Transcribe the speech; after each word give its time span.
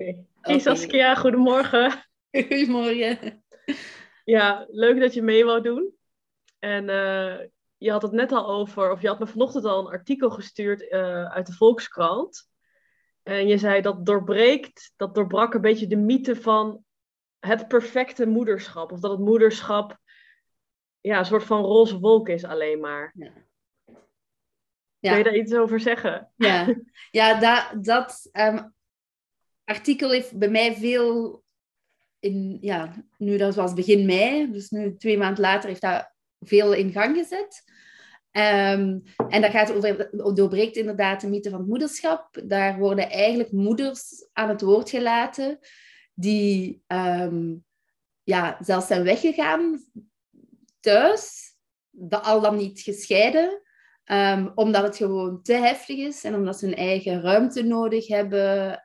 Hey 0.00 0.26
okay. 0.38 0.58
Saskia, 0.58 1.14
goedemorgen. 1.14 2.08
Goedemorgen. 2.48 3.44
Ja, 4.24 4.66
leuk 4.70 5.00
dat 5.00 5.14
je 5.14 5.22
mee 5.22 5.44
wou 5.44 5.62
doen. 5.62 5.94
En 6.58 6.88
uh, 6.88 7.38
je 7.76 7.90
had 7.90 8.02
het 8.02 8.12
net 8.12 8.32
al 8.32 8.48
over, 8.48 8.90
of 8.90 9.00
je 9.00 9.08
had 9.08 9.18
me 9.18 9.26
vanochtend 9.26 9.64
al 9.64 9.78
een 9.80 9.92
artikel 9.92 10.30
gestuurd 10.30 10.82
uh, 10.82 11.24
uit 11.24 11.46
de 11.46 11.52
Volkskrant. 11.52 12.48
En 13.22 13.46
je 13.46 13.58
zei 13.58 13.80
dat 13.80 14.06
doorbreekt, 14.06 14.92
dat 14.96 15.14
doorbrak 15.14 15.54
een 15.54 15.60
beetje 15.60 15.86
de 15.86 15.96
mythe 15.96 16.36
van 16.36 16.84
het 17.38 17.68
perfecte 17.68 18.26
moederschap. 18.26 18.92
Of 18.92 19.00
dat 19.00 19.10
het 19.10 19.20
moederschap 19.20 19.98
ja, 21.00 21.18
een 21.18 21.24
soort 21.24 21.44
van 21.44 21.62
roze 21.62 21.98
wolk 21.98 22.28
is 22.28 22.44
alleen 22.44 22.80
maar. 22.80 23.12
Ja. 23.14 23.32
Ja. 24.98 25.08
Kun 25.08 25.18
je 25.18 25.24
daar 25.24 25.36
iets 25.36 25.54
over 25.54 25.80
zeggen? 25.80 26.32
Ja, 26.36 26.74
ja 27.10 27.40
dat, 27.40 27.84
dat 27.84 28.28
um, 28.32 28.74
artikel 29.70 30.10
heeft 30.10 30.38
bij 30.38 30.48
mij 30.48 30.74
veel 30.74 31.42
in, 32.18 32.58
ja, 32.60 33.04
nu 33.18 33.36
dat 33.36 33.54
was 33.54 33.74
begin 33.74 34.06
mei, 34.06 34.52
dus 34.52 34.70
nu 34.70 34.96
twee 34.96 35.18
maanden 35.18 35.40
later 35.40 35.68
heeft 35.68 35.80
dat 35.80 36.12
veel 36.40 36.72
in 36.72 36.92
gang 36.92 37.16
gezet. 37.16 37.62
Um, 38.32 39.02
en 39.28 39.40
dat 39.40 39.50
gaat 39.50 39.72
over, 39.72 40.10
doorbreekt 40.34 40.76
inderdaad 40.76 41.20
de 41.20 41.28
mythe 41.28 41.50
van 41.50 41.58
het 41.58 41.68
moederschap. 41.68 42.40
Daar 42.44 42.78
worden 42.78 43.10
eigenlijk 43.10 43.52
moeders 43.52 44.28
aan 44.32 44.48
het 44.48 44.60
woord 44.60 44.90
gelaten 44.90 45.58
die 46.14 46.82
um, 46.86 47.64
ja, 48.22 48.58
zelfs 48.60 48.86
zijn 48.86 49.02
weggegaan 49.02 49.84
thuis, 50.80 51.54
al 52.08 52.40
dan 52.40 52.56
niet 52.56 52.80
gescheiden, 52.80 53.62
um, 54.12 54.52
omdat 54.54 54.82
het 54.82 54.96
gewoon 54.96 55.42
te 55.42 55.52
heftig 55.52 55.96
is 55.96 56.24
en 56.24 56.34
omdat 56.34 56.58
ze 56.58 56.66
hun 56.66 56.76
eigen 56.76 57.20
ruimte 57.20 57.62
nodig 57.62 58.06
hebben. 58.06 58.82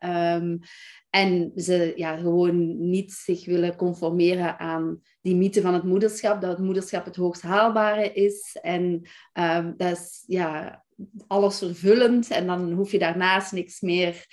En 1.10 1.52
ze 1.56 1.94
ja, 1.96 2.18
gewoon 2.18 2.90
niet 2.90 3.12
zich 3.12 3.46
willen 3.46 3.76
conformeren 3.76 4.60
aan 4.60 5.02
die 5.22 5.36
mythe 5.36 5.62
van 5.62 5.74
het 5.74 5.84
moederschap, 5.84 6.42
dat 6.42 6.52
het 6.52 6.66
moederschap 6.66 7.06
het 7.06 7.16
hoogst 7.16 7.42
haalbare 7.42 8.14
is. 8.14 8.58
En 8.62 9.02
um, 9.34 9.74
dat 9.78 9.92
is 9.92 10.24
ja, 10.28 10.84
alles 11.28 11.58
vervullend. 11.58 12.30
En 12.30 12.48
dan 12.48 12.72
hoef 12.72 12.92
je 12.92 13.00
daarnaast 13.00 13.52
niks 13.52 13.82
meer 13.82 14.26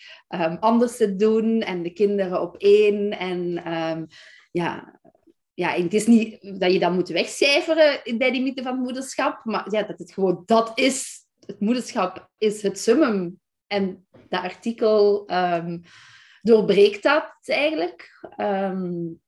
anders 0.60 0.96
te 0.96 1.16
doen. 1.16 1.60
En 1.60 1.82
de 1.82 1.92
kinderen 1.92 2.40
op 2.40 2.56
één. 2.56 3.18
En 3.18 3.62
ja, 4.50 5.00
ja, 5.54 5.70
het 5.70 5.94
is 5.94 6.06
niet 6.06 6.58
dat 6.60 6.72
je 6.72 6.78
dat 6.78 6.92
moet 6.92 7.08
wegcijferen 7.08 8.18
bij 8.18 8.30
die 8.30 8.42
mythe 8.42 8.62
van 8.62 8.72
het 8.72 8.82
moederschap. 8.82 9.44
Maar 9.44 9.66
ja, 9.70 9.82
dat 9.82 9.98
het 9.98 10.12
gewoon 10.12 10.42
dat 10.46 10.72
is. 10.74 11.20
Het 11.46 11.60
moederschap 11.60 12.30
is 12.38 12.62
het 12.62 12.78
summum. 12.78 13.40
En 13.66 14.06
dat 14.28 14.42
artikel 14.42 15.26
doorbreekt 16.42 17.02
dat 17.02 17.34
eigenlijk. 17.40 18.30
Um, 18.36 19.20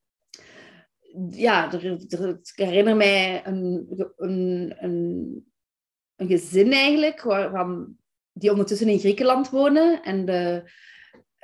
ja, 1.31 1.73
ik 1.73 2.53
herinner 2.55 2.97
mij 2.97 3.47
een, 3.47 3.87
een, 4.17 4.75
een, 4.79 5.45
een 6.17 6.27
gezin 6.27 6.73
eigenlijk, 6.73 7.23
waarvan, 7.23 7.97
die 8.33 8.51
ondertussen 8.51 8.89
in 8.89 8.99
Griekenland 8.99 9.51
wonen. 9.51 10.03
En 10.03 10.25
de, 10.25 10.71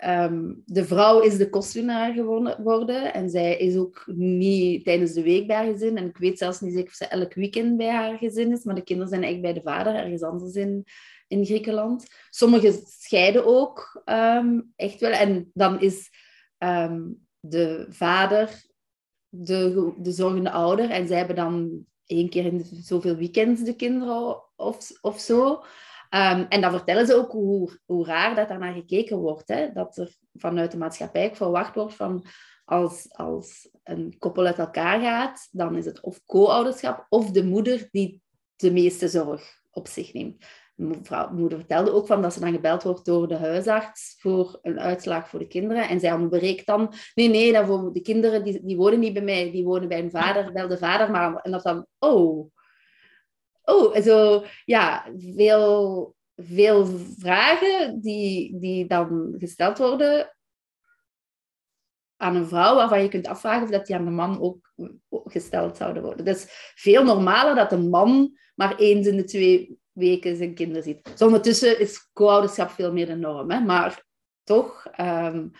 um, 0.06 0.62
de 0.65 0.84
vrouw 0.84 1.20
is 1.20 1.37
de 1.37 1.48
kostwinnaar 1.48 2.12
geworden. 2.12 3.15
En 3.15 3.31
zij 3.31 3.56
is 3.56 3.77
ook 3.77 4.05
niet 4.15 4.84
tijdens 4.84 5.12
de 5.12 5.23
week 5.23 5.47
bij 5.47 5.57
haar 5.57 5.73
gezin. 5.73 5.97
En 5.97 6.07
ik 6.07 6.17
weet 6.17 6.39
zelfs 6.39 6.61
niet 6.61 6.73
zeker 6.73 6.89
of 6.89 6.95
ze 6.95 7.07
elk 7.07 7.34
weekend 7.34 7.77
bij 7.77 7.91
haar 7.91 8.19
gezin 8.19 8.53
is. 8.53 8.65
Maar 8.65 8.75
de 8.75 8.84
kinderen 8.84 9.11
zijn 9.11 9.23
eigenlijk 9.23 9.55
bij 9.55 9.62
de 9.62 9.69
vader, 9.69 9.95
ergens 9.95 10.23
anders 10.23 10.55
in, 10.55 10.84
in 11.29 11.45
Griekenland. 11.45 12.07
Sommigen 12.31 12.73
scheiden 12.87 13.47
ook 13.47 14.03
ehm, 14.05 14.61
echt 14.77 15.01
wel. 15.01 15.11
En 15.11 15.51
dan 15.55 15.81
is 15.81 16.11
ehm, 16.59 17.01
de 17.41 17.87
vader 17.89 18.69
de, 19.29 19.92
de 19.98 20.12
zorgende 20.12 20.51
ouder. 20.51 20.91
En 20.91 21.07
zij 21.07 21.17
hebben 21.17 21.37
dan 21.37 21.85
één 22.07 22.29
keer 22.29 22.45
in 22.45 22.64
zoveel 22.83 23.17
weekends 23.17 23.63
de 23.63 23.77
kinderen 23.77 24.42
of, 24.57 24.91
of 25.01 25.20
zo. 25.20 25.63
Um, 26.15 26.47
en 26.48 26.61
dan 26.61 26.71
vertellen 26.71 27.07
ze 27.07 27.15
ook 27.15 27.33
hoe, 27.33 27.79
hoe 27.87 28.05
raar 28.05 28.35
dat 28.35 28.48
daarnaar 28.48 28.75
gekeken 28.75 29.19
wordt. 29.19 29.48
Hè? 29.48 29.73
Dat 29.73 29.97
er 29.97 30.17
vanuit 30.35 30.71
de 30.71 30.79
maatschappij 30.79 31.35
verwacht 31.35 31.75
wordt 31.75 31.95
van 31.95 32.25
als, 32.65 33.13
als 33.13 33.71
een 33.83 34.15
koppel 34.19 34.47
uit 34.47 34.59
elkaar 34.59 35.01
gaat, 35.01 35.48
dan 35.51 35.77
is 35.77 35.85
het 35.85 36.01
of 36.01 36.25
co-ouderschap 36.27 37.07
of 37.09 37.31
de 37.31 37.45
moeder 37.45 37.89
die 37.91 38.23
de 38.57 38.73
meeste 38.73 39.09
zorg 39.09 39.61
op 39.71 39.89
zich 39.89 40.13
neemt 40.13 40.45
mevrouw, 40.81 41.31
moeder 41.31 41.59
vertelde 41.59 41.93
ook 41.93 42.07
van 42.07 42.23
dat 42.23 42.33
ze 42.33 42.41
dan 42.41 42.53
gebeld 42.53 42.83
wordt 42.83 43.05
door 43.05 43.29
de 43.29 43.37
huisarts 43.37 44.17
voor 44.19 44.59
een 44.63 44.81
uitslag 44.81 45.29
voor 45.29 45.39
de 45.39 45.47
kinderen. 45.47 45.89
En 45.89 46.01
zij 46.01 46.13
ontbreekt 46.13 46.67
dan, 46.67 46.92
nee, 47.15 47.29
nee, 47.29 47.53
dat 47.53 47.67
voor 47.67 47.92
de 47.92 48.01
kinderen 48.01 48.45
die, 48.45 48.65
die 48.65 48.77
wonen 48.77 48.98
niet 48.98 49.13
bij 49.13 49.23
mij, 49.23 49.51
die 49.51 49.65
wonen 49.65 49.89
bij 49.89 50.01
hun 50.01 50.11
vader, 50.11 50.53
bel 50.53 50.69
de 50.69 50.79
vader 50.79 51.11
maar. 51.11 51.35
En 51.37 51.51
dat 51.51 51.63
dan, 51.63 51.87
oh, 51.98 52.53
oh, 53.70 53.97
zo, 53.97 54.45
ja, 54.64 55.07
veel, 55.17 56.14
veel 56.36 56.86
vragen 57.19 58.01
die, 58.01 58.58
die 58.58 58.86
dan 58.86 59.35
gesteld 59.39 59.79
worden 59.79 60.35
aan 62.17 62.35
een 62.35 62.47
vrouw 62.47 62.75
waarvan 62.75 63.03
je 63.03 63.09
kunt 63.09 63.27
afvragen 63.27 63.63
of 63.63 63.70
dat 63.70 63.86
die 63.86 63.97
aan 63.97 64.05
de 64.05 64.11
man 64.11 64.41
ook 64.41 64.73
gesteld 65.25 65.77
zouden 65.77 66.03
worden. 66.03 66.25
Dus 66.25 66.47
veel 66.75 67.05
normaler 67.05 67.55
dat 67.55 67.73
een 67.73 67.89
man 67.89 68.39
maar 68.55 68.77
eens 68.77 69.07
in 69.07 69.17
de 69.17 69.25
twee 69.25 69.79
weken 69.92 70.36
zijn 70.36 70.55
kinderen 70.55 70.83
ziet. 70.83 71.05
Dus 71.05 71.23
ondertussen 71.23 71.80
is 71.80 72.11
co-ouderschap 72.13 72.70
veel 72.70 72.92
meer 72.92 73.07
de 73.07 73.17
norm. 73.17 73.51
Hè? 73.51 73.61
Maar 73.61 74.05
toch, 74.45 74.86
um, 75.01 75.51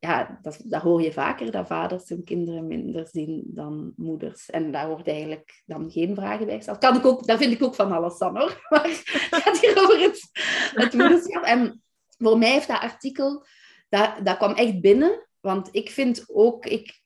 ja, 0.00 0.38
dat, 0.42 0.82
hoor 0.82 1.02
je 1.02 1.12
vaker, 1.12 1.50
dat 1.50 1.66
vaders 1.66 2.08
hun 2.08 2.24
kinderen 2.24 2.66
minder 2.66 3.08
zien 3.08 3.44
dan 3.46 3.92
moeders. 3.96 4.50
En 4.50 4.72
daar 4.72 4.88
wordt 4.88 5.08
eigenlijk 5.08 5.62
dan 5.66 5.90
geen 5.90 6.14
vragen 6.14 6.46
bij 6.46 6.56
gesteld. 6.56 6.78
Kan 6.78 6.96
ik 6.96 7.06
ook, 7.06 7.26
dat 7.26 7.38
vind 7.38 7.52
ik 7.52 7.62
ook 7.62 7.74
van 7.74 7.92
alles 7.92 8.18
dan, 8.18 8.36
hoor. 8.36 8.60
Maar 8.68 8.82
het 8.82 9.02
gaat 9.30 9.60
hier 9.60 9.82
over 9.82 10.00
het, 10.00 10.30
het 10.74 10.92
moederschap. 10.92 11.42
En 11.42 11.82
voor 12.18 12.38
mij 12.38 12.50
heeft 12.50 12.68
dat 12.68 12.80
artikel, 12.80 13.44
dat, 13.88 14.12
dat 14.22 14.36
kwam 14.36 14.52
echt 14.52 14.80
binnen. 14.80 15.28
Want 15.40 15.68
ik 15.72 15.90
vind 15.90 16.24
ook, 16.28 16.66
ik, 16.66 17.00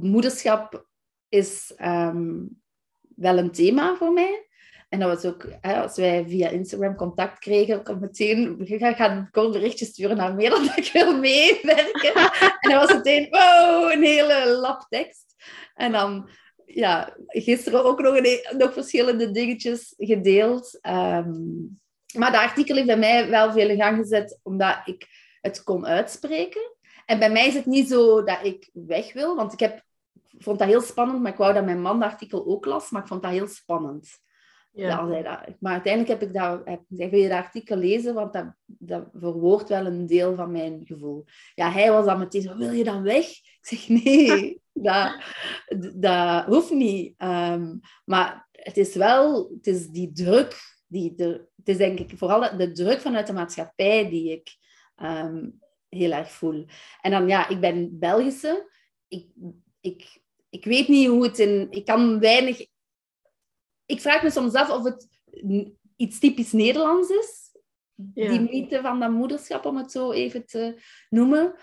moederschap 0.00 0.88
is 1.28 1.74
um, 1.82 2.62
wel 3.16 3.38
een 3.38 3.50
thema 3.50 3.96
voor 3.96 4.12
mij. 4.12 4.48
En 4.94 5.00
dat 5.00 5.22
was 5.22 5.32
ook, 5.32 5.46
hè, 5.60 5.82
als 5.82 5.96
wij 5.96 6.24
via 6.28 6.48
Instagram 6.48 6.96
contact 6.96 7.38
kregen, 7.38 7.80
ik 7.80 8.00
meteen 8.00 8.56
gaan, 8.58 8.94
gaan 8.94 9.28
kort 9.30 9.52
berichtjes 9.52 9.88
sturen 9.88 10.16
naar 10.16 10.34
meer 10.34 10.50
dat 10.50 10.76
ik 10.76 10.90
wil 10.92 11.18
meewerken. 11.18 12.14
en 12.60 12.70
dat 12.70 12.86
was 12.86 12.92
meteen, 12.92 13.26
wow, 13.30 13.90
een 13.92 14.02
hele 14.02 14.48
lap 14.60 14.86
tekst. 14.88 15.34
En 15.74 15.92
dan, 15.92 16.28
ja, 16.66 17.16
gisteren 17.26 17.84
ook 17.84 18.00
nog, 18.00 18.16
een, 18.16 18.56
nog 18.58 18.72
verschillende 18.72 19.30
dingetjes 19.30 19.94
gedeeld. 19.96 20.78
Um, 20.82 21.80
maar 22.16 22.32
dat 22.32 22.40
artikel 22.40 22.74
heeft 22.74 22.86
bij 22.86 22.98
mij 22.98 23.30
wel 23.30 23.52
veel 23.52 23.68
in 23.68 23.80
gang 23.80 23.96
gezet, 23.96 24.40
omdat 24.42 24.76
ik 24.84 25.06
het 25.40 25.62
kon 25.62 25.86
uitspreken. 25.86 26.76
En 27.06 27.18
bij 27.18 27.30
mij 27.30 27.46
is 27.46 27.54
het 27.54 27.66
niet 27.66 27.88
zo 27.88 28.22
dat 28.22 28.38
ik 28.42 28.70
weg 28.72 29.12
wil, 29.12 29.36
want 29.36 29.52
ik 29.52 29.60
heb, 29.60 29.82
vond 30.38 30.58
dat 30.58 30.68
heel 30.68 30.80
spannend, 30.80 31.22
maar 31.22 31.32
ik 31.32 31.38
wou 31.38 31.54
dat 31.54 31.64
mijn 31.64 31.82
man 31.82 32.00
dat 32.00 32.10
artikel 32.10 32.46
ook 32.46 32.64
las, 32.64 32.90
maar 32.90 33.02
ik 33.02 33.08
vond 33.08 33.22
dat 33.22 33.30
heel 33.30 33.48
spannend. 33.48 34.22
Ja. 34.74 35.04
Maar 35.58 35.72
uiteindelijk 35.72 36.20
heb 36.20 36.28
ik 36.28 36.34
dat, 36.34 36.60
heb, 36.64 36.80
wil 36.88 37.20
je 37.20 37.28
dat 37.28 37.38
artikel 37.38 37.76
lezen, 37.76 38.14
want 38.14 38.32
dat, 38.32 38.54
dat 38.64 39.08
verwoordt 39.12 39.68
wel 39.68 39.86
een 39.86 40.06
deel 40.06 40.34
van 40.34 40.50
mijn 40.50 40.80
gevoel. 40.84 41.24
Ja, 41.54 41.70
hij 41.70 41.92
was 41.92 42.04
dan 42.04 42.18
meteen 42.18 42.42
zo, 42.42 42.56
wil 42.56 42.72
je 42.72 42.84
dan 42.84 43.02
weg? 43.02 43.26
Ik 43.28 43.58
zeg, 43.60 43.88
nee, 43.88 44.60
dat, 44.72 45.22
dat 45.94 46.44
hoeft 46.44 46.70
niet. 46.70 47.14
Um, 47.22 47.80
maar 48.04 48.48
het 48.50 48.76
is 48.76 48.94
wel, 48.94 49.50
het 49.56 49.66
is 49.66 49.88
die 49.88 50.12
druk, 50.12 50.56
die, 50.86 51.14
de, 51.14 51.46
het 51.56 51.68
is 51.68 51.76
denk 51.76 51.98
ik 51.98 52.18
vooral 52.18 52.56
de 52.56 52.72
druk 52.72 53.00
vanuit 53.00 53.26
de 53.26 53.32
maatschappij 53.32 54.08
die 54.08 54.32
ik 54.32 54.56
um, 55.02 55.60
heel 55.88 56.12
erg 56.12 56.30
voel. 56.30 56.66
En 57.00 57.10
dan, 57.10 57.28
ja, 57.28 57.48
ik 57.48 57.60
ben 57.60 57.98
Belgische. 57.98 58.70
Ik, 59.08 59.26
ik, 59.80 60.22
ik 60.50 60.64
weet 60.64 60.88
niet 60.88 61.08
hoe 61.08 61.22
het 61.22 61.38
in... 61.38 61.66
Ik 61.70 61.84
kan 61.84 62.20
weinig 62.20 62.66
ik 63.86 64.00
vraag 64.00 64.22
me 64.22 64.30
soms 64.30 64.54
af 64.54 64.70
of 64.70 64.84
het 64.84 65.08
iets 65.96 66.18
typisch 66.18 66.52
Nederlands 66.52 67.08
is. 67.08 67.42
Die 68.14 68.40
mythe 68.40 68.80
van 68.80 69.00
dat 69.00 69.10
moederschap, 69.10 69.64
om 69.64 69.76
het 69.76 69.90
zo 69.90 70.12
even 70.12 70.46
te 70.46 70.82
noemen. 71.10 71.54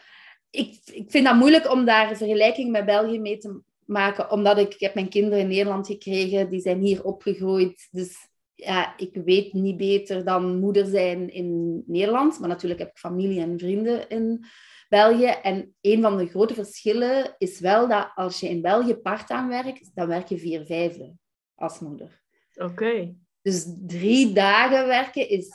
Ik, 0.49 0.79
ik 0.85 1.11
vind 1.11 1.25
dat 1.25 1.35
moeilijk 1.35 1.71
om 1.71 1.85
daar 1.85 2.09
een 2.09 2.17
vergelijking 2.17 2.71
met 2.71 2.85
België 2.85 3.19
mee 3.19 3.37
te 3.37 3.61
maken, 3.85 4.31
omdat 4.31 4.57
ik, 4.57 4.73
ik 4.73 4.79
heb 4.79 4.93
mijn 4.93 5.09
kinderen 5.09 5.39
in 5.39 5.47
Nederland 5.47 5.87
gekregen, 5.87 6.49
die 6.49 6.61
zijn 6.61 6.81
hier 6.81 7.03
opgegroeid. 7.03 7.87
Dus 7.91 8.29
ja, 8.55 8.97
ik 8.97 9.15
weet 9.25 9.53
niet 9.53 9.77
beter 9.77 10.25
dan 10.25 10.59
moeder 10.59 10.85
zijn 10.85 11.33
in 11.33 11.83
Nederland. 11.87 12.39
Maar 12.39 12.49
natuurlijk 12.49 12.79
heb 12.79 12.89
ik 12.89 12.97
familie 12.97 13.41
en 13.41 13.59
vrienden 13.59 14.09
in 14.09 14.45
België. 14.89 15.25
En 15.25 15.75
een 15.81 16.01
van 16.01 16.17
de 16.17 16.27
grote 16.27 16.53
verschillen 16.53 17.35
is 17.37 17.59
wel 17.59 17.87
dat 17.87 18.11
als 18.15 18.39
je 18.39 18.49
in 18.49 18.61
België 18.61 18.95
part-time 18.95 19.47
werkt, 19.47 19.91
dan 19.93 20.07
werk 20.07 20.27
je 20.27 20.37
vier 20.37 20.65
vijfde 20.65 21.13
als 21.61 21.79
moeder. 21.79 22.21
Oké. 22.55 23.15
Dus 23.41 23.75
drie 23.87 24.33
dagen 24.33 24.87
werken 24.87 25.29
is... 25.29 25.49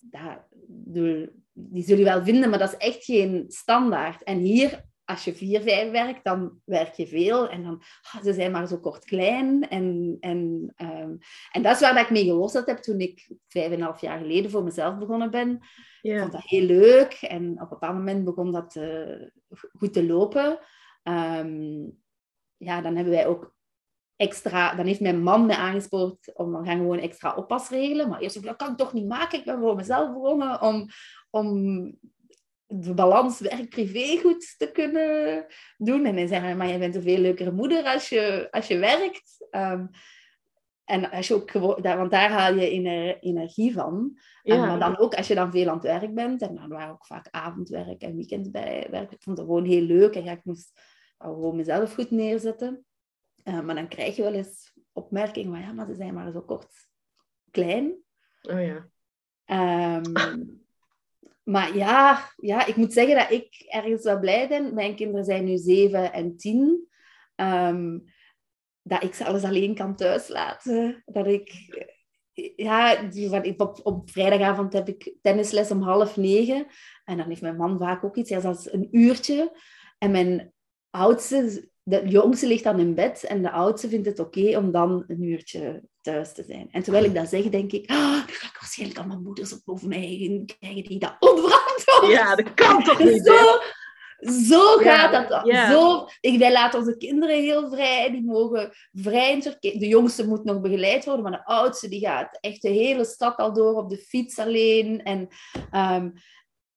Dat, 0.00 0.46
die 1.52 1.84
zul 1.84 1.98
je 1.98 2.04
wel 2.04 2.24
vinden, 2.24 2.50
maar 2.50 2.58
dat 2.58 2.72
is 2.72 2.78
echt 2.78 3.04
geen 3.04 3.44
standaard. 3.48 4.22
En 4.22 4.38
hier, 4.38 4.84
als 5.04 5.24
je 5.24 5.34
vier, 5.34 5.60
vijf 5.60 5.90
werkt, 5.90 6.24
dan 6.24 6.60
werk 6.64 6.94
je 6.94 7.06
veel. 7.06 7.48
En 7.48 7.62
dan, 7.62 7.82
ah, 8.12 8.22
ze 8.22 8.32
zijn 8.32 8.52
maar 8.52 8.66
zo 8.66 8.78
kort 8.78 9.04
klein. 9.04 9.68
En, 9.68 10.16
en, 10.20 10.72
um, 10.76 11.18
en 11.52 11.62
dat 11.62 11.74
is 11.74 11.80
waar 11.80 11.94
dat 11.94 12.04
ik 12.04 12.10
mee 12.10 12.24
geworsteld 12.24 12.66
heb 12.66 12.78
toen 12.78 13.00
ik 13.00 13.30
vijf 13.48 13.66
en 13.66 13.72
een 13.72 13.80
half 13.80 14.00
jaar 14.00 14.18
geleden 14.18 14.50
voor 14.50 14.62
mezelf 14.64 14.98
begonnen 14.98 15.30
ben. 15.30 15.60
Ik 16.02 16.18
vond 16.18 16.32
dat 16.32 16.44
heel 16.44 16.66
leuk. 16.66 17.12
En 17.12 17.52
op 17.52 17.60
een 17.60 17.68
bepaald 17.68 17.96
moment 17.96 18.24
begon 18.24 18.52
dat 18.52 18.74
uh, 18.74 19.28
goed 19.72 19.92
te 19.92 20.06
lopen. 20.06 20.58
Um, 21.02 21.98
ja, 22.56 22.80
dan 22.80 22.94
hebben 22.94 23.12
wij 23.12 23.26
ook 23.26 23.55
extra, 24.16 24.74
dan 24.74 24.86
heeft 24.86 25.00
mijn 25.00 25.22
man 25.22 25.46
me 25.46 25.56
aangespoord 25.56 26.34
om 26.34 26.52
dan 26.52 26.64
gaan 26.64 26.76
gewoon 26.76 26.98
extra 26.98 27.34
oppas 27.34 27.68
regelen. 27.68 28.08
Maar 28.08 28.20
eerst 28.20 28.42
dat 28.42 28.56
kan 28.56 28.70
ik 28.70 28.76
toch 28.76 28.92
niet 28.92 29.08
maken. 29.08 29.38
Ik 29.38 29.44
ben 29.44 29.58
voor 29.60 29.76
mezelf 29.76 30.12
begonnen 30.12 30.62
om, 30.62 30.86
om 31.30 31.54
de 32.66 32.94
balans 32.94 33.40
werk-privé 33.40 34.18
goed 34.20 34.54
te 34.58 34.70
kunnen 34.72 35.46
doen. 35.76 36.04
En 36.04 36.16
hij 36.16 36.26
zei, 36.26 36.54
maar 36.54 36.66
je 36.66 36.78
bent 36.78 36.94
een 36.94 37.02
veel 37.02 37.18
leukere 37.18 37.52
moeder 37.52 37.84
als 37.84 38.08
je, 38.08 38.48
als 38.50 38.66
je 38.66 38.78
werkt. 38.78 39.46
Um, 39.50 39.90
en 40.86 41.10
als 41.10 41.28
je 41.28 41.34
ook 41.34 41.52
want 41.82 42.10
daar 42.10 42.30
haal 42.30 42.54
je 42.54 43.18
energie 43.20 43.72
van. 43.72 44.18
Ja. 44.42 44.66
maar 44.66 44.78
dan 44.78 44.98
ook 44.98 45.14
als 45.14 45.26
je 45.26 45.34
dan 45.34 45.50
veel 45.50 45.68
aan 45.68 45.74
het 45.74 45.82
werk 45.82 46.14
bent. 46.14 46.42
En 46.42 46.54
dan 46.54 46.68
waren 46.68 46.92
ook 46.92 47.06
vaak 47.06 47.28
avondwerk 47.30 48.02
en 48.02 48.16
weekendwerk. 48.16 49.12
Ik 49.12 49.22
vond 49.22 49.38
het 49.38 49.46
gewoon 49.46 49.64
heel 49.64 49.82
leuk. 49.82 50.14
En 50.14 50.24
ja, 50.24 50.32
ik 50.32 50.44
moest 50.44 50.80
gewoon 51.18 51.56
mezelf 51.56 51.94
goed 51.94 52.10
neerzetten. 52.10 52.85
Uh, 53.48 53.60
maar 53.60 53.74
dan 53.74 53.88
krijg 53.88 54.16
je 54.16 54.22
wel 54.22 54.34
eens 54.34 54.72
opmerkingen 54.92 55.52
van 55.52 55.60
ja, 55.60 55.72
maar 55.72 55.86
ze 55.86 55.94
zijn 55.94 56.14
maar 56.14 56.32
zo 56.32 56.40
kort 56.40 56.88
klein. 57.50 57.94
Oh 58.42 58.62
ja. 58.62 58.88
Um, 59.96 60.12
maar 61.54 61.76
ja, 61.76 62.30
ja, 62.36 62.66
ik 62.66 62.76
moet 62.76 62.92
zeggen 62.92 63.16
dat 63.16 63.30
ik 63.30 63.64
ergens 63.68 64.02
wel 64.02 64.20
blij 64.20 64.48
ben. 64.48 64.74
Mijn 64.74 64.96
kinderen 64.96 65.24
zijn 65.24 65.44
nu 65.44 65.56
zeven 65.56 66.12
en 66.12 66.36
tien. 66.36 66.88
Um, 67.36 68.04
dat 68.82 69.02
ik 69.02 69.14
ze 69.14 69.24
alles 69.24 69.44
alleen 69.44 69.74
kan 69.74 69.96
thuislaten. 69.96 71.02
Dat 71.06 71.26
ik... 71.26 71.52
Ja, 72.56 73.08
op, 73.56 73.80
op 73.82 74.10
vrijdagavond 74.10 74.72
heb 74.72 74.88
ik 74.88 75.16
tennisles 75.22 75.70
om 75.70 75.82
half 75.82 76.16
negen. 76.16 76.66
En 77.04 77.16
dan 77.16 77.28
heeft 77.28 77.40
mijn 77.40 77.56
man 77.56 77.78
vaak 77.78 78.04
ook 78.04 78.16
iets, 78.16 78.32
als 78.32 78.72
een 78.72 78.88
uurtje. 78.90 79.60
En 79.98 80.10
mijn 80.10 80.52
oudste 80.90 81.70
de 81.88 82.02
jongste 82.08 82.46
ligt 82.46 82.64
dan 82.64 82.78
in 82.78 82.94
bed 82.94 83.24
en 83.24 83.42
de 83.42 83.50
oudste 83.50 83.88
vindt 83.88 84.06
het 84.06 84.18
oké 84.18 84.56
om 84.56 84.70
dan 84.70 85.04
een 85.06 85.22
uurtje 85.22 85.82
thuis 86.00 86.32
te 86.32 86.42
zijn. 86.42 86.68
En 86.70 86.82
terwijl 86.82 87.04
ik 87.04 87.14
dat 87.14 87.28
zeg, 87.28 87.48
denk 87.48 87.72
ik, 87.72 87.90
ah, 87.90 88.26
nu 88.26 88.32
ga 88.32 88.46
ik 88.46 88.56
waarschijnlijk 88.60 88.98
allemaal 88.98 89.20
moeders 89.20 89.52
op 89.52 89.60
boven 89.64 89.88
mij 89.88 90.44
krijgen 90.58 90.82
die 90.82 90.98
dat 90.98 91.16
onverantwoord. 91.18 92.12
Ja, 92.12 92.34
dat 92.34 92.54
kan 92.54 92.82
toch 92.84 92.98
niet, 92.98 93.26
Zo, 93.26 93.60
zo 94.32 94.76
gaat 94.76 95.28
dat. 95.28 95.48
Zo, 95.70 96.06
ik, 96.20 96.38
wij 96.38 96.52
laten 96.52 96.78
onze 96.78 96.96
kinderen 96.96 97.42
heel 97.42 97.70
vrij. 97.70 98.10
Die 98.10 98.24
mogen 98.24 98.72
vrij 98.92 99.58
De 99.60 99.88
jongste 99.88 100.28
moet 100.28 100.44
nog 100.44 100.60
begeleid 100.60 101.04
worden, 101.04 101.22
maar 101.22 101.32
de 101.32 101.44
oudste 101.44 101.88
die 101.88 102.00
gaat 102.00 102.38
echt 102.40 102.62
de 102.62 102.68
hele 102.68 103.04
stad 103.04 103.36
al 103.36 103.52
door 103.52 103.74
op 103.74 103.90
de 103.90 103.98
fiets 103.98 104.38
alleen. 104.38 105.02
En, 105.02 105.28
um, 105.72 106.12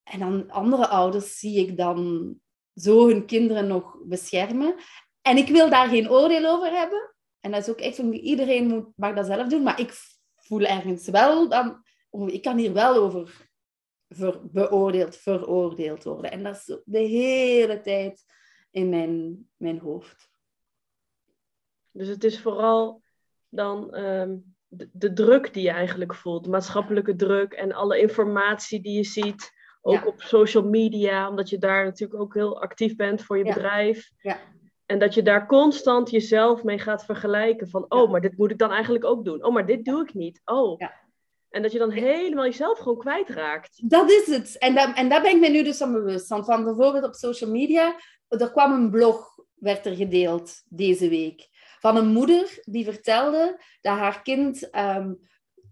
en 0.04 0.20
dan 0.20 0.52
andere 0.52 0.88
ouders 0.88 1.40
zie 1.40 1.60
ik 1.60 1.78
dan 1.78 2.36
zo 2.82 3.08
hun 3.08 3.26
kinderen 3.26 3.68
nog 3.68 3.98
beschermen. 4.04 4.76
En 5.22 5.38
ik 5.38 5.48
wil 5.48 5.70
daar 5.70 5.88
geen 5.88 6.10
oordeel 6.10 6.46
over 6.46 6.72
hebben. 6.72 7.16
En 7.40 7.52
dat 7.52 7.62
is 7.62 7.70
ook 7.70 7.80
echt 7.80 7.96
van 7.96 8.14
iedereen 8.14 8.68
moet, 8.68 8.88
mag 8.96 9.16
dat 9.16 9.26
zelf 9.26 9.48
doen. 9.48 9.64
Maar 9.64 9.80
ik 9.80 9.92
voel 10.36 10.62
ergens 10.62 11.08
wel 11.08 11.50
dan, 11.50 11.84
ik 12.28 12.42
kan 12.42 12.58
hier 12.58 12.74
wel 12.74 12.96
over 12.96 13.50
ver, 14.10 14.50
beoordeeld, 14.52 15.16
veroordeeld 15.16 16.04
worden. 16.04 16.32
En 16.32 16.44
dat 16.44 16.56
is 16.56 16.78
de 16.86 17.00
hele 17.00 17.82
tijd 17.82 18.24
in 18.72 18.90
mijn, 18.90 19.48
mijn 19.58 19.80
hoofd. 19.80 20.30
Dus 21.92 22.08
het 22.08 22.24
is 22.24 22.42
vooral 22.42 23.02
dan 23.50 23.94
ehm, 23.94 24.38
de, 24.68 24.90
de, 24.92 25.14
druk 25.14 25.54
die 25.54 25.64
je 25.64 25.70
eigenlijk 25.70 26.16
voelt, 26.16 26.48
maatschappelijke 26.48 27.16
druk 27.16 27.54
en 27.54 27.72
alle 27.72 28.00
informatie 28.00 28.82
die 28.82 28.96
je 28.96 29.04
ziet. 29.04 29.52
Ook 29.82 30.08
op 30.08 30.22
social 30.22 30.64
media, 30.64 31.30
omdat 31.30 31.50
je 31.50 31.58
daar 31.58 31.84
natuurlijk 31.86 32.22
ook 32.22 32.34
heel 32.34 32.62
actief 32.62 32.96
bent 32.96 33.24
voor 33.24 33.38
je 33.38 33.44
bedrijf. 33.44 34.12
Ja. 34.22 34.38
En 34.86 35.00
dat 35.00 35.14
je 35.14 35.22
daar 35.22 35.48
constant 35.48 36.10
jezelf 36.10 36.64
mee 36.64 36.80
gaat 36.80 37.06
vergelijken. 37.06 37.70
Van, 37.70 37.86
oh, 37.90 38.12
maar 38.12 38.22
dit 38.22 38.38
moet 38.38 38.52
ik 38.52 38.58
dan 38.58 38.72
eigenlijk 38.72 39.06
ook 39.06 39.26
doen. 39.26 39.44
Oh, 39.44 39.54
maar 39.54 39.66
dit 39.66 39.86
doe 39.86 40.02
ik 40.02 40.14
niet. 40.14 40.42
Oh. 40.46 40.82
En 41.50 41.62
dat 41.62 41.72
je 41.72 41.78
dan 41.78 41.92
helemaal 41.92 42.46
jezelf 42.46 42.80
gewoon 42.80 42.98
kwijtraakt. 42.98 43.90
Dat 43.90 44.12
is 44.12 44.28
het. 44.28 44.58
En, 44.58 44.76
dat, 44.76 44.96
en 44.96 45.10
daar 45.10 45.22
ben 45.22 45.32
ik 45.32 45.40
me 45.40 45.48
nu 45.48 45.64
dus 45.64 45.78
van 45.78 45.94
bewust. 45.94 46.28
Van, 46.28 46.46
van 46.46 46.64
bijvoorbeeld 46.64 47.04
op 47.04 47.14
social 47.14 47.52
media. 47.52 47.96
Er 48.28 48.52
kwam 48.52 48.72
een 48.72 48.92
blog, 48.92 49.38
werd 49.56 49.86
er 49.86 49.96
gedeeld 49.96 50.64
deze 50.70 51.10
week. 51.10 51.48
Van 51.80 51.98
een 51.98 52.08
moeder 52.08 52.60
die 52.62 52.84
vertelde 52.84 53.62
dat 53.82 53.98
haar 53.98 54.22
kind 54.22 54.70
ehm, 54.70 55.14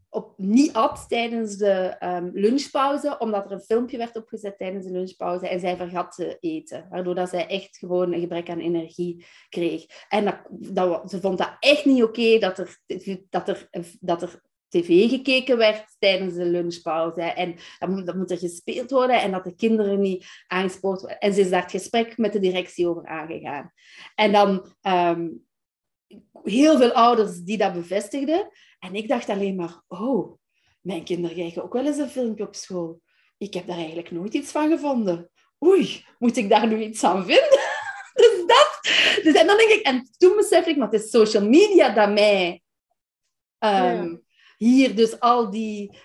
op, 0.09 0.33
niet 0.37 0.73
at 0.73 1.05
tijdens 1.07 1.57
de 1.57 1.95
um, 1.99 2.31
lunchpauze, 2.33 3.15
omdat 3.19 3.45
er 3.45 3.51
een 3.51 3.61
filmpje 3.61 3.97
werd 3.97 4.15
opgezet 4.15 4.57
tijdens 4.57 4.85
de 4.85 4.91
lunchpauze 4.91 5.47
en 5.47 5.59
zij 5.59 5.75
vergat 5.75 6.15
te 6.15 6.37
eten. 6.39 6.87
Waardoor 6.89 7.15
dat 7.15 7.29
zij 7.29 7.47
echt 7.47 7.77
gewoon 7.77 8.13
een 8.13 8.19
gebrek 8.19 8.49
aan 8.49 8.59
energie 8.59 9.25
kreeg. 9.49 9.85
En 10.09 10.25
dat, 10.25 10.37
dat, 10.49 11.09
ze 11.11 11.19
vond 11.19 11.37
dat 11.37 11.55
echt 11.59 11.85
niet 11.85 12.03
oké 12.03 12.39
dat, 12.39 12.59
er, 12.59 12.77
dat, 13.29 13.47
er, 13.47 13.69
dat 13.99 14.21
er 14.21 14.41
tv 14.69 15.09
gekeken 15.09 15.57
werd 15.57 15.95
tijdens 15.99 16.33
de 16.33 16.45
lunchpauze. 16.45 17.21
En 17.21 17.55
dat 17.79 17.89
moet, 17.89 18.05
dat 18.05 18.15
moet 18.15 18.31
er 18.31 18.37
gespeeld 18.37 18.91
worden 18.91 19.21
en 19.21 19.31
dat 19.31 19.43
de 19.43 19.55
kinderen 19.55 19.99
niet 19.99 20.25
aangespoord 20.47 20.99
worden. 20.99 21.19
En 21.19 21.33
ze 21.33 21.41
is 21.41 21.49
daar 21.49 21.61
het 21.61 21.71
gesprek 21.71 22.17
met 22.17 22.33
de 22.33 22.39
directie 22.39 22.87
over 22.87 23.05
aangegaan. 23.05 23.71
En 24.15 24.31
dan 24.31 24.75
um, 24.81 25.45
heel 26.43 26.77
veel 26.77 26.91
ouders 26.91 27.39
die 27.39 27.57
dat 27.57 27.73
bevestigden. 27.73 28.49
En 28.79 28.95
ik 28.95 29.07
dacht 29.07 29.29
alleen 29.29 29.55
maar, 29.55 29.81
oh, 29.87 30.37
mijn 30.81 31.03
kinderen 31.03 31.35
kijken 31.37 31.63
ook 31.63 31.73
wel 31.73 31.85
eens 31.85 31.97
een 31.97 32.09
filmpje 32.09 32.47
op 32.47 32.55
school. 32.55 33.01
Ik 33.37 33.53
heb 33.53 33.67
daar 33.67 33.77
eigenlijk 33.77 34.11
nooit 34.11 34.33
iets 34.33 34.51
van 34.51 34.69
gevonden. 34.69 35.29
Oei, 35.65 36.05
moet 36.19 36.37
ik 36.37 36.49
daar 36.49 36.67
nu 36.67 36.83
iets 36.83 37.03
aan 37.03 37.25
vinden? 37.25 37.59
dus 38.21 38.43
dat. 38.45 38.79
Dus, 39.23 39.33
en 39.33 39.47
dan 39.47 39.57
denk 39.57 39.71
ik, 39.71 39.81
en 39.81 40.09
toen 40.17 40.35
besef 40.35 40.65
ik, 40.65 40.77
maar 40.77 40.89
het 40.89 41.01
is 41.01 41.09
social 41.09 41.47
media 41.47 41.89
dat 41.89 42.09
mij 42.09 42.61
ehm, 43.57 44.15
hier 44.57 44.95
dus 44.95 45.19
al 45.19 45.49
die, 45.51 45.97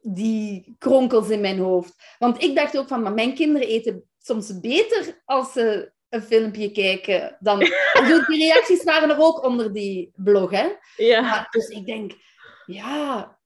die 0.00 0.74
kronkels 0.78 1.28
in 1.28 1.40
mijn 1.40 1.58
hoofd. 1.58 2.16
Want 2.18 2.42
ik 2.42 2.54
dacht 2.54 2.78
ook 2.78 2.88
van, 2.88 3.02
maar 3.02 3.14
mijn 3.14 3.34
kinderen 3.34 3.68
eten 3.68 4.08
soms 4.18 4.60
beter 4.60 5.22
als 5.24 5.52
ze 5.52 5.92
een 6.14 6.22
filmpje 6.22 6.70
kijken. 6.70 7.36
Dan, 7.40 7.58
die 8.28 8.38
reacties 8.38 8.84
waren 8.84 9.10
er 9.10 9.18
ook 9.18 9.44
onder 9.44 9.72
die 9.72 10.12
blog. 10.14 10.50
Hè? 10.50 10.68
Ja. 10.96 11.46
dus 11.50 11.68
ik 11.68 11.86
denk, 11.86 12.12
ja, 12.66 13.38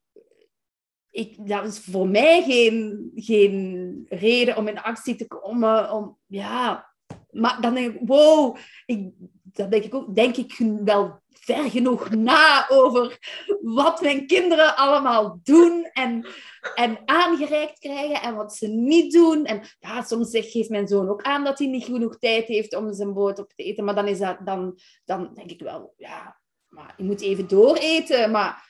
ik, 1.11 1.49
dat 1.49 1.67
is 1.67 1.79
voor 1.79 2.09
mij 2.09 2.43
geen, 2.43 3.11
geen 3.15 4.07
reden 4.09 4.57
om 4.57 4.69
in 4.69 4.81
actie 4.81 5.15
te 5.17 5.27
komen. 5.27 5.93
Om, 5.93 6.19
ja. 6.27 6.93
Maar 7.31 7.61
dan 7.61 7.75
denk 7.75 7.95
ik, 7.95 8.01
wow, 8.05 8.57
ik, 8.87 9.11
dat 9.43 9.71
denk 9.71 9.85
ik 9.85 9.95
ook, 9.95 10.15
denk 10.15 10.37
ik 10.37 10.57
wel 10.85 11.21
ver 11.41 11.71
genoeg 11.71 12.11
na 12.11 12.69
over 12.69 13.19
wat 13.63 14.01
mijn 14.01 14.27
kinderen 14.27 14.77
allemaal 14.77 15.41
doen 15.43 15.91
en, 15.93 16.27
en 16.75 16.99
aangereikt 17.05 17.79
krijgen 17.79 18.23
en 18.23 18.35
wat 18.35 18.55
ze 18.55 18.67
niet 18.69 19.13
doen. 19.13 19.45
En 19.45 19.63
ja, 19.79 20.03
soms 20.03 20.31
geeft 20.31 20.71
mijn 20.71 20.89
zoon 20.89 21.09
ook 21.09 21.23
aan 21.23 21.45
dat 21.45 21.59
hij 21.59 21.69
niet 21.69 21.85
genoeg 21.85 22.19
tijd 22.19 22.47
heeft 22.47 22.77
om 22.77 22.95
zijn 22.95 23.13
brood 23.13 23.39
op 23.39 23.53
te 23.57 23.63
eten. 23.63 23.85
Maar 23.85 23.95
dan, 23.95 24.09
is 24.09 24.19
dat, 24.19 24.39
dan, 24.45 24.79
dan 25.05 25.35
denk 25.35 25.51
ik 25.51 25.61
wel, 25.61 25.95
ja, 25.97 26.41
maar 26.69 26.95
je 26.97 27.05
moet 27.05 27.21
even 27.21 27.49
dooreten. 27.49 28.31
Maar 28.31 28.69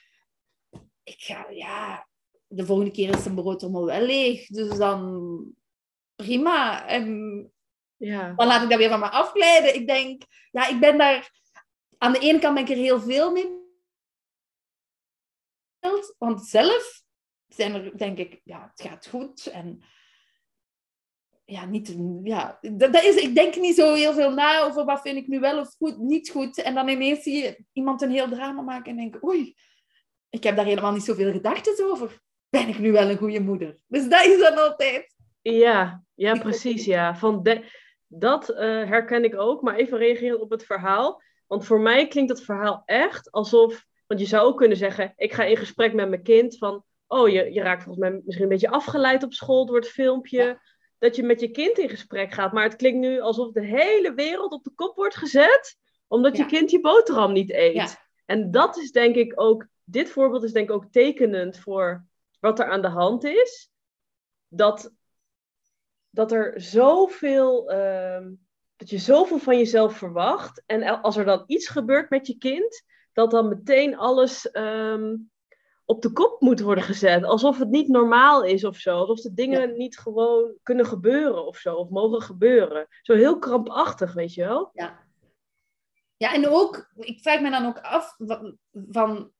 ik 1.03 1.21
ga, 1.21 1.45
ja, 1.49 2.07
de 2.47 2.65
volgende 2.65 2.91
keer 2.91 3.15
is 3.15 3.23
zijn 3.23 3.35
brood 3.35 3.63
allemaal 3.63 3.85
wel 3.85 4.01
leeg. 4.01 4.47
Dus 4.47 4.77
dan 4.77 5.57
prima. 6.15 6.87
En 6.87 7.51
ja. 7.97 8.33
dan 8.35 8.47
laat 8.47 8.63
ik 8.63 8.69
dat 8.69 8.79
weer 8.79 8.89
van 8.89 8.99
me 8.99 9.09
afglijden. 9.09 9.75
Ik 9.75 9.87
denk, 9.87 10.23
ja, 10.51 10.67
ik 10.67 10.79
ben 10.79 10.97
daar 10.97 11.38
aan 11.99 12.13
de 12.13 12.19
ene 12.19 12.39
kant 12.39 12.53
ben 12.53 12.63
ik 12.63 12.69
er 12.69 12.75
heel 12.75 12.99
veel 12.99 13.31
mee. 13.31 13.57
Want 16.17 16.45
zelf 16.45 17.03
zijn 17.47 17.73
er, 17.73 17.97
denk 17.97 18.17
ik, 18.17 18.41
ja, 18.43 18.71
het 18.75 18.87
gaat 18.87 19.07
goed. 19.07 19.45
En 19.45 19.83
ja, 21.45 21.65
niet, 21.65 21.95
ja 22.23 22.57
dat, 22.61 22.93
dat, 22.93 23.03
is, 23.03 23.15
ik 23.15 23.35
denk 23.35 23.55
niet 23.55 23.75
zo 23.75 23.93
heel 23.93 24.13
veel 24.13 24.31
na 24.31 24.61
over 24.61 24.85
wat 24.85 25.01
vind 25.01 25.17
ik 25.17 25.27
nu 25.27 25.39
wel 25.39 25.59
of 25.59 25.75
goed, 25.77 25.97
niet 25.97 26.29
goed. 26.29 26.61
En 26.61 26.73
dan 26.73 26.87
ineens 26.87 27.23
zie 27.23 27.43
je 27.43 27.65
iemand 27.73 28.01
een 28.01 28.11
heel 28.11 28.29
drama 28.29 28.61
maken 28.61 28.91
en 28.91 28.97
denk 28.97 29.23
oei, 29.23 29.55
ik 30.29 30.43
heb 30.43 30.55
daar 30.55 30.65
helemaal 30.65 30.91
niet 30.91 31.03
zoveel 31.03 31.31
gedachten 31.31 31.91
over. 31.91 32.21
Ben 32.49 32.67
ik 32.67 32.79
nu 32.79 32.91
wel 32.91 33.09
een 33.09 33.17
goede 33.17 33.39
moeder? 33.39 33.77
Dus 33.87 34.09
dat 34.09 34.25
is 34.25 34.39
dan 34.39 34.57
altijd. 34.57 35.15
Ja, 35.41 36.03
ja 36.15 36.39
precies. 36.39 36.85
Ja. 36.85 37.15
Van 37.15 37.43
de, 37.43 37.63
dat 38.07 38.49
uh, 38.49 38.57
herken 38.59 39.23
ik 39.23 39.35
ook. 39.35 39.61
Maar 39.61 39.75
even 39.75 39.97
reageren 39.97 40.41
op 40.41 40.49
het 40.49 40.65
verhaal. 40.65 41.21
Want 41.49 41.65
voor 41.65 41.79
mij 41.79 42.07
klinkt 42.07 42.29
dat 42.29 42.41
verhaal 42.41 42.83
echt 42.85 43.31
alsof, 43.31 43.85
want 44.07 44.19
je 44.19 44.25
zou 44.25 44.47
ook 44.47 44.57
kunnen 44.57 44.77
zeggen, 44.77 45.13
ik 45.15 45.33
ga 45.33 45.43
in 45.43 45.57
gesprek 45.57 45.93
met 45.93 46.09
mijn 46.09 46.23
kind 46.23 46.57
van, 46.57 46.83
oh, 47.07 47.29
je, 47.29 47.53
je 47.53 47.61
raakt 47.61 47.83
volgens 47.83 48.09
mij 48.09 48.21
misschien 48.25 48.43
een 48.43 48.51
beetje 48.51 48.69
afgeleid 48.69 49.23
op 49.23 49.33
school 49.33 49.65
door 49.65 49.75
het 49.75 49.89
filmpje. 49.89 50.61
Dat 50.97 51.15
je 51.15 51.23
met 51.23 51.39
je 51.39 51.51
kind 51.51 51.77
in 51.77 51.89
gesprek 51.89 52.33
gaat. 52.33 52.53
Maar 52.53 52.63
het 52.63 52.75
klinkt 52.75 52.99
nu 52.99 53.19
alsof 53.19 53.51
de 53.51 53.65
hele 53.65 54.13
wereld 54.13 54.51
op 54.51 54.63
de 54.63 54.71
kop 54.75 54.95
wordt 54.95 55.15
gezet, 55.15 55.77
omdat 56.07 56.37
je 56.37 56.45
kind 56.45 56.71
je 56.71 56.81
boterham 56.81 57.31
niet 57.31 57.51
eet. 57.51 57.97
En 58.25 58.51
dat 58.51 58.77
is 58.77 58.91
denk 58.91 59.15
ik 59.15 59.41
ook, 59.41 59.67
dit 59.83 60.09
voorbeeld 60.09 60.43
is 60.43 60.51
denk 60.51 60.69
ik 60.69 60.75
ook 60.75 60.91
tekenend 60.91 61.59
voor 61.59 62.05
wat 62.39 62.59
er 62.59 62.69
aan 62.69 62.81
de 62.81 62.87
hand 62.87 63.23
is. 63.23 63.71
Dat, 64.47 64.91
dat 66.09 66.31
er 66.31 66.61
zoveel, 66.61 67.71
uh, 67.73 68.25
dat 68.79 68.89
je 68.89 68.97
zoveel 68.97 69.37
van 69.37 69.57
jezelf 69.57 69.97
verwacht. 69.97 70.63
En 70.65 71.01
als 71.01 71.17
er 71.17 71.25
dan 71.25 71.43
iets 71.45 71.67
gebeurt 71.67 72.09
met 72.09 72.27
je 72.27 72.37
kind, 72.37 72.83
dat 73.13 73.31
dan 73.31 73.47
meteen 73.47 73.97
alles 73.97 74.51
ehm, 74.51 75.15
op 75.85 76.01
de 76.01 76.11
kop 76.11 76.41
moet 76.41 76.59
worden 76.59 76.83
gezet. 76.83 77.23
Alsof 77.23 77.59
het 77.59 77.69
niet 77.69 77.87
normaal 77.87 78.43
is 78.43 78.63
of 78.63 78.77
zo. 78.77 78.97
Alsof 78.97 79.21
de 79.21 79.33
dingen 79.33 79.77
niet 79.77 79.97
gewoon 79.97 80.53
kunnen 80.63 80.85
gebeuren 80.85 81.45
of 81.45 81.57
zo. 81.57 81.75
Of 81.75 81.89
mogen 81.89 82.21
gebeuren. 82.21 82.87
Zo 83.01 83.13
heel 83.13 83.39
krampachtig, 83.39 84.13
weet 84.13 84.33
je 84.33 84.43
wel? 84.43 84.69
Ja. 84.73 85.07
Ja, 86.17 86.33
en 86.33 86.47
ook, 86.47 86.91
ik 86.95 87.21
vraag 87.21 87.41
me 87.41 87.49
dan 87.49 87.65
ook 87.65 87.79
af 87.79 88.15
van, 88.89 89.31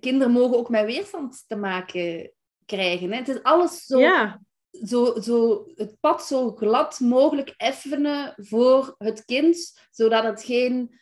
kinderen 0.00 0.32
mogen 0.32 0.56
ook 0.56 0.68
met 0.68 0.84
weerstand 0.84 1.44
te 1.46 1.56
maken 1.56 2.32
krijgen. 2.66 3.10
Hè? 3.10 3.16
Het 3.16 3.28
is 3.28 3.42
alles 3.42 3.84
zo, 3.84 3.98
ja. 3.98 4.40
Zo, 4.84 5.20
zo, 5.20 5.66
het 5.74 6.00
pad 6.00 6.26
zo 6.26 6.50
glad 6.50 7.00
mogelijk 7.00 7.54
effenen 7.56 8.34
voor 8.36 8.94
het 8.98 9.24
kind, 9.24 9.78
zodat 9.90 10.24
het 10.24 10.44
geen 10.44 11.00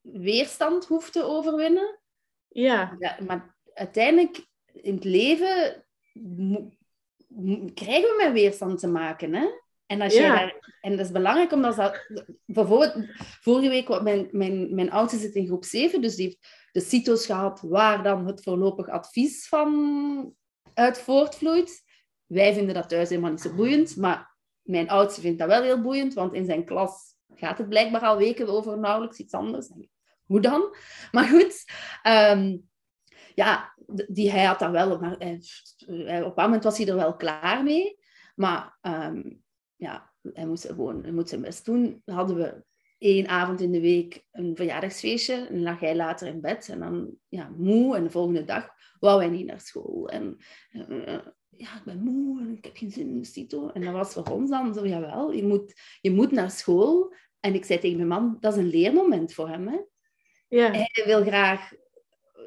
weerstand 0.00 0.86
hoeft 0.86 1.12
te 1.12 1.22
overwinnen. 1.22 2.00
Ja. 2.48 2.96
ja 2.98 3.18
maar 3.26 3.56
uiteindelijk 3.74 4.46
in 4.72 4.94
het 4.94 5.04
leven 5.04 5.84
krijgen 7.74 8.08
we 8.08 8.22
met 8.22 8.32
weerstand 8.32 8.78
te 8.78 8.88
maken. 8.88 9.34
Hè? 9.34 9.46
En, 9.86 10.00
als 10.00 10.14
ja. 10.14 10.34
daar, 10.34 10.76
en 10.80 10.96
dat 10.96 11.06
is 11.06 11.12
belangrijk, 11.12 11.52
omdat 11.52 11.76
dat, 11.76 12.06
bijvoorbeeld, 12.46 12.94
vorige 13.40 13.68
week, 13.68 14.02
mijn, 14.02 14.28
mijn, 14.30 14.74
mijn 14.74 14.90
oudste 14.90 15.18
zit 15.18 15.34
in 15.34 15.46
groep 15.46 15.64
7, 15.64 16.00
dus 16.00 16.16
die 16.16 16.24
heeft 16.24 16.70
de 16.72 16.80
CITO's 16.80 17.26
gehad 17.26 17.60
waar 17.60 18.02
dan 18.02 18.26
het 18.26 18.42
voorlopig 18.42 18.88
advies 18.88 19.48
van 19.48 20.34
uit 20.74 20.98
voortvloeit. 20.98 21.82
Wij 22.28 22.54
vinden 22.54 22.74
dat 22.74 22.88
thuis 22.88 23.08
helemaal 23.08 23.30
niet 23.30 23.40
zo 23.40 23.54
boeiend, 23.54 23.96
maar 23.96 24.36
mijn 24.62 24.88
oudste 24.88 25.20
vindt 25.20 25.38
dat 25.38 25.48
wel 25.48 25.62
heel 25.62 25.82
boeiend, 25.82 26.14
want 26.14 26.34
in 26.34 26.44
zijn 26.44 26.64
klas 26.64 27.14
gaat 27.34 27.58
het 27.58 27.68
blijkbaar 27.68 28.00
al 28.00 28.16
weken 28.16 28.48
over 28.48 28.78
nauwelijks 28.78 29.18
iets 29.18 29.32
anders. 29.32 29.70
Hoe 30.24 30.40
dan? 30.40 30.74
Maar 31.12 31.24
goed, 31.24 31.64
um, 32.06 32.68
ja, 33.34 33.74
die, 34.08 34.30
hij 34.30 34.44
had 34.44 34.58
dat 34.58 34.70
wel, 34.70 34.98
maar 34.98 35.16
hij, 35.18 36.22
op 36.22 36.38
een 36.38 36.44
moment 36.44 36.64
was 36.64 36.78
hij 36.78 36.88
er 36.88 36.96
wel 36.96 37.16
klaar 37.16 37.62
mee. 37.62 37.98
Maar 38.34 38.78
um, 38.82 39.42
ja, 39.76 40.12
hij 40.32 40.46
moest 40.46 40.66
gewoon 40.66 41.02
hij 41.02 41.12
moest 41.12 41.28
zijn 41.28 41.40
best 41.40 41.64
doen. 41.64 42.02
Hadden 42.04 42.36
we 42.36 42.64
één 42.98 43.28
avond 43.28 43.60
in 43.60 43.72
de 43.72 43.80
week 43.80 44.24
een 44.30 44.56
verjaardagsfeestje. 44.56 45.46
En 45.46 45.62
lag 45.62 45.80
hij 45.80 45.96
later 45.96 46.28
in 46.28 46.40
bed. 46.40 46.68
En 46.68 46.78
dan 46.78 47.14
ja, 47.28 47.48
moe. 47.56 47.96
En 47.96 48.02
de 48.02 48.10
volgende 48.10 48.44
dag 48.44 48.68
wou 49.00 49.20
hij 49.20 49.30
niet 49.30 49.46
naar 49.46 49.60
school. 49.60 50.08
En 50.08 50.36
uh, 50.72 51.18
ja, 51.58 51.76
ik 51.76 51.84
ben 51.84 52.02
moe 52.02 52.40
en 52.40 52.56
ik 52.56 52.64
heb 52.64 52.76
geen 52.76 52.90
zin 52.90 53.08
in 53.08 53.24
Cito. 53.24 53.68
En 53.68 53.80
dat 53.80 53.92
was 53.92 54.12
voor 54.12 54.30
ons 54.30 54.50
dan 54.50 54.74
zo, 54.74 54.86
jawel, 54.86 55.32
je 55.32 55.44
moet, 55.44 55.80
je 56.00 56.10
moet 56.10 56.30
naar 56.30 56.50
school. 56.50 57.14
En 57.40 57.54
ik 57.54 57.64
zei 57.64 57.78
tegen 57.78 57.96
mijn 57.96 58.08
man, 58.08 58.36
dat 58.40 58.52
is 58.52 58.58
een 58.58 58.70
leermoment 58.70 59.34
voor 59.34 59.48
hem. 59.48 59.68
Hè? 59.68 59.78
Ja. 60.48 60.70
Hij 60.70 61.02
wil 61.04 61.22
graag 61.22 61.72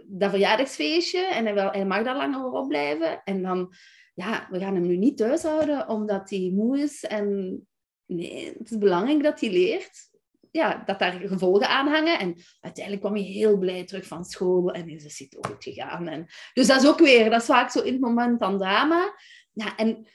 dat 0.05 0.29
verjaardagsfeestje 0.29 1.25
en 1.25 1.45
hij, 1.45 1.53
wil, 1.53 1.71
hij 1.71 1.85
mag 1.85 2.03
daar 2.03 2.15
langer 2.15 2.51
op 2.51 2.67
blijven. 2.67 3.23
En 3.23 3.41
dan 3.41 3.73
ja, 4.13 4.47
we 4.49 4.59
gaan 4.59 4.73
hem 4.73 4.87
nu 4.87 4.97
niet 4.97 5.17
thuis 5.17 5.43
houden 5.43 5.87
omdat 5.89 6.29
hij 6.29 6.51
moe 6.53 6.79
is. 6.79 7.03
En 7.03 7.59
nee, 8.05 8.53
het 8.57 8.71
is 8.71 8.77
belangrijk 8.77 9.23
dat 9.23 9.39
hij 9.39 9.51
leert. 9.51 10.09
Ja, 10.51 10.83
dat 10.85 10.99
daar 10.99 11.11
gevolgen 11.11 11.69
aan 11.69 11.87
hangen. 11.87 12.19
En 12.19 12.35
uiteindelijk 12.59 13.05
kwam 13.05 13.15
hij 13.15 13.23
heel 13.23 13.57
blij 13.57 13.85
terug 13.85 14.07
van 14.07 14.25
school 14.25 14.71
en 14.71 14.89
is 14.89 15.19
het 15.19 15.37
ook 15.37 15.47
goed 15.47 15.63
gegaan. 15.63 16.07
En, 16.07 16.27
dus 16.53 16.67
dat 16.67 16.81
is 16.81 16.89
ook 16.89 16.99
weer, 16.99 17.29
dat 17.29 17.41
is 17.41 17.47
vaak 17.47 17.69
zo 17.71 17.81
in 17.81 17.91
het 17.91 18.01
moment 18.01 18.39
van 18.39 18.57
drama. 18.57 19.15
Ja, 19.51 19.75
en 19.77 20.07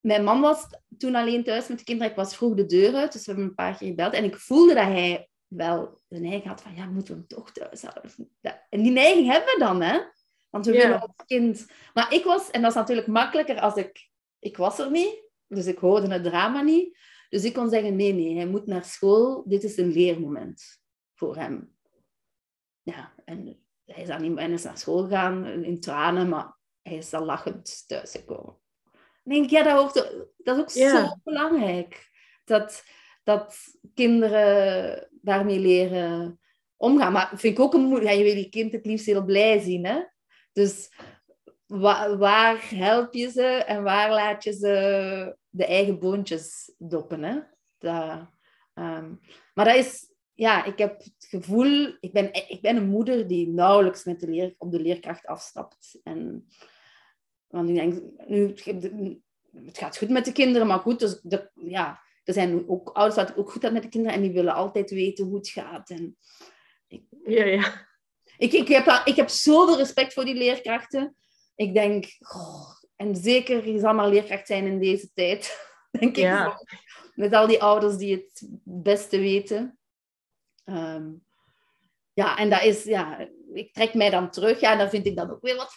mijn 0.00 0.24
man 0.24 0.40
was 0.40 0.66
toen 0.98 1.14
alleen 1.14 1.44
thuis 1.44 1.68
met 1.68 1.78
de 1.78 1.84
kinderen. 1.84 2.10
Ik 2.10 2.18
was 2.18 2.36
vroeg 2.36 2.54
de 2.54 2.66
deur 2.66 2.94
uit, 2.94 3.12
dus 3.12 3.26
we 3.26 3.30
hebben 3.30 3.48
een 3.48 3.54
paar 3.54 3.76
keer 3.76 3.88
gebeld. 3.88 4.12
En 4.12 4.24
ik 4.24 4.36
voelde 4.36 4.74
dat 4.74 4.84
hij 4.84 5.28
wel 5.46 6.00
de 6.08 6.18
neiging 6.18 6.46
had 6.46 6.62
van, 6.62 6.74
ja, 6.74 6.86
moeten 6.86 7.14
we 7.14 7.18
hem 7.18 7.28
toch 7.28 7.52
thuis 7.52 7.82
houden? 7.82 8.30
En 8.68 8.82
die 8.82 8.92
neiging 8.92 9.26
hebben 9.26 9.52
we 9.54 9.58
dan, 9.58 9.82
hè? 9.82 10.00
Want 10.50 10.66
we 10.66 10.72
willen 10.72 11.00
als 11.00 11.12
kind... 11.26 11.66
Maar 11.94 12.12
ik 12.12 12.24
was... 12.24 12.50
En 12.50 12.62
dat 12.62 12.70
is 12.70 12.76
natuurlijk 12.76 13.06
makkelijker 13.06 13.60
als 13.60 13.74
ik... 13.74 14.08
Ik 14.38 14.56
was 14.56 14.78
er 14.78 14.90
niet. 14.90 15.28
Dus 15.46 15.66
ik 15.66 15.78
hoorde 15.78 16.12
het 16.12 16.24
drama 16.24 16.62
niet. 16.62 16.98
Dus 17.30 17.44
ik 17.44 17.52
kon 17.52 17.70
zeggen, 17.70 17.96
nee, 17.96 18.12
nee, 18.12 18.36
hij 18.36 18.46
moet 18.46 18.66
naar 18.66 18.84
school. 18.84 19.44
Dit 19.46 19.64
is 19.64 19.76
een 19.76 19.92
leermoment 19.92 20.80
voor 21.14 21.36
hem. 21.36 21.76
Ja, 22.82 23.14
en 23.24 23.64
hij 23.84 24.02
is, 24.02 24.08
dan 24.08 24.22
niet, 24.22 24.38
hij 24.38 24.50
is 24.50 24.62
naar 24.62 24.78
school 24.78 25.02
gegaan 25.02 25.46
in 25.46 25.80
tranen, 25.80 26.28
maar 26.28 26.56
hij 26.82 26.96
is 26.96 27.10
dan 27.10 27.24
lachend 27.24 27.84
thuisgekomen. 27.86 28.58
Dan 29.22 29.34
denk 29.34 29.44
ik, 29.44 29.50
ja, 29.50 29.62
dat, 29.62 29.78
hoort, 29.78 29.94
dat 30.36 30.56
is 30.56 30.62
ook 30.62 30.70
zo 30.70 31.16
belangrijk. 31.24 32.08
Dat, 32.44 32.84
dat 33.22 33.56
kinderen 33.94 35.08
daarmee 35.10 35.58
leren 35.58 36.40
omgaan. 36.76 37.12
Maar 37.12 37.28
vind 37.28 37.58
ik 37.58 37.64
ook 37.64 37.74
een 37.74 37.80
moeilijk. 37.80 38.10
Ja, 38.10 38.18
je 38.18 38.24
wil 38.24 38.36
je 38.36 38.48
kind 38.48 38.72
het 38.72 38.86
liefst 38.86 39.06
heel 39.06 39.24
blij 39.24 39.58
zien, 39.58 39.86
hè? 39.86 40.02
Dus 40.52 40.92
waar 42.18 42.70
help 42.70 43.14
je 43.14 43.30
ze 43.30 43.46
en 43.46 43.82
waar 43.82 44.10
laat 44.10 44.44
je 44.44 44.52
ze 44.52 45.38
de 45.50 45.66
eigen 45.66 45.98
boontjes 45.98 46.74
doppen? 46.78 47.22
Hè? 47.22 47.40
Dat, 47.78 48.30
um, 48.74 49.20
maar 49.54 49.64
dat 49.64 49.76
is, 49.76 50.12
ja, 50.34 50.64
ik 50.64 50.78
heb 50.78 50.98
het 50.98 51.26
gevoel, 51.28 51.96
ik 52.00 52.12
ben, 52.12 52.32
ik 52.32 52.60
ben 52.60 52.76
een 52.76 52.88
moeder 52.88 53.26
die 53.26 53.48
nauwelijks 53.48 54.04
met 54.04 54.20
de 54.20 54.28
leer, 54.28 54.54
op 54.58 54.70
de 54.70 54.80
leerkracht 54.80 55.26
afstapt. 55.26 56.00
En, 56.02 56.46
want 57.46 57.68
ik 57.68 57.74
denk, 57.74 58.02
nu, 58.26 58.54
het 59.52 59.78
gaat 59.78 59.98
goed 59.98 60.10
met 60.10 60.24
de 60.24 60.32
kinderen, 60.32 60.66
maar 60.66 60.78
goed, 60.78 60.98
dus 60.98 61.20
de, 61.22 61.50
ja, 61.54 62.00
er 62.24 62.34
zijn 62.34 62.68
ook 62.68 62.88
ouders 62.88 63.26
dat 63.26 63.36
ook 63.36 63.50
goed 63.50 63.62
gaat 63.62 63.72
met 63.72 63.82
de 63.82 63.88
kinderen 63.88 64.16
en 64.16 64.22
die 64.22 64.32
willen 64.32 64.54
altijd 64.54 64.90
weten 64.90 65.24
hoe 65.24 65.36
het 65.36 65.48
gaat. 65.48 65.90
En 65.90 66.16
ik, 66.86 67.02
ja, 67.24 67.44
ja. 67.44 67.88
Ik, 68.36 68.52
ik, 68.52 68.68
heb, 68.68 69.02
ik 69.04 69.16
heb 69.16 69.28
zoveel 69.28 69.76
respect 69.76 70.12
voor 70.12 70.24
die 70.24 70.34
leerkrachten. 70.34 71.16
Ik 71.54 71.74
denk, 71.74 72.06
en 73.00 73.16
zeker, 73.16 73.68
je 73.68 73.78
zal 73.78 73.94
maar 73.94 74.08
leerkracht 74.08 74.46
zijn 74.46 74.66
in 74.66 74.78
deze 74.78 75.12
tijd. 75.12 75.68
Denk 75.98 76.16
ik. 76.16 76.66
Met 77.14 77.32
al 77.32 77.46
die 77.46 77.62
ouders 77.62 77.96
die 77.96 78.14
het 78.14 78.48
beste 78.64 79.18
weten. 79.18 79.78
Ehm, 80.64 81.12
ja, 82.12 82.36
en 82.36 82.50
dat 82.50 82.62
is, 82.62 82.84
ja, 82.84 83.28
ik 83.52 83.72
trek 83.72 83.94
mij 83.94 84.10
dan 84.10 84.30
terug. 84.30 84.60
Ja, 84.60 84.72
en 84.72 84.78
dan 84.78 84.88
vind 84.88 85.06
ik 85.06 85.16
dat 85.16 85.30
ook 85.30 85.42
weer 85.42 85.56
wat. 85.56 85.72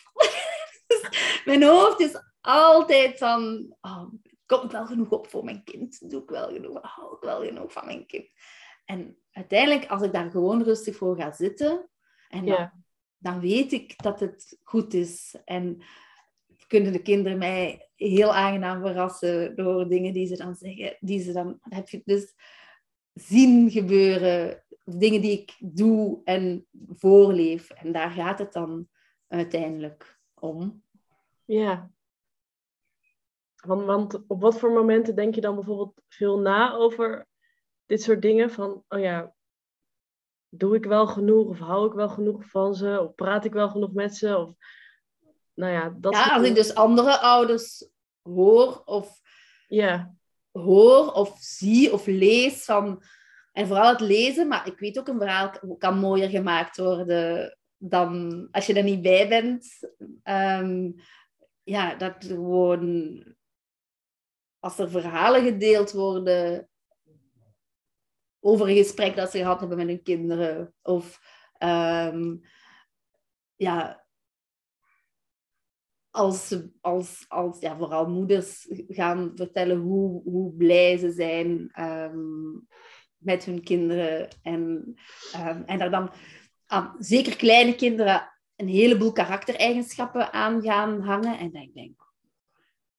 mijn 1.45 1.63
hoofd 1.63 1.99
is 1.99 2.21
altijd 2.41 3.17
van, 3.17 3.73
oh, 3.81 4.13
kom 4.45 4.63
ik 4.63 4.71
wel 4.71 4.85
genoeg 4.85 5.09
op 5.09 5.27
voor 5.29 5.43
mijn 5.43 5.63
kind? 5.63 6.09
Doe 6.09 6.21
ik 6.21 6.29
wel 6.29 6.47
genoeg? 6.47 6.77
Hou 6.81 7.15
ik 7.15 7.21
wel 7.21 7.43
genoeg 7.43 7.71
van 7.71 7.85
mijn 7.85 8.05
kind? 8.05 8.29
En 8.85 9.17
uiteindelijk, 9.31 9.85
als 9.89 10.01
ik 10.01 10.13
daar 10.13 10.31
gewoon 10.31 10.63
rustig 10.63 10.95
voor 10.95 11.15
ga 11.15 11.31
zitten, 11.31 11.89
en 12.29 12.45
dan, 12.45 12.71
dan, 13.17 13.39
weet 13.39 13.71
ik 13.71 14.03
dat 14.03 14.19
het 14.19 14.59
goed 14.63 14.93
is. 14.93 15.35
En 15.45 15.83
kunnen 16.73 16.91
de 16.91 17.01
kinderen 17.01 17.37
mij 17.37 17.89
heel 17.95 18.33
aangenaam 18.33 18.81
verrassen 18.81 19.55
door 19.55 19.87
dingen 19.87 20.13
die 20.13 20.27
ze 20.27 20.37
dan 20.37 20.55
zeggen. 20.55 20.97
Die 20.99 21.19
ze 21.19 21.31
dan, 21.31 21.57
heb 21.61 21.89
je 21.89 22.01
dus 22.05 22.35
zien 23.13 23.71
gebeuren. 23.71 24.63
Dingen 24.83 25.21
die 25.21 25.31
ik 25.31 25.55
doe 25.59 26.21
en 26.23 26.67
voorleef. 26.87 27.69
En 27.69 27.91
daar 27.91 28.09
gaat 28.09 28.39
het 28.39 28.53
dan 28.53 28.87
uiteindelijk 29.27 30.19
om. 30.33 30.83
Ja. 31.45 31.91
Want, 33.55 33.85
want 33.85 34.27
op 34.27 34.41
wat 34.41 34.59
voor 34.59 34.71
momenten 34.71 35.15
denk 35.15 35.35
je 35.35 35.41
dan 35.41 35.55
bijvoorbeeld 35.55 36.01
veel 36.07 36.39
na 36.39 36.73
over 36.73 37.27
dit 37.85 38.01
soort 38.01 38.21
dingen? 38.21 38.51
Van, 38.51 38.83
oh 38.87 38.99
ja, 38.99 39.35
doe 40.49 40.75
ik 40.75 40.85
wel 40.85 41.07
genoeg 41.07 41.47
of 41.47 41.59
hou 41.59 41.87
ik 41.87 41.93
wel 41.93 42.09
genoeg 42.09 42.45
van 42.45 42.75
ze 42.75 43.01
of 43.01 43.15
praat 43.15 43.45
ik 43.45 43.53
wel 43.53 43.69
genoeg 43.69 43.93
met 43.93 44.15
ze 44.15 44.37
of 44.37 44.55
nou 45.53 45.71
ja 45.71 45.95
dat 45.99 46.13
ja 46.13 46.35
als 46.35 46.47
ik 46.47 46.55
dus 46.55 46.75
andere 46.75 47.17
ouders 47.17 47.89
hoor 48.21 48.81
of 48.85 49.21
ja 49.67 50.15
hoor 50.51 51.11
of 51.11 51.37
zie 51.39 51.93
of 51.93 52.05
lees 52.05 52.65
van 52.65 53.03
en 53.51 53.67
vooral 53.67 53.89
het 53.89 53.99
lezen 53.99 54.47
maar 54.47 54.67
ik 54.67 54.79
weet 54.79 54.99
ook 54.99 55.07
een 55.07 55.19
verhaal 55.19 55.51
kan 55.77 55.97
mooier 55.97 56.29
gemaakt 56.29 56.77
worden 56.77 57.57
dan 57.77 58.47
als 58.51 58.65
je 58.65 58.73
er 58.73 58.83
niet 58.83 59.01
bij 59.01 59.27
bent 59.27 59.93
ehm, 60.23 60.91
ja 61.63 61.95
dat 61.95 62.15
gewoon 62.19 63.23
als 64.59 64.79
er 64.79 64.89
verhalen 64.89 65.43
gedeeld 65.43 65.91
worden 65.91 66.67
over 68.43 68.69
een 68.69 68.75
gesprek 68.75 69.15
dat 69.15 69.31
ze 69.31 69.37
gehad 69.37 69.59
hebben 69.59 69.77
met 69.77 69.87
hun 69.87 70.03
kinderen. 70.03 70.73
Of 70.81 71.19
um, 71.59 72.41
ja, 73.55 74.02
als, 76.13 76.55
als, 76.81 77.25
als 77.27 77.59
ja, 77.59 77.77
vooral 77.77 78.09
moeders 78.09 78.67
gaan 78.87 79.31
vertellen 79.35 79.77
hoe, 79.77 80.21
hoe 80.23 80.53
blij 80.53 80.97
ze 80.97 81.11
zijn 81.11 81.69
ehm, 81.71 82.51
met 83.17 83.45
hun 83.45 83.63
kinderen. 83.63 84.27
En, 84.41 84.93
um, 85.35 85.63
en 85.65 85.79
daar 85.79 85.91
dan 85.91 86.11
aan, 86.65 86.95
zeker 86.99 87.35
kleine 87.35 87.75
kinderen 87.75 88.31
een 88.55 88.67
heleboel 88.67 89.11
karaktereigenschappen 89.11 90.33
aan 90.33 90.61
gaan 90.61 91.01
hangen. 91.01 91.37
En 91.37 91.53
ik 91.53 91.73
denk, 91.73 92.11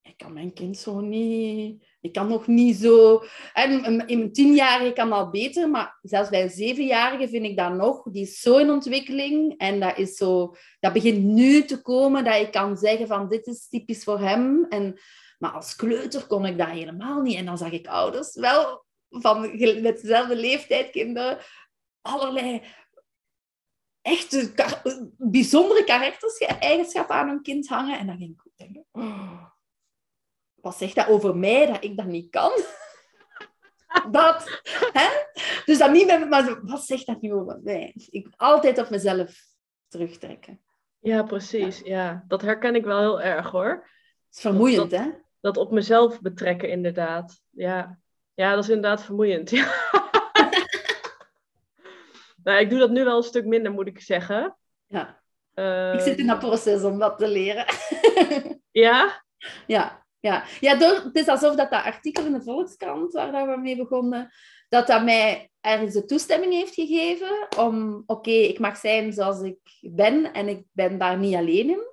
ik 0.03 0.17
kan 0.17 0.33
mijn 0.33 0.53
kind 0.53 0.77
zo 0.77 1.01
niet... 1.01 1.93
Ik 2.05 2.13
kan 2.13 2.29
nog 2.29 2.47
niet 2.47 2.77
zo... 2.77 3.25
En 3.53 3.85
in 4.07 4.19
mijn 4.19 4.33
tienjarige 4.33 4.93
kan 4.93 5.13
al 5.13 5.31
beter, 5.31 5.71
maar 5.71 5.99
zelfs 6.03 6.31
bij 6.31 6.43
een 6.43 6.51
zevenjarige 6.51 7.29
vind 7.29 7.45
ik 7.45 7.57
dat 7.57 7.73
nog. 7.73 8.03
Die 8.03 8.23
is 8.23 8.41
zo 8.41 8.57
in 8.57 8.71
ontwikkeling 8.71 9.55
en 9.57 9.81
dat, 9.81 9.99
is 9.99 10.17
zo, 10.17 10.55
dat 10.81 10.93
begint 10.93 11.25
nu 11.25 11.65
te 11.65 11.83
komen 11.83 12.25
dat 12.25 12.41
ik 12.41 12.51
kan 12.51 12.77
zeggen 12.77 13.07
van 13.07 13.29
dit 13.29 13.47
is 13.47 13.69
typisch 13.69 14.05
voor 14.05 14.19
hem. 14.19 14.67
En, 14.69 15.01
maar 15.39 15.51
als 15.51 15.77
kleuter 15.77 16.27
kon 16.27 16.47
ik 16.47 16.59
dat 16.59 16.69
helemaal 16.69 17.21
niet. 17.21 17.37
En 17.37 17.45
dan 17.45 17.59
zag 17.59 17.71
ik 17.71 17.87
ouders 17.87 18.35
wel 18.35 18.85
van 19.09 19.41
met 19.83 20.01
dezelfde 20.01 20.37
leeftijd 20.37 20.91
kinderen 20.91 21.39
allerlei 22.01 22.63
echt 24.03 24.55
bijzondere 25.17 25.85
karaktereigenschappen 25.85 27.17
aan 27.17 27.29
hun 27.29 27.43
kind 27.43 27.69
hangen. 27.69 27.99
En 27.99 28.07
dan 28.07 28.17
ging 28.17 28.31
ik 28.31 28.51
denken, 28.57 28.87
oh, 28.93 29.54
wat 30.65 30.77
zegt 30.77 30.95
dat 30.95 31.09
over 31.09 31.37
mij, 31.37 31.67
dat 31.67 31.85
ik 31.85 31.97
dat 31.97 32.07
niet 32.07 32.31
kan? 32.31 32.53
dat, 34.11 34.61
hè? 34.93 35.09
Dus 35.65 35.79
dat 35.79 35.91
niet 35.91 36.07
met 36.07 36.29
maar 36.29 36.61
wat 36.63 36.85
zegt 36.85 37.07
dat 37.07 37.21
nu 37.21 37.33
over 37.33 37.61
mij? 37.63 37.95
Ik 38.11 38.29
altijd 38.37 38.79
op 38.79 38.91
mezelf 38.91 39.41
terugtrekken. 39.89 40.61
Ja, 41.01 41.23
precies. 41.23 41.81
Ja. 41.81 42.25
dat 42.29 42.43
herken 42.43 42.75
ik 42.75 42.85
wel 42.85 42.99
heel 42.99 43.23
erg 43.23 43.51
hoor. 43.51 43.69
Het 43.69 44.35
is 44.35 44.41
vermoeiend, 44.41 44.91
hè? 44.91 45.11
Dat 45.41 45.57
op 45.57 45.71
mezelf 45.71 46.21
betrekken, 46.21 46.69
inderdaad. 46.69 47.41
Ja, 47.51 47.99
ja 48.35 48.55
dat 48.55 48.65
is 48.65 48.71
inderdaad 48.71 49.05
vermoeiend. 49.05 49.53
Nou, 52.45 52.61
ik 52.61 52.71
doe 52.71 52.79
dat 52.79 52.91
nu 52.91 53.05
wel 53.05 53.17
een 53.17 53.23
stuk 53.23 53.45
minder, 53.45 53.73
moet 53.73 53.87
ik 53.87 54.01
zeggen. 54.01 54.57
Ja. 54.87 55.23
ik 55.95 56.01
zit 56.01 56.19
in 56.19 56.27
dat 56.27 56.37
ehm, 56.37 56.47
proces 56.47 56.83
om 56.83 56.99
dat 56.99 57.19
te 57.19 57.29
leren. 57.29 57.67
ja? 58.85 59.25
Ja, 59.67 60.04
ja. 60.25 60.45
ja 60.61 60.75
door, 60.75 61.01
het 61.05 61.17
is 61.17 61.27
alsof 61.27 61.55
dat, 61.55 61.71
dat 61.71 61.85
artikel 61.85 62.25
in 62.25 62.33
de 62.33 62.43
Volkskrant, 62.43 63.13
waar 63.13 63.51
we 63.51 63.57
mee 63.57 63.77
begonnen, 63.77 64.31
dat 64.69 64.87
dat 64.87 65.05
mij 65.05 65.51
ergens 65.61 65.95
de 65.95 66.05
toestemming 66.05 66.53
heeft 66.53 66.75
gegeven 66.75 67.49
om, 67.59 68.03
oké, 68.07 68.31
ik 68.31 68.59
mag 68.59 68.77
zijn 68.77 69.13
zoals 69.13 69.41
ik 69.41 69.59
ben 69.81 70.33
en 70.33 70.49
ik 70.49 70.65
ben 70.73 70.99
daar 70.99 71.19
niet 71.19 71.35
alleen 71.35 71.69
in. 71.69 71.93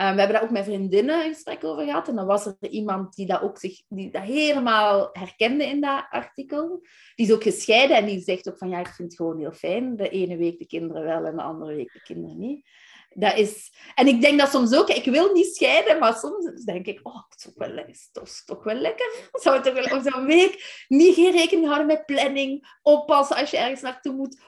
Uh, 0.00 0.12
we 0.12 0.18
hebben 0.18 0.32
daar 0.32 0.42
ook 0.42 0.50
met 0.50 0.64
vriendinnen 0.64 1.24
een 1.24 1.32
gesprek 1.32 1.64
over 1.64 1.84
gehad. 1.84 2.08
En 2.08 2.16
dan 2.16 2.26
was 2.26 2.46
er 2.46 2.56
iemand 2.60 3.14
die 3.14 3.26
dat 3.26 3.42
ook 3.42 3.58
zich, 3.58 3.82
die 3.88 4.10
dat 4.10 4.22
helemaal 4.22 5.08
herkende 5.12 5.64
in 5.64 5.80
dat 5.80 6.06
artikel. 6.10 6.80
Die 7.14 7.26
is 7.26 7.32
ook 7.32 7.42
gescheiden 7.42 7.96
en 7.96 8.06
die 8.06 8.20
zegt 8.20 8.48
ook 8.48 8.58
van 8.58 8.68
ja, 8.68 8.78
ik 8.78 8.86
vind 8.86 9.08
het 9.08 9.16
gewoon 9.16 9.38
heel 9.38 9.52
fijn. 9.52 9.96
De 9.96 10.08
ene 10.08 10.36
week 10.36 10.58
de 10.58 10.66
kinderen 10.66 11.04
wel 11.04 11.24
en 11.24 11.36
de 11.36 11.42
andere 11.42 11.74
week 11.74 11.92
de 11.92 12.02
kinderen 12.02 12.38
niet. 12.38 12.68
Dat 13.08 13.36
is... 13.36 13.72
En 13.94 14.06
ik 14.06 14.20
denk 14.20 14.38
dat 14.38 14.50
soms 14.50 14.74
ook, 14.74 14.88
ik 14.88 15.04
wil 15.04 15.32
niet 15.32 15.54
scheiden, 15.54 15.98
maar 15.98 16.14
soms 16.14 16.64
denk 16.64 16.86
ik, 16.86 17.00
oh, 17.02 17.22
het 17.28 17.34
is 17.36 17.42
toch 17.42 17.54
wel, 17.56 17.84
toch, 18.12 18.28
toch 18.44 18.64
wel 18.64 18.74
lekker. 18.74 19.12
Zou 19.42 19.54
het 19.54 19.64
toch 19.64 19.88
wel 19.88 20.00
zo'n 20.00 20.26
week 20.26 20.84
niet 20.88 21.14
geen 21.14 21.32
rekening 21.32 21.66
houden 21.66 21.86
met 21.86 22.06
planning, 22.06 22.76
oppassen 22.82 23.36
als 23.36 23.50
je 23.50 23.56
ergens 23.56 23.80
naartoe 23.80 24.12
moet, 24.12 24.40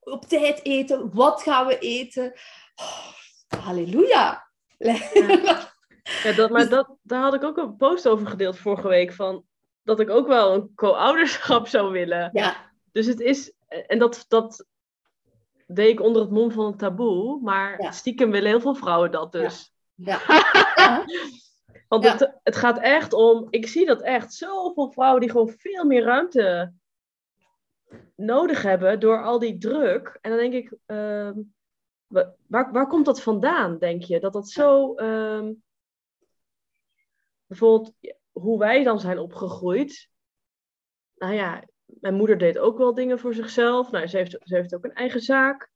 op 0.00 0.24
tijd 0.24 0.64
eten, 0.64 1.14
wat 1.14 1.42
gaan 1.42 1.66
we 1.66 1.78
eten. 1.78 2.32
Oh, 2.74 3.12
halleluja. 3.60 4.50
Ja. 4.78 4.98
dat, 6.36 6.50
maar 6.50 6.68
dat, 6.68 6.96
daar 7.02 7.22
had 7.22 7.34
ik 7.34 7.42
ook 7.42 7.56
een 7.56 7.76
post 7.76 8.08
over 8.08 8.26
gedeeld 8.26 8.58
vorige 8.58 8.88
week. 8.88 9.12
Van, 9.12 9.44
dat 9.82 10.00
ik 10.00 10.10
ook 10.10 10.26
wel 10.26 10.54
een 10.54 10.72
co-ouderschap 10.74 11.68
zou 11.68 11.92
willen. 11.92 12.30
Ja. 12.32 12.72
Dus 12.92 13.06
het 13.06 13.20
is, 13.20 13.52
en 13.68 13.98
dat, 13.98 14.24
dat 14.28 14.64
deed 15.68 15.88
ik 15.88 16.00
onder 16.00 16.22
het 16.22 16.30
mom 16.30 16.50
van 16.50 16.66
een 16.66 16.76
taboe. 16.76 17.40
Maar 17.40 17.92
stiekem 17.94 18.30
willen 18.30 18.48
heel 18.48 18.60
veel 18.60 18.74
vrouwen 18.74 19.10
dat 19.10 19.32
dus. 19.32 19.66
Ja. 20.00 20.20
Want 21.88 22.04
Het, 22.04 22.38
het 22.42 22.56
gaat 22.56 22.78
echt 22.78 23.12
om, 23.12 23.46
ik 23.50 23.66
zie 23.66 23.86
dat 23.86 24.02
echt, 24.02 24.34
zoveel 24.34 24.92
vrouwen 24.92 25.20
die 25.20 25.30
gewoon 25.30 25.48
veel 25.48 25.84
meer 25.84 26.02
ruimte 26.02 26.72
nodig 28.14 28.62
hebben 28.62 29.00
door 29.00 29.22
al 29.22 29.38
die 29.38 29.58
druk. 29.58 30.18
En 30.20 30.30
dan 30.30 30.38
denk 30.38 30.52
ik, 30.52 30.76
uh, 30.86 31.30
Waar, 32.46 32.72
waar 32.72 32.86
komt 32.86 33.04
dat 33.04 33.22
vandaan, 33.22 33.78
denk 33.78 34.02
je? 34.02 34.20
Dat 34.20 34.32
dat 34.32 34.48
zo. 34.48 34.94
Um, 34.96 35.62
bijvoorbeeld, 37.46 37.92
hoe 38.32 38.58
wij 38.58 38.84
dan 38.84 39.00
zijn 39.00 39.18
opgegroeid. 39.18 40.08
Nou 41.16 41.34
ja, 41.34 41.64
mijn 42.00 42.14
moeder 42.14 42.38
deed 42.38 42.58
ook 42.58 42.78
wel 42.78 42.94
dingen 42.94 43.18
voor 43.18 43.34
zichzelf. 43.34 43.90
Nou, 43.90 44.06
ze 44.06 44.16
heeft, 44.16 44.36
ze 44.42 44.56
heeft 44.56 44.74
ook 44.74 44.84
een 44.84 44.94
eigen 44.94 45.20
zaak. 45.20 45.70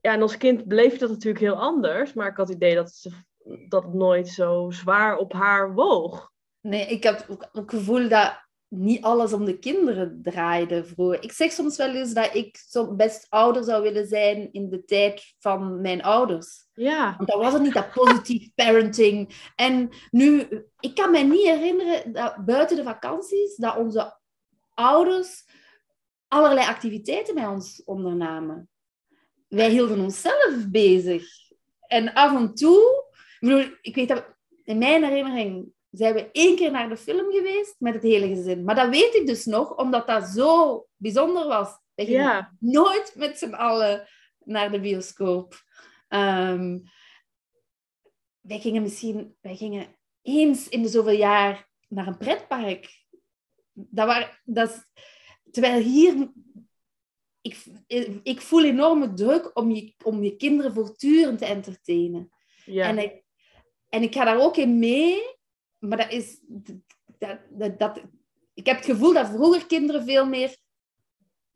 Ja, 0.00 0.12
en 0.12 0.22
als 0.22 0.36
kind 0.36 0.68
bleef 0.68 0.98
dat 0.98 1.10
natuurlijk 1.10 1.44
heel 1.44 1.60
anders. 1.60 2.12
Maar 2.12 2.28
ik 2.28 2.36
had 2.36 2.48
het 2.48 2.56
idee 2.56 2.74
dat, 2.74 2.90
ze, 2.90 3.10
dat 3.68 3.94
nooit 3.94 4.28
zo 4.28 4.70
zwaar 4.70 5.16
op 5.16 5.32
haar 5.32 5.74
woog. 5.74 6.32
Nee, 6.60 6.86
ik 6.86 7.02
heb 7.02 7.26
het 7.52 7.70
gevoel 7.70 8.08
dat 8.08 8.48
niet 8.70 9.02
alles 9.02 9.32
om 9.32 9.44
de 9.44 9.58
kinderen 9.58 10.20
draaide 10.22 10.84
vroeger. 10.84 11.22
Ik 11.22 11.32
zeg 11.32 11.52
soms 11.52 11.76
wel 11.76 11.94
eens 11.94 12.12
dat 12.12 12.34
ik 12.34 12.56
zo 12.68 12.94
best 12.94 13.26
ouder 13.28 13.64
zou 13.64 13.82
willen 13.82 14.06
zijn 14.06 14.52
in 14.52 14.68
de 14.68 14.84
tijd 14.84 15.34
van 15.38 15.80
mijn 15.80 16.02
ouders. 16.02 16.66
Ja. 16.74 17.14
Want 17.16 17.28
dan 17.28 17.40
was 17.40 17.52
het 17.52 17.62
niet 17.62 17.74
dat 17.74 17.92
positief 17.92 18.54
parenting. 18.54 19.50
En 19.56 19.88
nu, 20.10 20.48
ik 20.80 20.94
kan 20.94 21.10
me 21.10 21.18
niet 21.18 21.46
herinneren 21.46 22.12
dat 22.12 22.44
buiten 22.44 22.76
de 22.76 22.82
vakanties, 22.82 23.56
dat 23.56 23.76
onze 23.76 24.18
ouders 24.74 25.44
allerlei 26.28 26.66
activiteiten 26.66 27.34
met 27.34 27.46
ons 27.46 27.82
ondernamen. 27.84 28.68
Wij 29.48 29.70
hielden 29.70 30.00
onszelf 30.00 30.68
bezig. 30.68 31.28
En 31.86 32.12
af 32.12 32.36
en 32.36 32.54
toe, 32.54 33.04
ik, 33.12 33.48
bedoel, 33.48 33.76
ik 33.80 33.94
weet 33.94 34.08
dat 34.08 34.24
in 34.64 34.78
mijn 34.78 35.04
herinnering 35.04 35.72
zijn 35.90 36.14
we 36.14 36.30
één 36.32 36.56
keer 36.56 36.70
naar 36.70 36.88
de 36.88 36.96
film 36.96 37.32
geweest 37.32 37.74
met 37.78 37.94
het 37.94 38.02
hele 38.02 38.28
gezin. 38.28 38.64
Maar 38.64 38.74
dat 38.74 38.88
weet 38.88 39.14
ik 39.14 39.26
dus 39.26 39.44
nog, 39.44 39.76
omdat 39.76 40.06
dat 40.06 40.28
zo 40.28 40.86
bijzonder 40.96 41.46
was. 41.46 41.78
We 41.94 42.04
gingen 42.04 42.22
ja. 42.22 42.52
nooit 42.58 43.12
met 43.16 43.38
z'n 43.38 43.52
allen 43.52 44.08
naar 44.38 44.70
de 44.70 44.80
bioscoop. 44.80 45.62
Um, 46.08 46.82
wij 48.40 48.58
gingen 48.58 48.82
misschien 48.82 49.36
wij 49.40 49.56
gingen 49.56 49.96
eens 50.22 50.68
in 50.68 50.82
de 50.82 50.88
zoveel 50.88 51.16
jaar 51.16 51.68
naar 51.88 52.06
een 52.06 52.18
pretpark. 52.18 53.04
Dat 53.72 54.06
waren, 54.06 54.40
dat 54.44 54.84
terwijl 55.50 55.82
hier... 55.82 56.32
Ik, 57.42 57.64
ik 58.22 58.40
voel 58.40 58.64
enorme 58.64 59.12
druk 59.12 59.50
om 59.54 59.70
je, 59.70 59.94
om 60.04 60.22
je 60.22 60.36
kinderen 60.36 60.72
voortdurend 60.72 61.38
te 61.38 61.44
entertainen. 61.44 62.32
Ja. 62.64 62.86
En, 62.86 62.98
ik, 62.98 63.22
en 63.88 64.02
ik 64.02 64.14
ga 64.14 64.24
daar 64.24 64.40
ook 64.40 64.56
in 64.56 64.78
mee 64.78 65.38
maar 65.80 65.98
dat 65.98 66.12
is... 66.12 66.40
Dat, 67.18 67.38
dat, 67.50 67.78
dat, 67.78 68.02
ik 68.54 68.66
heb 68.66 68.76
het 68.76 68.84
gevoel 68.84 69.12
dat 69.12 69.28
vroeger 69.28 69.66
kinderen 69.66 70.04
veel 70.04 70.26
meer 70.26 70.56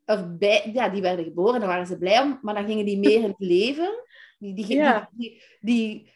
erbij... 0.04 0.70
Ja, 0.72 0.88
die 0.88 1.02
werden 1.02 1.24
geboren, 1.24 1.60
daar 1.60 1.68
waren 1.68 1.86
ze 1.86 1.98
blij 1.98 2.22
om. 2.22 2.38
Maar 2.42 2.54
dan 2.54 2.66
gingen 2.66 2.84
die 2.84 2.98
meer 2.98 3.22
in 3.22 3.28
het 3.28 3.38
leven. 3.54 4.04
Die, 4.38 4.54
die, 4.54 4.66
die, 4.66 5.42
die, 5.60 6.10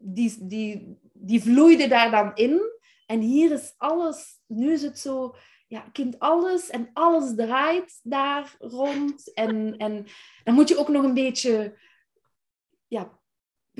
die, 0.00 0.46
die, 0.46 0.98
die, 1.12 1.42
vloeiden 1.42 1.88
daar 1.88 2.10
dan 2.10 2.34
in. 2.34 2.60
En 3.06 3.20
hier 3.20 3.52
is 3.52 3.74
alles... 3.76 4.40
Nu 4.46 4.72
is 4.72 4.82
het 4.82 4.98
zo... 4.98 5.34
Ja, 5.66 5.80
kind 5.80 6.18
alles 6.18 6.70
en 6.70 6.90
alles 6.92 7.34
draait 7.34 8.00
daar 8.02 8.56
rond. 8.58 9.32
En, 9.32 9.76
en 9.76 10.06
dan 10.44 10.54
moet 10.54 10.68
je 10.68 10.78
ook 10.78 10.88
nog 10.88 11.04
een 11.04 11.14
beetje 11.14 11.78
ja, 12.92 13.20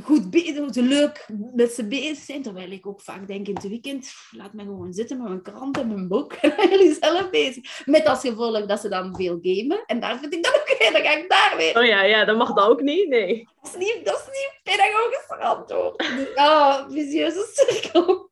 goed 0.01 0.31
bezig, 0.31 0.75
leuk 0.75 1.29
met 1.55 1.73
ze 1.73 1.87
bezig 1.87 2.25
zijn. 2.25 2.43
Terwijl 2.43 2.71
ik 2.71 2.87
ook 2.87 3.01
vaak 3.01 3.27
denk 3.27 3.49
in 3.49 3.55
het 3.55 3.69
weekend, 3.69 4.13
laat 4.31 4.53
me 4.53 4.63
gewoon 4.63 4.93
zitten 4.93 5.19
met 5.19 5.29
mijn 5.29 5.43
krant 5.43 5.79
en 5.79 5.89
mijn 5.89 6.09
boek. 6.09 6.33
En 6.43 6.69
jullie 6.69 6.97
zelf 7.01 7.31
bezig. 7.31 7.87
Met 7.87 8.07
als 8.07 8.21
gevolg 8.21 8.67
dat 8.67 8.81
ze 8.81 8.89
dan 8.89 9.17
veel 9.17 9.39
gamen. 9.43 9.85
En 9.87 10.01
daar 10.01 10.19
vind 10.19 10.35
ik 10.35 10.43
dan 10.43 10.55
ook 10.55 10.69
heel, 10.79 10.93
dan 10.93 11.03
ga 11.03 11.17
ik 11.17 11.29
daar 11.29 11.55
weer. 11.57 11.79
Oh 11.79 11.85
ja, 11.85 12.03
ja, 12.03 12.25
dat 12.25 12.37
mag 12.37 12.53
dan 12.53 12.69
ook 12.69 12.81
niet, 12.81 13.09
nee. 13.09 13.49
Dat 13.63 13.75
is 13.75 13.79
niet, 13.79 14.01
dat 14.05 14.19
is 14.19 14.27
niet 14.27 14.61
pedagogisch 14.63 15.25
verantwoord. 15.27 16.05
Ja, 16.35 16.87
visieuze 16.91 17.51
cirkel. 17.53 18.31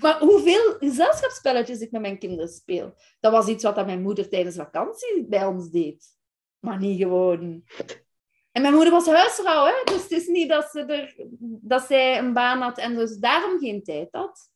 Maar 0.00 0.18
hoeveel 0.18 0.76
gezelschapsspelletjes 0.78 1.80
ik 1.80 1.90
met 1.90 2.00
mijn 2.00 2.18
kinderen 2.18 2.48
speel, 2.48 2.94
dat 3.20 3.32
was 3.32 3.46
iets 3.46 3.64
wat 3.64 3.86
mijn 3.86 4.02
moeder 4.02 4.28
tijdens 4.28 4.56
vakantie 4.56 5.26
bij 5.28 5.46
ons 5.46 5.70
deed. 5.70 6.16
Maar 6.58 6.78
niet 6.78 6.98
gewoon 6.98 7.62
en 8.52 8.62
mijn 8.62 8.74
moeder 8.74 8.92
was 8.92 9.06
huisvrouw, 9.06 9.64
hè? 9.66 9.72
dus 9.84 10.02
het 10.02 10.10
is 10.10 10.26
niet 10.26 10.48
dat, 10.48 10.70
ze 10.70 10.84
er, 10.84 11.14
dat 11.40 11.82
zij 11.82 12.18
een 12.18 12.32
baan 12.32 12.60
had 12.60 12.78
en 12.78 12.94
dus 12.94 13.16
daarom 13.16 13.58
geen 13.58 13.82
tijd 13.82 14.08
had. 14.10 14.50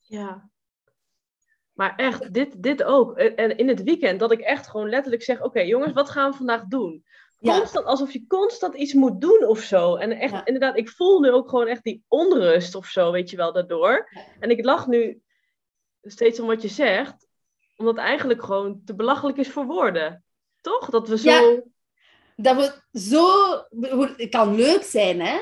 Ja. 0.00 0.50
Maar 1.72 1.96
echt, 1.96 2.34
dit, 2.34 2.62
dit 2.62 2.82
ook. 2.82 3.18
En 3.18 3.56
in 3.56 3.68
het 3.68 3.82
weekend, 3.82 4.20
dat 4.20 4.32
ik 4.32 4.40
echt 4.40 4.66
gewoon 4.68 4.88
letterlijk 4.88 5.22
zeg: 5.22 5.42
Oké, 5.42 5.60
jongens, 5.60 5.92
wat 5.92 6.10
gaan 6.10 6.30
we 6.30 6.36
vandaag 6.36 6.64
doen? 6.64 7.04
Ja. 7.40 7.58
constant, 7.58 7.86
alsof 7.86 8.12
je 8.12 8.26
constant 8.26 8.74
iets 8.74 8.92
moet 8.92 9.20
doen 9.20 9.44
of 9.44 9.60
zo. 9.60 9.96
En 9.96 10.10
echt, 10.12 10.32
Ja. 10.32 10.44
inderdaad, 10.44 10.76
ik 10.76 10.88
voel 10.88 11.20
nu 11.20 11.30
ook 11.30 11.48
gewoon 11.48 11.66
echt 11.66 11.82
die 11.84 12.04
onrust 12.08 12.74
of 12.74 12.86
zo, 12.86 13.12
weet 13.12 13.30
je 13.30 13.36
wel, 13.36 13.52
daardoor. 13.52 14.08
Ja. 14.10 14.24
En 14.40 14.50
ik 14.50 14.64
lach 14.64 14.86
nu 14.86 15.22
steeds 16.02 16.40
om 16.40 16.46
wat 16.46 16.62
je 16.62 16.68
zegt, 16.68 17.28
omdat 17.76 17.96
het 17.96 18.04
eigenlijk 18.04 18.42
gewoon 18.42 18.82
te 18.84 18.94
belachelijk 18.94 19.38
is 19.38 19.50
voor 19.50 19.66
woorden. 19.66 20.24
Toch? 20.60 20.90
Dat 20.90 21.08
we 21.08 21.18
zo... 21.18 21.30
Ja. 21.30 21.62
Dat 22.40 22.56
we 22.56 22.98
zo... 22.98 23.26
Het 24.16 24.28
kan 24.28 24.54
leuk 24.54 24.82
zijn, 24.82 25.20
hè? 25.20 25.38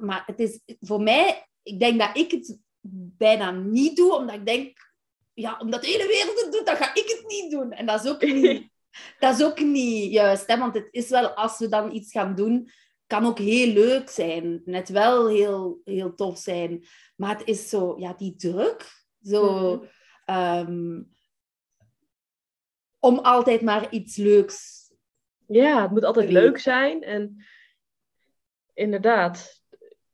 Maar 0.00 0.22
het 0.26 0.40
is 0.40 0.60
voor 0.80 1.02
mij... 1.02 1.46
Ik 1.62 1.80
denk 1.80 1.98
dat 1.98 2.16
ik 2.16 2.30
het 2.30 2.58
bijna 3.18 3.50
niet 3.50 3.96
doe, 3.96 4.14
omdat 4.14 4.34
ik 4.34 4.46
denk... 4.46 4.90
Ja, 5.34 5.58
omdat 5.58 5.82
de 5.82 5.88
hele 5.88 6.06
wereld 6.06 6.40
het 6.40 6.52
doet, 6.52 6.66
dan 6.66 6.76
ga 6.76 6.94
ik 6.94 7.08
het 7.08 7.24
niet 7.26 7.50
doen. 7.50 7.72
En 7.72 7.86
dat 7.86 8.04
is 8.04 8.10
ook 8.10 8.22
niet, 8.22 8.68
dat 9.18 9.38
is 9.38 9.44
ook 9.44 9.60
niet 9.60 10.12
juist, 10.12 10.46
hè? 10.46 10.58
Want 10.58 10.74
het 10.74 10.88
is 10.90 11.08
wel, 11.08 11.28
als 11.28 11.58
we 11.58 11.68
dan 11.68 11.94
iets 11.94 12.12
gaan 12.12 12.34
doen, 12.34 12.70
kan 13.06 13.26
ook 13.26 13.38
heel 13.38 13.72
leuk 13.72 14.10
zijn. 14.10 14.62
Net 14.64 14.88
wel 14.88 15.28
heel, 15.28 15.80
heel 15.84 16.14
tof 16.14 16.38
zijn. 16.38 16.84
Maar 17.16 17.38
het 17.38 17.48
is 17.48 17.68
zo... 17.68 17.94
Ja, 17.98 18.12
die 18.12 18.34
druk. 18.36 19.06
Zo... 19.22 19.74
Mhm. 19.74 19.86
ehm, 20.24 21.02
om 22.98 23.18
altijd 23.18 23.62
maar 23.62 23.92
iets 23.92 24.16
leuks 24.16 24.81
Ja, 25.46 25.82
het 25.82 25.90
moet 25.90 26.04
altijd 26.04 26.30
Leuk. 26.30 26.58
zijn. 26.58 27.02
En 27.02 27.44
inderdaad, 28.74 29.62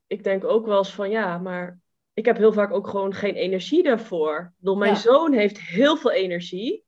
ik 0.06 0.24
denk 0.24 0.44
ook 0.44 0.66
wel 0.66 0.78
eens 0.78 0.94
van 0.94 1.10
ja, 1.10 1.38
maar 1.38 1.80
ik 2.14 2.24
heb 2.24 2.36
heel 2.36 2.52
vaak 2.52 2.72
ook 2.72 2.86
gewoon 2.88 3.14
geen 3.14 3.34
energie 3.34 3.82
daarvoor. 3.82 4.38
Ik 4.38 4.58
bedoel, 4.58 4.76
mijn 4.76 4.92
Ja. 4.92 4.98
zoon 4.98 5.32
heeft 5.32 5.60
heel 5.60 5.96
veel 5.96 6.10
energie. 6.10 6.84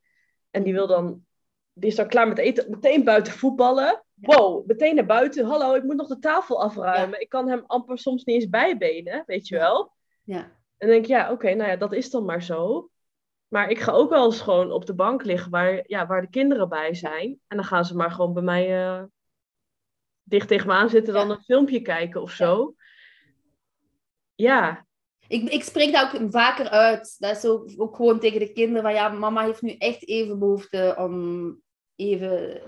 En 0.51 0.63
die 0.63 0.73
wil 0.73 0.87
dan, 0.87 1.25
die 1.73 1.91
is 1.91 1.97
dan 1.97 2.09
klaar 2.09 2.29
met 2.29 2.39
eten, 2.39 2.71
meteen 2.71 3.05
buiten 3.05 3.33
voetballen. 3.33 4.05
Wow, 4.15 4.67
meteen 4.67 4.95
naar 4.95 5.07
buiten. 5.07 5.45
Hallo, 5.45 5.75
ik 5.75 5.83
moet 5.83 5.97
nog 5.97 6.09
de 6.09 6.19
tafel 6.19 6.63
afruimen. 6.63 7.21
Ik 7.21 7.29
kan 7.29 7.49
hem 7.49 7.65
amper 7.67 7.99
soms 7.99 8.25
niet 8.25 8.35
eens 8.37 8.49
bijbenen, 8.49 9.23
weet 9.27 9.49
je 9.49 9.57
wel. 9.57 9.93
Ja. 10.25 10.39
En 10.39 10.51
dan 10.79 10.89
denk 10.89 11.03
ik, 11.03 11.09
ja, 11.11 11.31
oké, 11.33 11.55
nou 11.55 11.71
ja, 11.71 11.77
dat 11.77 11.93
is 11.93 12.11
dan 12.11 12.25
maar 12.25 12.43
zo. 12.43 12.91
Maar 13.51 13.71
ik 13.71 13.81
ga 13.81 13.93
ook 13.93 14.11
wel 14.11 14.25
eens 14.25 14.41
gewoon 14.41 14.73
op 14.73 14.87
de 14.87 14.95
bank 14.95 15.25
liggen 15.25 15.51
waar, 15.51 15.85
ja, 15.87 16.07
waar 16.07 16.21
de 16.21 16.29
kinderen 16.31 16.69
bij 16.69 16.95
zijn. 16.95 17.41
En 17.47 17.57
dan 17.57 17.67
gaan 17.67 17.85
ze 17.85 17.97
maar 17.97 18.11
gewoon 18.11 18.33
bij 18.33 18.43
mij 18.43 18.83
eh, 18.87 19.03
dicht 20.23 20.49
tegen 20.49 20.67
me 20.67 20.73
aan 20.73 20.89
zitten, 20.89 21.15
dan 21.15 21.29
Ja. 21.29 21.35
een 21.35 21.43
filmpje 21.43 21.81
kijken 21.81 22.23
of 22.23 22.31
zo. 22.31 22.75
Ja, 24.35 24.87
Ik, 25.29 25.49
ik 25.51 25.63
spreek 25.63 25.93
dat 25.93 26.15
ook 26.21 26.31
vaker 26.31 26.69
uit. 26.69 27.17
Dat 27.19 27.37
is 27.37 27.45
ook, 27.47 27.71
ook 27.77 27.97
gewoon 27.97 28.21
tegen 28.21 28.39
de 28.39 28.53
kinderen 28.53 28.83
van 28.83 28.93
ja, 28.93 29.09
mama 29.09 29.45
heeft 29.45 29.63
nu 29.63 29.73
echt 29.73 30.09
even 30.09 30.39
behoefte 30.39 30.95
om 30.99 31.57
even 31.97 32.63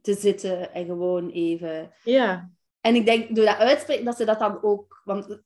te 0.00 0.14
zitten 0.14 0.72
en 0.74 0.84
gewoon 0.86 1.30
even. 1.30 1.92
ja, 2.04 2.50
En 2.80 2.94
ik 2.94 3.04
denk 3.04 3.34
door 3.36 3.44
dat 3.44 3.56
uitspreken 3.56 4.04
dat 4.04 4.16
ze 4.16 4.24
dat 4.24 4.38
dan 4.38 4.62
ook. 4.62 5.00
Want 5.04 5.42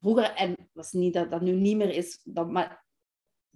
vroeger, 0.00 0.32
en 0.34 0.54
dat 0.72 0.84
is 0.84 0.92
niet 0.92 1.14
dat 1.14 1.30
dat 1.30 1.40
nu 1.40 1.52
niet 1.52 1.76
meer 1.76 1.90
is, 1.94 2.20
dat, 2.24 2.50
maar 2.50 2.84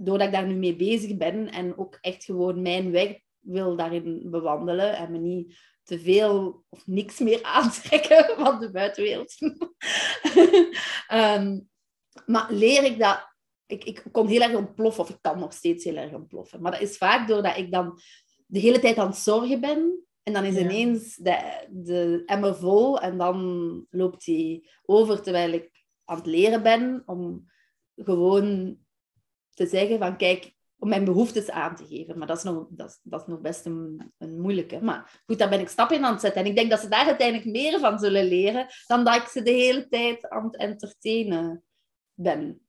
doordat 0.04 0.26
ik 0.26 0.32
daar 0.32 0.46
nu 0.46 0.54
mee 0.54 0.76
bezig 0.76 1.16
ben 1.16 1.50
en 1.50 1.78
ook 1.78 1.98
echt 2.00 2.24
gewoon 2.24 2.62
mijn 2.62 2.90
weg 2.90 3.18
wil 3.38 3.76
daarin 3.76 4.30
bewandelen 4.30 4.96
en 4.96 5.12
me 5.12 5.18
niet 5.18 5.56
te 5.82 6.00
veel 6.00 6.64
of 6.68 6.86
niks 6.86 7.18
meer 7.18 7.42
aantrekken 7.58 8.34
van 8.36 8.60
de 8.60 8.70
buitenwereld. 8.70 9.34
Ehm, 11.08 11.60
maar 12.26 12.52
leer 12.52 12.84
ik 12.84 12.98
dat... 12.98 13.30
Ik, 13.66 13.84
ik 13.84 14.04
kon 14.12 14.26
heel 14.26 14.40
erg 14.40 14.54
ontploffen, 14.54 15.02
of 15.02 15.10
ik 15.10 15.18
kan 15.20 15.38
nog 15.38 15.52
steeds 15.52 15.84
heel 15.84 15.96
erg 15.96 16.12
ontploffen. 16.12 16.62
Maar 16.62 16.72
dat 16.72 16.80
is 16.80 16.96
vaak 16.96 17.28
doordat 17.28 17.56
ik 17.56 17.72
dan 17.72 17.98
de 18.46 18.58
hele 18.58 18.78
tijd 18.78 18.96
aan 18.98 19.06
het 19.06 19.16
zorgen 19.16 19.60
ben. 19.60 20.06
En 20.22 20.32
dan 20.32 20.44
is 20.44 20.54
Ja. 20.54 20.60
ineens 20.60 21.16
de, 21.16 21.66
de 21.70 22.22
emmer 22.26 22.56
vol 22.56 23.00
en 23.00 23.18
dan 23.18 23.86
loopt 23.90 24.24
die 24.24 24.70
over 24.84 25.22
terwijl 25.22 25.52
ik 25.52 25.70
aan 26.04 26.16
het 26.16 26.26
leren 26.26 26.62
ben 26.62 27.02
om 27.06 27.50
gewoon 27.96 28.78
te 29.54 29.66
zeggen 29.66 29.98
van 29.98 30.16
kijk, 30.16 30.52
om 30.82 30.88
mijn 30.88 31.04
behoeftes 31.04 31.50
aan 31.50 31.76
te 31.76 31.86
geven. 31.86 32.18
Maar 32.18 32.26
dat 32.26 32.36
is 32.36 32.42
nog, 32.42 32.66
dat 32.70 32.88
is, 32.88 33.00
dat 33.02 33.20
is 33.20 33.26
nog 33.26 33.40
best 33.40 33.66
een, 33.66 34.12
een 34.18 34.40
moeilijke. 34.40 34.80
Maar 34.80 35.22
goed, 35.26 35.38
daar 35.38 35.48
ben 35.48 35.60
ik 35.60 35.68
stappen 35.68 35.96
in 35.96 36.04
aan 36.04 36.12
het 36.12 36.20
zetten. 36.20 36.40
En 36.40 36.48
ik 36.48 36.56
denk 36.56 36.70
dat 36.70 36.80
ze 36.80 36.88
daar 36.88 37.06
uiteindelijk 37.06 37.50
meer 37.50 37.78
van 37.78 37.98
zullen 37.98 38.24
leren 38.24 38.66
dan 38.86 39.04
dat 39.04 39.16
ik 39.16 39.26
ze 39.26 39.42
de 39.42 39.50
hele 39.50 39.88
tijd 39.88 40.28
aan 40.28 40.44
het 40.44 40.56
entertainen 40.56 41.64
ben. 42.14 42.66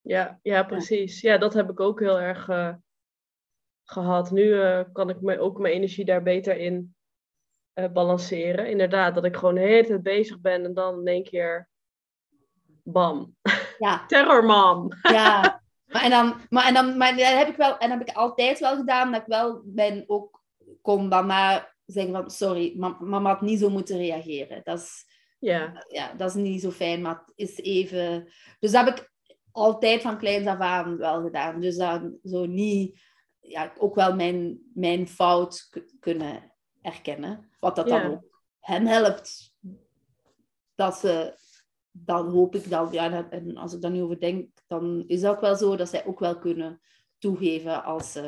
ja, 0.00 0.38
ja, 0.42 0.62
precies. 0.62 1.20
Ja, 1.20 1.38
dat 1.38 1.54
heb 1.54 1.70
ik 1.70 1.80
ook 1.80 2.00
heel 2.00 2.20
erg 2.20 2.48
eh, 2.48 2.74
gehad. 3.84 4.30
Nu 4.30 4.60
eh, 4.60 4.84
kan 4.92 5.08
ik 5.08 5.20
me, 5.20 5.38
ook 5.38 5.58
mijn 5.58 5.74
energie 5.74 6.04
daar 6.04 6.22
beter 6.22 6.56
in 6.56 6.94
eh, 7.72 7.92
balanceren. 7.92 8.68
Inderdaad, 8.68 9.14
dat 9.14 9.24
ik 9.24 9.36
gewoon 9.36 9.54
de 9.54 9.60
hele 9.60 9.86
tijd 9.86 10.02
bezig 10.02 10.40
ben 10.40 10.64
en 10.64 10.74
dan 10.74 10.98
in 10.98 11.06
één 11.06 11.24
keer... 11.24 11.70
Bam. 12.84 13.36
Ja, 13.78 14.04
Terrormam. 14.06 14.88
ja. 15.02 15.61
Maar, 15.92 16.02
en 16.02 16.10
dan, 16.10 16.40
maar, 16.48 16.66
en 16.66 16.74
dan, 16.74 16.96
maar 16.96 17.16
dat 17.16 17.26
heb 17.26 17.48
ik 17.48 17.56
wel, 17.56 17.78
en 17.78 17.88
dat 17.88 17.98
heb 17.98 18.08
ik 18.08 18.14
altijd 18.16 18.58
wel 18.58 18.76
gedaan, 18.76 19.12
dat 19.12 19.20
ik 19.20 19.26
wel 19.26 19.62
ben 19.64 20.04
ook 20.06 20.42
kon 20.82 21.08
daarna 21.08 21.70
zeggen 21.86 22.12
van 22.12 22.30
sorry, 22.30 22.72
ma- 22.76 22.96
mama 23.00 23.28
had 23.30 23.40
niet 23.40 23.58
zo 23.58 23.70
moeten 23.70 23.96
reageren. 23.96 24.60
Dat 24.64 24.78
is, 24.78 25.04
Ja, 25.38 25.84
ja, 25.88 26.12
dat 26.14 26.28
is 26.28 26.34
niet 26.34 26.60
zo 26.60 26.70
fijn, 26.70 27.02
maar 27.02 27.14
het 27.14 27.32
is 27.34 27.56
even... 27.56 28.32
Dus 28.58 28.70
dat 28.70 28.84
heb 28.84 28.98
ik 28.98 29.12
altijd 29.52 30.02
van 30.02 30.18
kleins 30.18 30.46
af 30.46 30.58
aan 30.58 30.96
wel 30.96 31.22
gedaan. 31.22 31.60
Dus 31.60 31.76
dan 31.76 32.18
zo 32.24 32.46
niet... 32.46 33.00
Ja, 33.40 33.72
ook 33.78 33.94
wel 33.94 34.14
mijn, 34.14 34.60
mijn 34.74 35.08
fout 35.08 35.70
kunnen 36.00 36.52
erkennen. 36.82 37.50
Wat 37.60 37.76
dat 37.76 37.88
Ja. 37.88 38.02
dan 38.02 38.10
ook 38.10 38.24
hen 38.60 38.86
helpt. 38.86 39.54
Dat 40.74 40.94
ze... 40.96 41.40
Dan 41.92 42.28
hoop 42.28 42.54
ik 42.54 42.70
dan... 42.70 42.92
Ja, 42.92 43.08
dat- 43.08 43.30
en 43.30 43.56
als 43.56 43.74
ik 43.74 43.80
daar 43.80 43.90
nu 43.90 44.02
over 44.02 44.20
denk, 44.20 44.48
dan 44.66 45.04
is 45.06 45.20
dat 45.20 45.34
ook 45.34 45.40
wel 45.40 45.56
zo 45.56 45.76
dat 45.76 45.88
zij 45.88 46.06
ook 46.06 46.18
wel 46.18 46.38
kunnen 46.38 46.80
toegeven 47.18 47.84
als, 47.84 48.18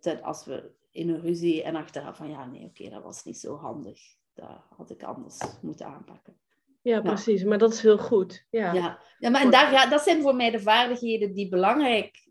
dat 0.00 0.22
als 0.22 0.44
we 0.44 0.70
in 0.90 1.08
een 1.08 1.20
ruzie 1.20 1.62
en 1.62 1.76
achteraf 1.76 2.16
van 2.16 2.28
ja, 2.28 2.46
nee, 2.46 2.64
oké, 2.64 2.88
dat 2.90 3.02
was 3.02 3.24
niet 3.24 3.38
zo 3.38 3.56
handig. 3.56 4.00
Dat 4.34 4.64
had 4.76 4.90
ik 4.90 5.02
anders 5.02 5.38
moeten 5.62 5.86
aanpakken. 5.86 6.40
ja, 6.82 7.00
precies. 7.00 7.44
Maar 7.44 7.58
dat 7.58 7.72
is 7.72 7.82
heel 7.82 7.98
goed. 7.98 8.46
Ja, 8.50 8.72
Ja, 8.72 8.98
ja 9.18 9.30
maar 9.30 9.42
en 9.42 9.50
daar, 9.50 9.72
ja, 9.72 9.86
dat 9.86 10.02
zijn 10.02 10.22
voor 10.22 10.34
mij 10.36 10.50
de 10.50 10.60
vaardigheden 10.60 11.34
die 11.34 11.48
belangrijk... 11.48 12.30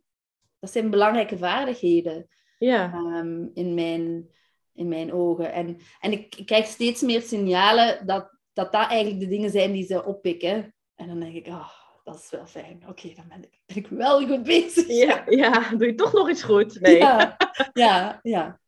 Dat 0.60 0.72
zijn 0.72 0.90
belangrijke 0.90 1.38
vaardigheden 1.38 2.28
ja. 2.58 2.94
ehm, 2.94 3.48
in, 3.54 3.74
mijn, 3.74 4.30
in 4.74 4.88
mijn 4.88 5.14
ogen. 5.14 5.52
En, 5.54 5.78
en 6.00 6.12
ik, 6.12 6.36
ik 6.36 6.46
krijg 6.46 6.66
steeds 6.66 7.02
meer 7.02 7.22
signalen 7.22 8.06
dat, 8.08 8.40
dat 8.54 8.72
dat 8.72 8.88
eigenlijk 8.90 9.20
de 9.20 9.28
dingen 9.28 9.50
zijn 9.50 9.72
die 9.72 9.86
ze 9.86 10.06
oppikken. 10.06 10.76
En 10.96 11.08
dan 11.08 11.20
denk 11.20 11.36
ik, 11.36 11.48
ah, 11.48 11.70
dat 12.04 12.16
is 12.16 12.30
wel 12.30 12.46
fijn. 12.46 12.84
Oké, 12.88 13.14
dan 13.14 13.28
ben 13.28 13.44
ik, 13.44 13.62
ben 13.66 13.78
ik 13.78 13.88
wel 13.88 14.28
goed 14.28 14.44
bezig. 14.44 14.88
Ja, 14.88 15.24
ja, 15.26 15.70
doe 15.70 15.88
je 15.88 15.96
toch 15.96 16.14
nog 16.14 16.30
iets 16.30 16.44
goed? 16.44 16.80
Nee. 16.80 16.98
Ja. 16.98 17.38
ja, 17.74 18.20
ja, 18.22 18.60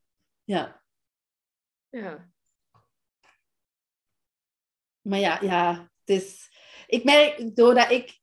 ja. 0.44 0.82
ja. 1.90 2.32
Maar 5.02 5.20
ja, 5.20 5.40
ja, 5.42 5.92
het 6.04 6.22
is... 6.22 6.52
Ik 6.88 7.04
merk, 7.04 7.56
doordat 7.56 7.92
ik... 7.92 8.22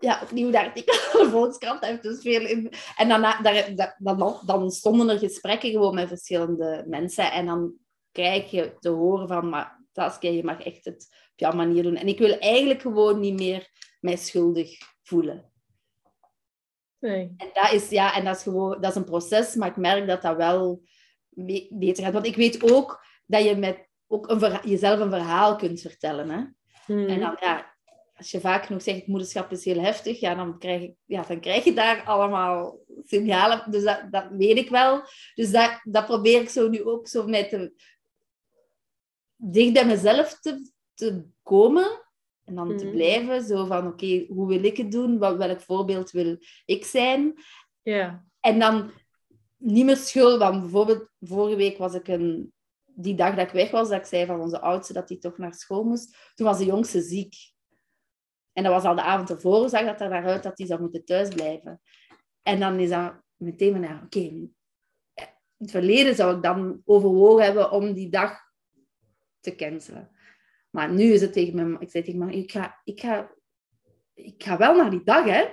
Ja, 0.00 0.20
opnieuw 0.22 0.50
daar 0.50 0.64
artikel 0.66 0.94
van 0.94 1.24
de 1.24 1.30
Volkskrant 1.30 1.84
heeft 1.84 2.02
dus 2.02 2.20
veel 2.20 2.46
in... 2.46 2.72
En 2.96 3.08
dan, 3.08 3.20
daar, 3.20 3.94
dan, 3.98 4.40
dan 4.46 4.70
stonden 4.70 5.08
er 5.08 5.18
gesprekken 5.18 5.70
gewoon 5.70 5.94
met 5.94 6.08
verschillende 6.08 6.84
mensen. 6.86 7.32
En 7.32 7.46
dan 7.46 7.74
krijg 8.12 8.50
je 8.50 8.76
te 8.78 8.88
horen 8.88 9.28
van... 9.28 9.48
Maar 9.48 9.77
Je 10.20 10.44
mag 10.44 10.60
echt 10.60 10.84
het 10.84 11.06
op 11.32 11.38
jouw 11.38 11.52
manier 11.52 11.82
doen. 11.82 11.96
En 11.96 12.08
ik 12.08 12.18
wil 12.18 12.38
eigenlijk 12.38 12.80
gewoon 12.80 13.20
niet 13.20 13.38
meer 13.38 13.68
mij 14.00 14.16
schuldig 14.16 14.78
voelen. 15.02 15.52
Nee. 16.98 17.34
En 17.36 17.50
dat 17.52 17.72
is, 17.72 17.88
ja, 17.88 18.14
en 18.14 18.24
dat 18.24 18.36
is 18.36 18.42
gewoon 18.42 18.80
dat 18.80 18.90
is 18.90 18.96
een 18.96 19.04
proces, 19.04 19.54
maar 19.54 19.68
ik 19.68 19.76
merk 19.76 20.06
dat 20.06 20.22
dat 20.22 20.36
wel 20.36 20.82
beter 21.68 22.04
gaat. 22.04 22.12
Want 22.12 22.26
ik 22.26 22.36
weet 22.36 22.72
ook 22.72 23.04
dat 23.26 23.44
je 23.44 23.56
met 23.56 23.86
ook 24.06 24.30
een 24.30 24.58
jezelf 24.64 25.00
een 25.00 25.10
verhaal 25.10 25.56
kunt 25.56 25.80
vertellen. 25.80 26.30
Hè? 26.30 26.44
Mhm. 26.94 27.08
En 27.08 27.20
dan, 27.20 27.36
ja, 27.40 27.76
als 28.16 28.30
je 28.30 28.40
vaak 28.40 28.64
genoeg 28.64 28.82
zegt, 28.82 29.06
moederschap 29.06 29.52
is 29.52 29.64
heel 29.64 29.80
heftig, 29.80 30.20
ja, 30.20 30.34
dan, 30.34 30.58
krijg 30.58 30.82
ik, 30.82 30.94
ja, 31.04 31.22
dan 31.22 31.40
krijg 31.40 31.64
je 31.64 31.72
daar 31.72 32.02
allemaal 32.04 32.78
signalen. 33.04 33.70
Dus 33.70 33.84
dat, 33.84 34.02
dat 34.10 34.26
weet 34.30 34.56
ik 34.56 34.68
wel. 34.68 35.02
Dus 35.34 35.50
dat, 35.50 35.80
dat 35.84 36.06
probeer 36.06 36.40
ik 36.40 36.48
zo 36.48 36.68
nu 36.68 36.84
ook 36.84 37.08
zo 37.08 37.26
met 37.26 37.48
te, 37.48 37.72
dicht 39.40 39.72
bij 39.72 39.86
mezelf 39.86 40.40
te, 40.40 40.70
te 40.94 41.24
komen. 41.42 42.06
En 42.44 42.54
dan 42.54 42.76
te 42.76 42.84
Mhm. 42.84 42.94
blijven, 42.94 43.42
zo 43.42 43.66
van, 43.66 43.86
oké, 43.86 44.24
hoe 44.28 44.48
wil 44.48 44.64
ik 44.64 44.76
het 44.76 44.92
doen? 44.92 45.18
Wat, 45.18 45.36
welk 45.36 45.60
voorbeeld 45.60 46.10
wil 46.10 46.38
ik 46.64 46.84
zijn? 46.84 47.34
Ja. 47.82 48.24
En 48.40 48.58
dan 48.58 48.90
niet 49.56 49.84
meer 49.84 49.96
schuld. 49.96 50.38
Want 50.38 50.60
bijvoorbeeld, 50.60 51.08
vorige 51.20 51.56
week 51.56 51.78
was 51.78 51.94
ik 51.94 52.08
een... 52.08 52.52
Die 52.84 53.14
dag 53.14 53.34
dat 53.34 53.46
ik 53.46 53.52
weg 53.52 53.70
was, 53.70 53.88
dat 53.88 53.98
ik 53.98 54.04
zei 54.06 54.26
van 54.26 54.40
onze 54.40 54.60
oudste 54.60 54.92
dat 54.92 55.08
hij 55.08 55.18
toch 55.18 55.38
naar 55.38 55.54
school 55.54 55.84
moest. 55.84 56.16
Toen 56.34 56.46
was 56.46 56.58
de 56.58 56.64
jongste 56.64 57.00
ziek. 57.00 57.34
En 58.52 58.62
dat 58.62 58.72
was 58.72 58.84
al 58.84 58.94
de 58.94 59.02
avond 59.02 59.30
ervoor, 59.30 59.68
zag 59.68 59.84
dat 59.84 60.00
er 60.00 60.08
naar 60.08 60.24
uit 60.26 60.42
dat 60.42 60.58
hij 60.58 60.66
zou 60.66 60.80
moeten 60.80 61.04
thuisblijven. 61.04 61.80
En 62.42 62.60
dan 62.60 62.78
is 62.78 62.88
dat 62.88 63.22
meteen 63.36 63.72
van, 63.72 63.82
ja, 63.82 64.00
oké, 64.04 64.48
het 65.56 65.70
verleden 65.70 66.14
zou 66.14 66.36
ik 66.36 66.42
dan 66.42 66.82
overwogen 66.84 67.44
hebben 67.44 67.70
om 67.70 67.92
die 67.92 68.10
dag 68.10 68.46
te 69.50 69.54
cancelen. 69.56 70.10
Maar 70.70 70.92
nu 70.92 71.02
is 71.12 71.20
het 71.20 71.32
tegen 71.32 71.72
me, 71.72 71.76
ik 71.78 71.90
zei 71.90 72.04
tegen 72.04 72.18
me, 72.18 72.32
ik 72.32 72.50
ga, 72.52 72.80
ik 72.84 73.00
ga, 73.00 73.30
ik 74.14 74.42
ga 74.42 74.56
wel 74.58 74.76
naar 74.76 74.90
die 74.90 75.02
dag, 75.04 75.24
hè. 75.24 75.44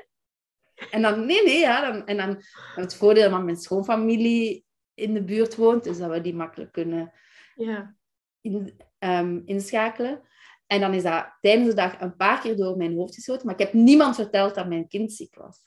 En 0.92 1.02
dan, 1.02 1.26
nee, 1.26 1.44
nee, 1.44 1.60
ja. 1.60 1.92
Dan, 1.92 2.06
en 2.06 2.18
dan 2.18 2.42
het 2.76 2.96
voordeel 2.96 3.30
dat 3.30 3.44
mijn 3.44 3.58
schoonfamilie 3.58 4.66
in 4.94 5.14
de 5.14 5.24
buurt 5.24 5.56
woont, 5.56 5.84
dus 5.84 5.98
dat 5.98 6.10
we 6.10 6.22
die 6.22 6.36
makkelijk 6.36 6.72
kunnen 6.72 7.14
Ja. 7.56 7.96
in, 8.42 8.80
ehm, 9.00 9.42
inschakelen. 9.46 10.22
En 10.68 10.80
dan 10.80 10.94
is 10.94 11.04
dat 11.04 11.38
tijdens 11.42 11.70
de 11.70 11.76
dag 11.76 12.02
een 12.02 12.16
paar 12.16 12.42
keer 12.42 12.56
door 12.56 12.78
mijn 12.78 12.96
hoofd 12.96 13.16
geschoten, 13.16 13.46
maar 13.46 13.56
ik 13.60 13.66
heb 13.66 13.74
niemand 13.74 14.16
verteld 14.16 14.56
dat 14.56 14.68
mijn 14.68 14.88
kind 14.88 15.12
ziek 15.14 15.36
was. 15.36 15.64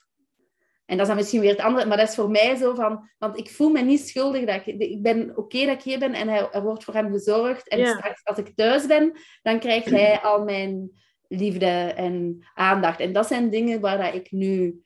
En 0.89 0.97
dat 0.97 0.99
is 0.99 1.07
dan 1.07 1.15
misschien 1.15 1.39
weer 1.41 1.49
het 1.51 1.59
andere, 1.59 1.85
maar 1.87 1.97
dat 1.97 2.09
is 2.09 2.15
voor 2.15 2.29
mij 2.29 2.55
zo 2.55 2.73
van, 2.73 3.09
want 3.17 3.37
ik 3.37 3.49
voel 3.49 3.69
me 3.69 3.81
niet 3.81 4.07
schuldig. 4.07 4.45
Dat 4.45 4.67
ik, 4.67 4.79
ik 4.79 5.01
ben 5.01 5.37
oké 5.37 5.65
dat 5.65 5.75
ik 5.75 5.81
hier 5.81 5.99
ben 5.99 6.13
en 6.13 6.27
hij, 6.27 6.49
er 6.51 6.61
wordt 6.61 6.83
voor 6.83 6.93
hem 6.93 7.11
gezorgd. 7.11 7.67
En 7.67 7.79
Ja. 7.79 7.97
straks 7.97 8.23
als 8.23 8.37
ik 8.37 8.55
thuis 8.55 8.85
ben, 8.85 9.17
dan 9.41 9.59
krijgt 9.59 9.89
hij 9.89 10.19
al 10.19 10.43
mijn 10.43 10.91
liefde 11.27 11.93
en 11.95 12.45
aandacht. 12.53 12.99
En 12.99 13.13
dat 13.13 13.27
zijn 13.27 13.49
dingen 13.49 13.79
waar 13.79 13.97
dat 13.97 14.13
ik 14.13 14.31
nu 14.31 14.83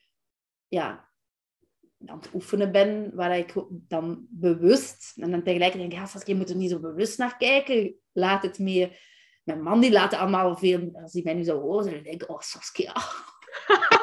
ja, 0.67 1.09
aan 2.05 2.17
het 2.17 2.29
oefenen 2.33 2.71
ben, 2.71 3.11
waar 3.15 3.37
ik 3.37 3.53
dan 3.69 4.25
bewust, 4.29 5.13
en 5.15 5.31
dan 5.31 5.43
tegelijkertijd 5.43 5.89
denk 5.89 5.91
ik, 5.91 5.97
ja, 5.97 6.05
Saskia, 6.05 6.33
je 6.33 6.39
moet 6.39 6.49
er 6.49 6.55
niet 6.55 6.71
zo 6.71 6.79
bewust 6.79 7.17
naar 7.17 7.37
kijken. 7.37 7.95
Laat 8.11 8.43
het 8.43 8.59
meer... 8.59 9.11
Mijn 9.43 9.63
man 9.63 9.79
die 9.79 9.91
laat 9.91 10.13
allemaal 10.13 10.57
veel, 10.57 10.89
als 10.93 11.13
hij 11.13 11.21
mij 11.23 11.33
nu 11.33 11.43
zo 11.43 11.59
hoort, 11.59 11.85
dan 11.85 12.03
denk 12.03 12.21
ik, 12.21 12.29
oh 12.29 12.39
Saskia, 12.39 12.93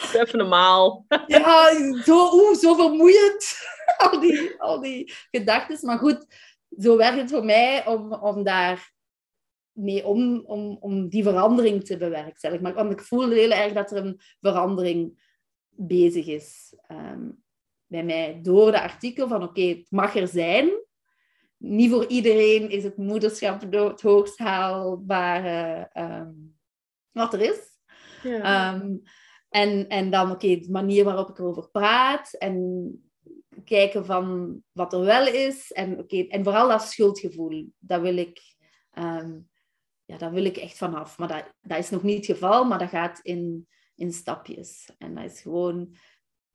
Even 0.20 0.38
normaal. 0.38 1.04
Ja, 1.26 1.74
zo, 2.02 2.30
oeh, 2.32 2.56
zo 2.56 2.74
vermoeiend. 2.74 3.56
al 3.96 4.20
die, 4.20 4.60
al 4.60 4.80
die 4.80 5.12
gedachten. 5.30 5.86
Maar 5.86 5.98
goed, 5.98 6.26
zo 6.78 6.96
werkt 6.96 7.18
het 7.18 7.30
voor 7.30 7.44
mij 7.44 7.86
om, 7.86 8.12
om 8.12 8.42
daar 8.42 8.92
mee 9.72 10.06
om, 10.06 10.42
om, 10.46 10.76
om 10.80 11.08
die 11.08 11.22
verandering 11.22 11.84
te 11.84 11.96
bewerkstelligen. 11.96 12.62
Maar 12.62 12.74
want 12.74 12.92
ik 12.92 13.00
voel 13.00 13.30
heel 13.30 13.50
erg 13.50 13.72
dat 13.72 13.90
er 13.90 14.04
een 14.04 14.20
verandering 14.40 15.28
bezig 15.68 16.26
is 16.26 16.74
ehm, 16.86 17.30
bij 17.86 18.04
mij 18.04 18.40
door 18.42 18.70
de 18.70 18.82
artikel 18.82 19.28
van 19.28 19.42
oké, 19.42 19.62
het 19.62 19.90
mag 19.90 20.16
er 20.16 20.28
zijn. 20.28 20.70
Niet 21.56 21.90
voor 21.90 22.06
iedereen 22.06 22.70
is 22.70 22.84
het 22.84 22.96
moederschap 22.96 23.72
het 23.72 24.00
hoogst 24.00 24.38
haalbare 24.38 25.88
ehm, 25.92 26.32
wat 27.12 27.34
er 27.34 27.40
is. 27.40 27.60
Ja. 28.22 28.42
Ehm, 28.42 28.96
en, 29.50 29.88
en 29.88 30.10
dan, 30.10 30.30
oké, 30.30 30.56
de 30.56 30.70
manier 30.70 31.04
waarop 31.04 31.28
ik 31.28 31.38
erover 31.38 31.70
praat. 31.70 32.32
En 32.32 32.94
kijken 33.64 34.04
van 34.04 34.58
wat 34.72 34.92
er 34.92 35.00
wel 35.00 35.26
is. 35.26 35.72
En, 35.72 35.98
oké, 35.98 36.16
en 36.16 36.44
vooral 36.44 36.68
dat 36.68 36.82
schuldgevoel. 36.82 37.72
Dat 37.78 38.00
wil 38.00 38.16
ik, 38.16 38.40
ehm, 38.90 39.38
ja, 40.04 40.16
daar 40.16 40.32
wil 40.32 40.44
ik 40.44 40.56
echt 40.56 40.76
vanaf. 40.76 41.18
Maar 41.18 41.28
dat, 41.28 41.54
dat 41.60 41.78
is 41.78 41.90
nog 41.90 42.02
niet 42.02 42.16
het 42.16 42.36
geval, 42.36 42.64
maar 42.64 42.78
dat 42.78 42.88
gaat 42.88 43.20
in, 43.22 43.68
in 43.94 44.12
stapjes. 44.12 44.90
En 44.98 45.14
dat 45.14 45.24
is 45.24 45.40
gewoon 45.40 45.96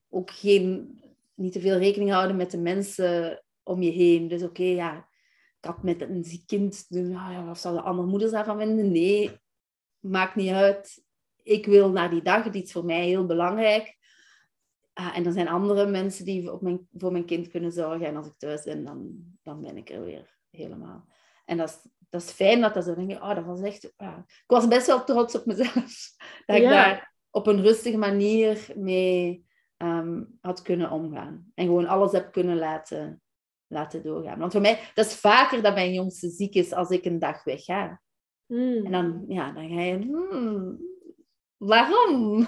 ook 0.09 0.31
geen, 0.31 0.99
niet 1.33 1.51
te 1.51 1.59
veel 1.59 1.77
rekening 1.77 2.11
houden 2.11 2.35
met 2.35 2.51
de 2.51 2.57
mensen 2.57 3.43
om 3.63 3.81
je 3.81 3.91
heen. 3.91 4.27
Dus 4.27 4.43
oké, 4.43 4.63
ja, 4.63 5.09
ik 5.61 5.83
met 5.83 6.01
een 6.01 6.23
ziek 6.23 6.47
kind, 6.47 6.85
dus, 6.89 7.07
ja, 7.07 7.31
ja, 7.31 7.45
wat 7.45 7.59
zou 7.59 7.75
de 7.75 7.81
andere 7.81 8.07
moeders 8.07 8.31
daarvan 8.31 8.57
vinden? 8.57 8.91
Nee, 8.91 9.39
maakt 9.99 10.35
niet 10.35 10.51
uit 10.51 11.04
ik 11.45 11.65
wil 11.65 11.91
naar 11.91 12.09
die 12.09 12.21
dag, 12.21 12.43
het 12.43 12.55
is 12.55 12.71
voor 12.71 12.85
mij 12.85 13.05
heel 13.05 13.25
belangrijk. 13.25 13.97
Ah, 14.93 15.17
en 15.17 15.25
er 15.25 15.31
zijn 15.31 15.47
andere 15.47 15.85
mensen 15.87 16.25
die 16.25 16.47
voor 16.47 16.59
mijn, 16.61 16.87
voor 16.97 17.11
mijn 17.11 17.25
kind 17.25 17.47
kunnen 17.47 17.71
zorgen. 17.71 18.05
En 18.05 18.15
als 18.15 18.27
ik 18.27 18.33
thuis 18.37 18.63
ben, 18.63 18.85
dan, 18.85 19.15
dan 19.43 19.61
ben 19.61 19.77
ik 19.77 19.89
er 19.89 20.03
weer 20.03 20.37
helemaal. 20.49 21.07
En 21.45 21.57
dat 21.57 21.69
is, 21.69 21.91
dat 22.09 22.21
is 22.21 22.31
fijn 22.31 22.61
dat 22.61 22.73
dat 22.73 22.83
zo 22.83 22.95
denk 22.95 23.11
oh, 23.11 23.35
dat 23.35 23.45
was 23.45 23.61
echt... 23.61 23.93
ah. 23.95 24.17
Ik 24.27 24.43
was 24.47 24.67
best 24.67 24.87
wel 24.87 25.03
trots 25.03 25.35
op 25.35 25.45
mezelf. 25.45 25.73
Dat 26.45 26.55
ik 26.55 26.61
Ja. 26.61 26.69
daar 26.69 27.13
op 27.29 27.47
een 27.47 27.61
rustige 27.61 27.97
manier 27.97 28.67
mee 28.75 29.45
ehm, 29.77 30.23
had 30.41 30.61
kunnen 30.61 30.91
omgaan. 30.91 31.51
En 31.53 31.65
gewoon 31.65 31.87
alles 31.87 32.11
heb 32.11 32.31
kunnen 32.31 32.57
laten, 32.57 33.21
laten 33.67 34.03
doorgaan. 34.03 34.39
Want 34.39 34.51
voor 34.51 34.61
mij, 34.61 34.79
dat 34.93 35.05
is 35.05 35.15
vaker 35.15 35.61
dat 35.61 35.73
mijn 35.73 35.93
jongste 35.93 36.29
ziek 36.29 36.53
is 36.53 36.71
als 36.73 36.89
ik 36.89 37.05
een 37.05 37.19
dag 37.19 37.43
wegga. 37.43 38.01
Hmm. 38.45 38.85
En 38.85 38.91
dan, 38.91 39.25
ja, 39.27 39.51
dan 39.51 39.69
ga 39.69 39.81
je, 39.81 39.97
hmm, 39.97 40.79
waarom? 41.67 42.47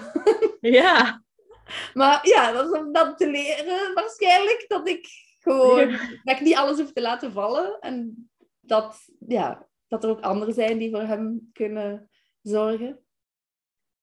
Ja. 0.60 1.22
Maar 1.94 2.26
ja, 2.28 2.52
dat 2.52 2.66
is 2.72 2.80
om 2.80 2.92
dan 2.92 3.16
te 3.16 3.30
leren 3.30 3.94
waarschijnlijk 3.94 4.64
dat 4.68 4.88
ik 4.88 5.08
gewoon, 5.38 5.90
dat 6.24 6.36
ik 6.36 6.40
niet 6.40 6.56
alles 6.56 6.78
hoef 6.78 6.92
te 6.92 7.00
laten 7.00 7.32
vallen. 7.32 7.78
En 7.80 8.30
dat, 8.60 9.08
ja, 9.26 9.68
dat 9.88 10.04
er 10.04 10.10
ook 10.10 10.20
anderen 10.20 10.54
zijn 10.54 10.78
die 10.78 10.90
voor 10.90 11.00
hem 11.02 11.50
kunnen 11.52 12.10
zorgen. 12.42 13.04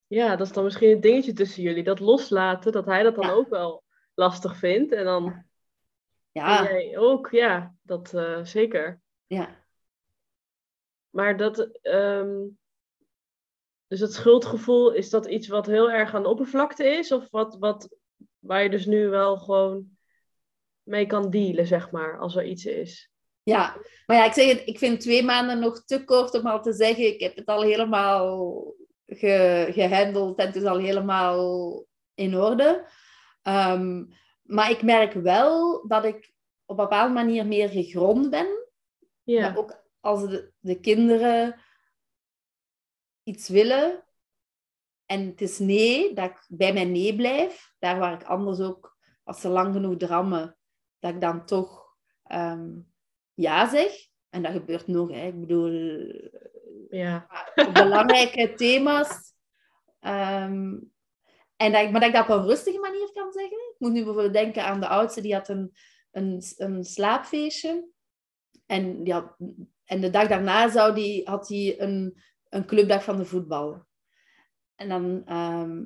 ja, 0.07 0.35
dat 0.35 0.47
is 0.47 0.53
dan 0.53 0.63
misschien 0.63 0.89
een 0.91 1.01
dingetje 1.01 1.33
tussen 1.33 1.63
jullie. 1.63 1.83
Dat 1.83 1.99
loslaten, 1.99 2.71
dat 2.71 2.85
hij 2.85 3.03
dat 3.03 3.15
dan 3.15 3.25
Ja. 3.25 3.31
ook 3.31 3.49
wel 3.49 3.83
lastig 4.15 4.57
vindt. 4.57 4.91
En 4.93 5.03
dan 5.05 5.25
en 5.31 5.45
Ja, 6.31 6.63
jij 6.63 6.97
ook, 6.97 7.29
ja, 7.31 7.75
dat 7.81 8.13
eh, 8.13 8.43
zeker. 8.43 9.01
ja. 9.27 9.63
Maar 11.09 11.37
dat, 11.37 11.59
ehm, 11.81 12.37
dus 13.99 14.07
het 14.09 14.13
schuldgevoel, 14.13 14.91
is 14.91 15.09
dat 15.09 15.25
iets 15.25 15.47
wat 15.47 15.65
heel 15.65 15.91
erg 15.91 16.13
aan 16.13 16.23
de 16.23 16.29
oppervlakte 16.29 16.85
is? 16.85 17.11
Of 17.11 17.27
wat, 17.31 17.57
wat, 17.59 17.89
waar 18.39 18.63
je 18.63 18.69
dus 18.69 18.85
nu 18.85 19.07
wel 19.07 19.37
gewoon 19.37 19.87
mee 20.83 21.05
kan 21.05 21.29
dealen, 21.29 21.67
zeg 21.67 21.91
maar, 21.91 22.19
als 22.19 22.35
er 22.35 22.45
iets 22.45 22.65
is? 22.65 23.11
Ja, 23.43 23.77
maar 24.05 24.17
ja, 24.17 24.25
ik 24.25 24.33
zeg 24.33 24.47
het, 24.47 24.61
ik 24.65 24.77
vind 24.77 24.99
twee 24.99 25.23
maanden 25.23 25.59
nog 25.59 25.83
te 25.85 26.03
kort 26.03 26.33
om 26.33 26.47
al 26.47 26.61
te 26.61 26.73
zeggen, 26.73 27.05
ik 27.05 27.19
heb 27.19 27.35
het 27.35 27.45
al 27.45 27.61
helemaal 27.61 28.73
ge, 29.05 29.67
gehandeld 29.71 30.39
en 30.39 30.45
het 30.45 30.55
is 30.55 30.63
al 30.63 30.77
helemaal 30.77 31.85
in 32.13 32.35
orde. 32.35 32.87
Ehm, 33.41 34.05
maar 34.41 34.71
ik 34.71 34.81
merk 34.81 35.13
wel 35.13 35.87
dat 35.87 36.05
ik 36.05 36.33
op 36.65 36.77
een 36.77 36.83
bepaalde 36.83 37.13
manier 37.13 37.45
meer 37.45 37.69
gegrond 37.69 38.29
ben. 38.29 38.47
Ja, 39.23 39.41
Maar 39.41 39.57
ook 39.57 39.83
als 39.99 40.27
de, 40.29 40.51
de 40.59 40.79
kinderen 40.79 41.59
iets 43.25 43.49
willen 43.49 44.05
en 45.05 45.25
het 45.25 45.41
is 45.41 45.59
nee, 45.59 46.13
dat 46.13 46.29
ik 46.29 46.45
bij 46.47 46.73
mijn 46.73 46.91
nee 46.91 47.15
blijf. 47.15 47.73
Daar 47.79 47.99
waar 47.99 48.13
ik 48.13 48.23
anders 48.23 48.59
ook, 48.59 48.97
als 49.23 49.41
ze 49.41 49.49
lang 49.49 49.73
genoeg 49.73 49.97
drammen, 49.97 50.57
dat 50.99 51.13
ik 51.13 51.21
dan 51.21 51.45
toch 51.45 51.95
ehm, 52.23 52.71
ja 53.33 53.69
zeg. 53.69 53.91
En 54.29 54.43
dat 54.43 54.51
gebeurt 54.51 54.87
nog, 54.87 55.11
hè. 55.11 55.27
ik 55.27 55.39
bedoel, 55.39 55.71
ja, 56.89 57.27
belangrijke 57.73 58.53
thema's. 58.57 59.33
Ehm, 59.99 60.77
en 61.55 61.71
dat 61.71 61.81
ik, 61.81 61.91
maar 61.91 61.99
dat 61.99 62.09
ik 62.09 62.15
dat 62.15 62.29
op 62.29 62.35
een 62.35 62.47
rustige 62.47 62.79
manier 62.79 63.11
kan 63.13 63.31
zeggen. 63.31 63.57
Ik 63.57 63.75
moet 63.77 63.91
nu 63.91 64.03
bijvoorbeeld 64.03 64.33
denken 64.33 64.63
aan 64.63 64.79
de 64.79 64.87
oudste, 64.87 65.21
die 65.21 65.33
had 65.33 65.49
een, 65.49 65.71
een, 66.11 66.43
een 66.57 66.83
slaapfeestje. 66.83 67.87
En, 68.65 69.03
die 69.03 69.13
had, 69.13 69.35
en 69.83 70.01
de 70.01 70.09
dag 70.09 70.27
daarna 70.27 70.69
zou 70.69 70.93
die, 70.93 71.29
had 71.29 71.47
hij 71.47 71.79
een, 71.79 72.21
een 72.55 72.65
clubdag 72.65 73.03
van 73.03 73.17
de 73.17 73.25
voetbal. 73.25 73.85
En 74.75 74.89
dan... 74.89 75.25
ehm, 75.25 75.85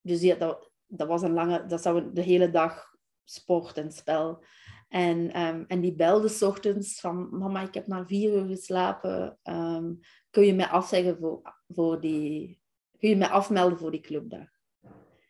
dus 0.00 0.28
had- 0.28 0.38
dat, 0.38 0.72
dat 0.86 1.08
was 1.08 1.22
een 1.22 1.32
lange... 1.32 1.66
Dat 1.66 1.82
zou 1.82 2.12
de 2.12 2.20
hele 2.20 2.50
dag 2.50 2.96
sport 3.24 3.76
en 3.76 3.92
spel. 3.92 4.44
En, 4.88 5.32
ehm, 5.32 5.64
en 5.66 5.80
die 5.80 5.94
belde 5.94 6.28
s 6.28 6.42
ochtends 6.42 7.00
van... 7.00 7.38
Mama, 7.38 7.60
ik 7.60 7.74
heb 7.74 7.86
maar 7.86 8.06
vier 8.06 8.32
uur 8.32 8.46
geslapen. 8.46 9.38
Ehm, 9.42 9.94
kun 10.30 10.44
je 10.44 10.54
mij 10.54 10.66
afzeggen 10.66 11.18
voor, 11.18 11.62
voor 11.68 12.00
die... 12.00 12.60
Kun 12.98 13.08
je 13.08 13.16
mij 13.16 13.28
afmelden 13.28 13.78
voor 13.78 13.90
die 13.90 14.00
clubdag? 14.00 14.48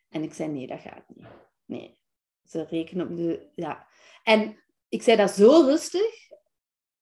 En 0.09 0.23
ik 0.23 0.33
zei, 0.33 0.49
nee, 0.49 0.67
dat 0.67 0.79
gaat 0.79 1.03
niet. 1.07 1.27
Nee. 1.65 1.99
Ze 2.43 2.63
rekenen 2.63 3.09
op 3.09 3.15
de... 3.15 3.49
Ja. 3.55 3.87
En 4.23 4.63
ik 4.89 5.01
zei 5.01 5.17
dat 5.17 5.31
zo 5.31 5.61
rustig. 5.61 6.11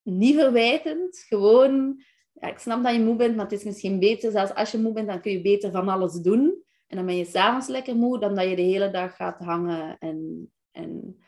Niet 0.02 0.34
verwijtend. 0.34 1.18
Gewoon... 1.18 2.04
Ik 2.34 2.58
snap 2.58 2.82
dat 2.82 2.94
je 2.94 3.00
moe 3.00 3.16
bent, 3.16 3.36
maar 3.36 3.44
het 3.44 3.54
is 3.58 3.64
misschien 3.64 3.98
beter. 3.98 4.30
Zelfs 4.30 4.54
als 4.54 4.70
je 4.70 4.78
moe 4.78 4.92
bent, 4.92 5.08
dan 5.08 5.20
kun 5.20 5.32
je 5.32 5.40
beter 5.40 5.70
van 5.70 5.88
alles 5.88 6.14
doen. 6.14 6.62
En 6.86 6.96
dan 6.96 7.06
ben 7.06 7.16
je 7.16 7.24
s'avonds 7.24 7.68
lekker 7.68 7.96
moe, 7.96 8.18
dan 8.18 8.34
dat 8.34 8.48
je 8.48 8.56
de 8.56 8.62
hele 8.62 8.90
dag 8.90 9.16
gaat 9.16 9.38
hangen. 9.38 9.98
En, 9.98 10.50
en, 10.70 11.18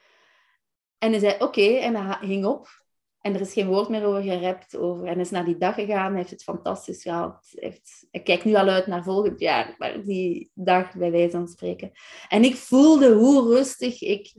en 0.98 1.10
hij 1.10 1.18
zei, 1.18 1.34
oké. 1.38 1.66
En 1.66 1.94
hij 1.94 2.28
ging 2.28 2.44
op. 2.44 2.82
En 3.20 3.34
er 3.34 3.40
is 3.40 3.52
geen 3.52 3.66
woord 3.66 3.88
meer 3.88 4.04
over 4.04 4.22
gerept. 4.22 4.76
Over. 4.76 5.06
En 5.06 5.20
is 5.20 5.30
naar 5.30 5.44
die 5.44 5.56
dag 5.56 5.74
gegaan. 5.74 6.08
Hij 6.08 6.16
heeft 6.16 6.30
het 6.30 6.42
fantastisch 6.42 7.02
gehad. 7.02 7.52
Heeft, 7.54 8.06
hij 8.10 8.22
kijkt 8.22 8.44
nu 8.44 8.54
al 8.54 8.68
uit 8.68 8.86
naar 8.86 9.04
volgend 9.04 9.40
jaar. 9.40 9.74
Maar 9.78 10.02
die 10.04 10.50
dag, 10.54 10.94
bij 10.96 11.10
wijze 11.10 11.30
van 11.30 11.48
spreken. 11.48 11.90
En 12.28 12.44
ik 12.44 12.54
voelde 12.54 13.12
hoe 13.12 13.54
rustig 13.54 14.02
ik. 14.02 14.32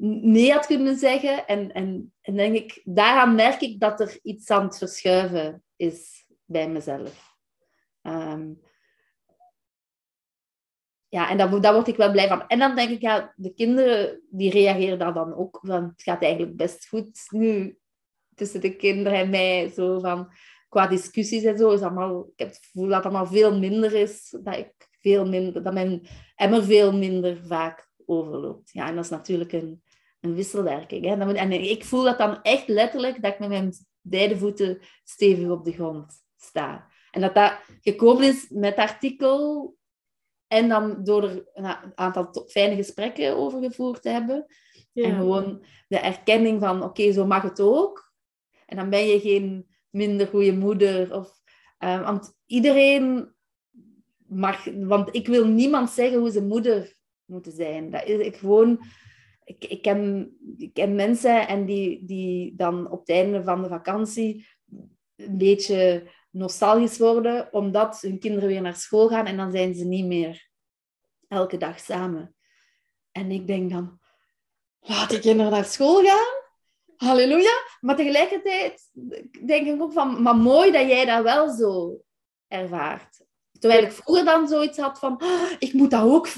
Nee 0.00 0.52
had 0.52 0.66
kunnen 0.66 0.96
zeggen. 0.96 1.46
En, 1.46 1.72
en, 1.72 2.12
en 2.20 2.36
denk 2.36 2.54
ik, 2.54 2.80
daaraan 2.84 3.34
merk 3.34 3.60
ik 3.60 3.80
dat 3.80 4.00
er 4.00 4.18
iets 4.22 4.50
aan 4.50 4.64
het 4.64 4.78
verschuiven 4.78 5.62
is 5.76 6.26
bij 6.44 6.68
mezelf. 6.68 7.36
Ehm, 8.02 8.52
ja, 11.08 11.30
en 11.30 11.36
daar, 11.36 11.60
daar 11.60 11.74
word 11.74 11.88
ik 11.88 11.96
wel 11.96 12.10
blij 12.10 12.28
van. 12.28 12.46
En 12.46 12.58
dan 12.58 12.74
denk 12.74 12.90
ik, 12.90 13.00
ja, 13.00 13.32
de 13.36 13.54
kinderen 13.54 14.22
die 14.30 14.50
reageren 14.50 14.98
daar 14.98 15.14
dan 15.14 15.34
ook 15.34 15.58
van, 15.62 15.84
het 15.84 16.02
gaat 16.02 16.22
eigenlijk 16.22 16.56
best 16.56 16.88
goed 16.88 17.26
nu 17.30 17.78
tussen 18.34 18.60
de 18.60 18.76
kinderen 18.76 19.18
en 19.18 19.30
mij. 19.30 19.68
Zo 19.68 20.00
van, 20.00 20.32
qua 20.68 20.86
discussies 20.86 21.44
en 21.44 21.58
zo, 21.58 21.70
is 21.70 21.80
allemaal, 21.80 22.20
ik 22.20 22.38
heb 22.38 22.48
het 22.48 22.60
gevoel 22.62 22.86
dat 22.86 22.94
het 22.94 23.04
allemaal 23.04 23.26
veel 23.26 23.58
minder 23.58 23.92
is. 23.92 24.36
Dat, 24.42 24.56
ik 24.56 24.72
veel 25.00 25.28
minder, 25.28 25.62
dat 25.62 25.72
mijn 25.72 26.06
emmer 26.34 26.64
veel 26.64 26.92
minder 26.92 27.46
vaak 27.46 27.90
overloopt. 28.06 28.72
Ja, 28.72 28.88
en 28.88 28.94
dat 28.94 29.04
is 29.04 29.10
natuurlijk 29.10 29.52
een, 29.52 29.82
een 30.24 30.34
wisselwerking. 30.34 31.04
Hè. 31.04 31.34
En 31.34 31.52
ik 31.52 31.84
voel 31.84 32.02
dat 32.02 32.18
dan 32.18 32.42
echt 32.42 32.68
letterlijk, 32.68 33.22
dat 33.22 33.32
ik 33.32 33.38
met 33.38 33.48
mijn 33.48 33.72
beide 34.00 34.38
voeten 34.38 34.78
stevig 35.04 35.48
op 35.48 35.64
de 35.64 35.72
grond 35.72 36.12
sta. 36.36 36.86
En 37.10 37.20
dat 37.20 37.34
dat 37.34 37.52
gekomen 37.80 38.24
is 38.24 38.46
met 38.48 38.76
artikel 38.76 39.76
en 40.46 40.68
dan 40.68 41.04
door 41.04 41.22
er 41.22 41.48
een 41.52 41.92
aantal 41.94 42.44
fijne 42.46 42.76
gesprekken 42.76 43.36
over 43.36 43.62
gevoerd 43.62 44.02
te 44.02 44.08
hebben. 44.08 44.46
En 44.94 45.14
gewoon 45.14 45.64
de 45.88 45.98
erkenning 45.98 46.60
van, 46.60 46.82
oké, 46.82 47.12
zo 47.12 47.26
mag 47.26 47.42
het 47.42 47.60
ook. 47.60 48.12
En 48.66 48.76
dan 48.76 48.90
ben 48.90 49.06
je 49.06 49.20
geen 49.20 49.66
minder 49.90 50.26
goede 50.26 50.52
moeder. 50.52 51.14
Of, 51.14 51.40
uh, 51.78 52.04
want 52.04 52.36
iedereen 52.46 53.34
mag... 54.26 54.64
Want 54.74 55.14
ik 55.14 55.26
wil 55.26 55.46
niemand 55.46 55.90
zeggen 55.90 56.18
hoe 56.18 56.30
ze 56.30 56.42
moeder 56.42 56.94
moeten 57.24 57.52
zijn. 57.52 57.90
Dat 57.90 58.04
is 58.04 58.26
ik 58.26 58.36
gewoon... 58.36 58.80
Ik, 59.44 59.64
ik, 59.64 59.82
ken, 59.82 60.36
ik 60.58 60.88
mensen 60.88 61.48
en 61.48 61.64
die, 61.64 62.04
die 62.04 62.54
dan 62.56 62.90
op 62.90 63.00
het 63.00 63.08
einde 63.08 63.44
van 63.44 63.62
de 63.62 63.68
vakantie 63.68 64.46
een 65.16 65.38
beetje 65.38 66.10
nostalgisch 66.30 66.98
worden, 66.98 67.52
omdat 67.52 68.00
hun 68.00 68.18
kinderen 68.18 68.48
weer 68.48 68.60
naar 68.60 68.76
school 68.76 69.08
gaan 69.08 69.26
en 69.26 69.36
dan 69.36 69.50
zijn 69.50 69.74
ze 69.74 69.84
niet 69.84 70.06
meer 70.06 70.48
elke 71.28 71.56
dag 71.56 71.80
samen. 71.80 72.34
En 73.12 73.30
ik 73.30 73.46
denk 73.46 73.70
dan, 73.70 74.00
laat 74.80 75.10
de 75.10 75.18
kinderen 75.18 75.52
naar 75.52 75.64
school 75.64 76.04
gaan? 76.04 76.42
Halleluja. 76.96 77.62
Maar 77.80 77.96
tegelijkertijd 77.96 78.90
denk 79.46 79.66
ik 79.66 79.82
ook 79.82 79.92
van, 79.92 80.22
maar 80.22 80.36
mooi 80.36 80.72
dat 80.72 80.88
jij 80.88 81.04
dat 81.04 81.22
wel 81.22 81.50
zo 81.50 82.02
ervaart. 82.48 83.22
Terwijl 83.58 83.84
ik 83.84 83.92
vroeger 83.92 84.24
dan 84.24 84.48
zoiets 84.48 84.78
had 84.78 84.98
van, 84.98 85.18
ah, 85.18 85.50
ik, 85.58 85.72
moet 85.72 85.90
dat 85.90 86.02
ook, 86.02 86.28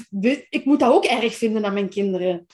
ik 0.49 0.65
moet 0.65 0.79
dat 0.79 0.91
ook 0.91 1.05
erg 1.05 1.35
vinden 1.35 1.61
dat 1.61 1.73
mijn 1.73 1.89
kinderen 1.89 2.45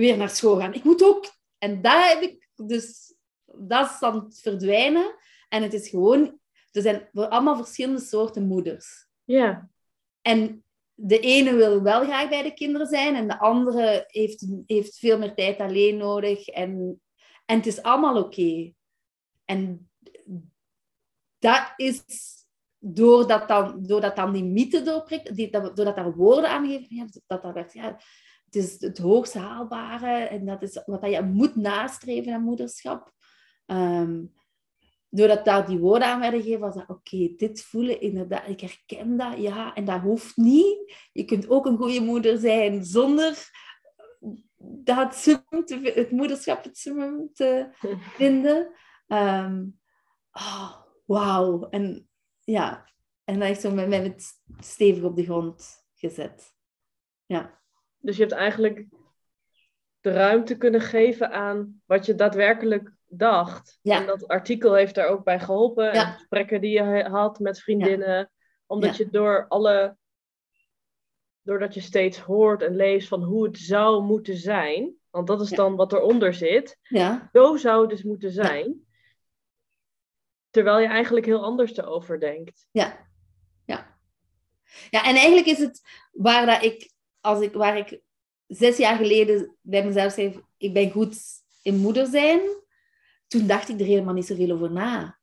weer 0.00 0.16
naar 0.16 0.30
school 0.30 0.58
gaan. 0.58 0.74
Ik 0.74 0.84
moet 0.84 1.04
ook... 1.04 1.32
En 1.58 1.82
daar 1.82 2.08
heb 2.08 2.22
ik 2.22 2.48
dus... 2.56 3.14
Dat 3.44 3.90
is 3.90 3.98
dan 3.98 4.14
het 4.14 4.40
verdwijnen. 4.40 5.14
En 5.48 5.62
het 5.62 5.72
is 5.72 5.88
gewoon... 5.88 6.38
Er 6.70 6.82
zijn 6.82 7.08
allemaal 7.12 7.56
verschillende 7.56 8.00
soorten 8.00 8.46
moeders. 8.46 9.06
Ja. 9.24 9.70
En 10.22 10.64
de 10.94 11.20
ene 11.20 11.54
wil 11.54 11.82
wel 11.82 12.04
graag 12.04 12.28
bij 12.28 12.42
de 12.42 12.54
kinderen 12.54 12.86
zijn 12.86 13.14
en 13.14 13.28
de 13.28 13.38
andere 13.38 14.04
heeft, 14.06 14.46
heeft 14.66 14.98
veel 14.98 15.18
meer 15.18 15.34
tijd 15.34 15.58
alleen 15.58 15.96
nodig. 15.96 16.48
En, 16.48 17.00
en 17.46 17.56
het 17.56 17.66
is 17.66 17.82
allemaal 17.82 18.22
oké. 18.22 18.72
En 19.44 19.90
dat 21.38 21.72
is 21.76 22.04
doordat 22.78 23.48
dan, 23.48 23.82
doordat 23.82 24.16
dan 24.16 24.32
die 24.32 24.44
mythe 24.44 24.82
doorprikt, 24.82 25.36
die, 25.36 25.50
dat, 25.50 25.76
doordat 25.76 25.96
daar 25.96 26.14
woorden 26.14 26.50
aan 26.50 26.66
gegeven 26.66 27.22
dat 27.26 27.42
dat 27.42 27.54
werd, 27.54 27.72
ja, 27.72 28.00
het 28.50 28.62
is 28.62 28.80
het 28.80 28.98
hoogst 28.98 29.34
haalbare 29.34 30.24
en 30.24 30.46
dat 30.46 30.62
is 30.62 30.82
wat 30.86 31.10
je 31.10 31.22
moet 31.22 31.56
nastreven 31.56 32.32
aan 32.32 32.42
moederschap. 32.42 33.12
Ehm, 33.66 34.24
doordat 35.08 35.44
daar 35.44 35.66
die 35.66 35.78
woorden 35.78 36.08
aan 36.08 36.20
werden 36.20 36.42
gegeven, 36.42 36.60
was 36.60 36.74
dat 36.74 36.88
oké, 36.88 37.34
dit 37.36 37.62
voelen, 37.62 38.00
inderdaad, 38.00 38.48
ik 38.48 38.60
herken 38.60 39.16
dat, 39.16 39.38
ja, 39.38 39.74
en 39.74 39.84
dat 39.84 40.00
hoeft 40.00 40.36
niet. 40.36 40.94
Je 41.12 41.24
kunt 41.24 41.48
ook 41.48 41.66
een 41.66 41.76
goede 41.76 42.00
moeder 42.00 42.38
zijn 42.38 42.84
zonder 42.84 43.50
dat 44.58 45.22
te, 45.22 45.92
het 45.94 46.10
moederschap 46.10 46.64
het 46.64 46.78
summum 46.78 47.30
te 47.32 47.68
vinden. 48.16 48.72
Um, 49.06 49.78
oh, 50.32 50.76
wauw. 51.06 51.68
En 51.68 52.08
ja, 52.40 52.90
en 53.24 53.38
dat 53.38 53.48
is 53.48 53.60
zo 53.60 53.70
met 53.70 53.88
mij 53.88 54.16
stevig 54.60 55.02
op 55.02 55.16
de 55.16 55.24
grond 55.24 55.86
gezet. 55.94 56.54
Ja. 57.26 57.59
Dus 58.00 58.16
je 58.16 58.22
hebt 58.22 58.34
eigenlijk 58.34 58.86
de 60.00 60.12
ruimte 60.12 60.56
kunnen 60.56 60.80
geven 60.80 61.32
aan 61.32 61.82
wat 61.86 62.06
je 62.06 62.14
daadwerkelijk 62.14 62.92
dacht. 63.06 63.78
En 63.82 64.06
dat 64.06 64.28
artikel 64.28 64.74
heeft 64.74 64.94
daar 64.94 65.08
ook 65.08 65.24
bij 65.24 65.40
geholpen. 65.40 65.92
En 65.92 66.12
gesprekken 66.12 66.60
die 66.60 66.70
je 66.70 67.08
had 67.08 67.38
met 67.38 67.60
vriendinnen. 67.60 68.30
Omdat 68.66 68.96
je 68.96 69.10
door 69.10 69.48
alle. 69.48 69.98
Doordat 71.42 71.74
je 71.74 71.80
steeds 71.80 72.18
hoort 72.18 72.62
en 72.62 72.76
leest 72.76 73.08
van 73.08 73.22
hoe 73.22 73.44
het 73.44 73.58
zou 73.58 74.02
moeten 74.02 74.36
zijn. 74.36 74.94
Want 75.10 75.26
dat 75.26 75.40
is 75.40 75.50
dan 75.50 75.76
wat 75.76 75.92
eronder 75.92 76.34
zit. 76.34 76.78
Zo 77.32 77.56
zou 77.56 77.80
het 77.80 77.90
dus 77.90 78.02
moeten 78.02 78.30
zijn. 78.30 78.86
Terwijl 80.50 80.78
je 80.78 80.86
eigenlijk 80.86 81.26
heel 81.26 81.44
anders 81.44 81.76
erover 81.76 82.20
denkt. 82.20 82.66
Ja. 82.70 83.08
Ja. 83.64 83.98
Ja, 84.90 85.04
en 85.04 85.14
eigenlijk 85.14 85.46
is 85.46 85.58
het 85.58 85.80
waar 86.12 86.46
dat 86.46 86.62
ik, 86.62 86.92
als 87.20 87.40
ik, 87.40 87.52
waar 87.52 87.76
ik 87.76 88.00
zes 88.46 88.76
jaar 88.76 88.96
geleden 88.96 89.56
bij 89.60 89.84
mezelf 89.84 90.12
zei, 90.12 90.44
ik 90.56 90.72
ben 90.72 90.90
goed 90.90 91.16
in 91.62 91.76
moeder 91.76 92.06
zijn 92.06 92.40
toen 93.30 93.46
dacht 93.46 93.68
ik 93.68 93.80
er 93.80 93.86
helemaal 93.86 94.14
niet 94.14 94.26
zoveel 94.26 94.50
over 94.50 94.72
na. 94.72 95.18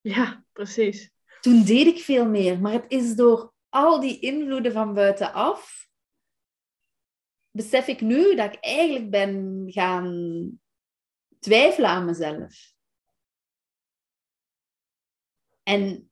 Ja, 0.00 0.44
precies. 0.52 1.10
Toen 1.40 1.64
deed 1.64 1.86
ik 1.86 1.98
veel 1.98 2.26
meer, 2.26 2.60
maar 2.60 2.72
het 2.72 2.84
is 2.88 3.14
door 3.14 3.52
al 3.68 4.00
die 4.00 4.20
invloeden 4.20 4.72
van 4.72 4.94
buitenaf, 4.94 5.88
besef 7.50 7.86
ik 7.86 8.00
nu 8.00 8.34
dat 8.34 8.52
ik 8.52 8.60
eigenlijk 8.60 9.10
ben 9.10 9.64
gaan 9.66 10.60
twijfelen 11.38 11.90
aan 11.90 12.04
mezelf. 12.04 12.74
En 15.62 16.11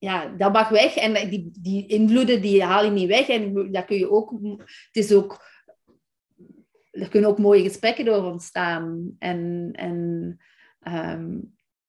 ja, 0.00 0.28
dat 0.28 0.52
mag 0.52 0.68
weg. 0.68 0.96
En 0.96 1.30
die, 1.30 1.50
die 1.60 1.86
invloeden 1.86 2.42
die 2.42 2.62
haal 2.62 2.84
je 2.84 2.90
niet 2.90 3.08
weg. 3.08 3.28
En 3.28 3.72
dat 3.72 3.84
kun 3.84 3.96
je 3.96 4.10
ook... 4.10 4.30
Het 4.92 4.96
is 5.04 5.12
ook 5.12 5.48
er 6.90 7.08
kunnen 7.08 7.30
ook 7.30 7.38
mooie 7.38 7.62
gesprekken 7.62 8.04
door 8.04 8.24
ontstaan. 8.24 9.16
En, 9.18 9.70
en 9.72 10.38
ehm, 10.80 11.38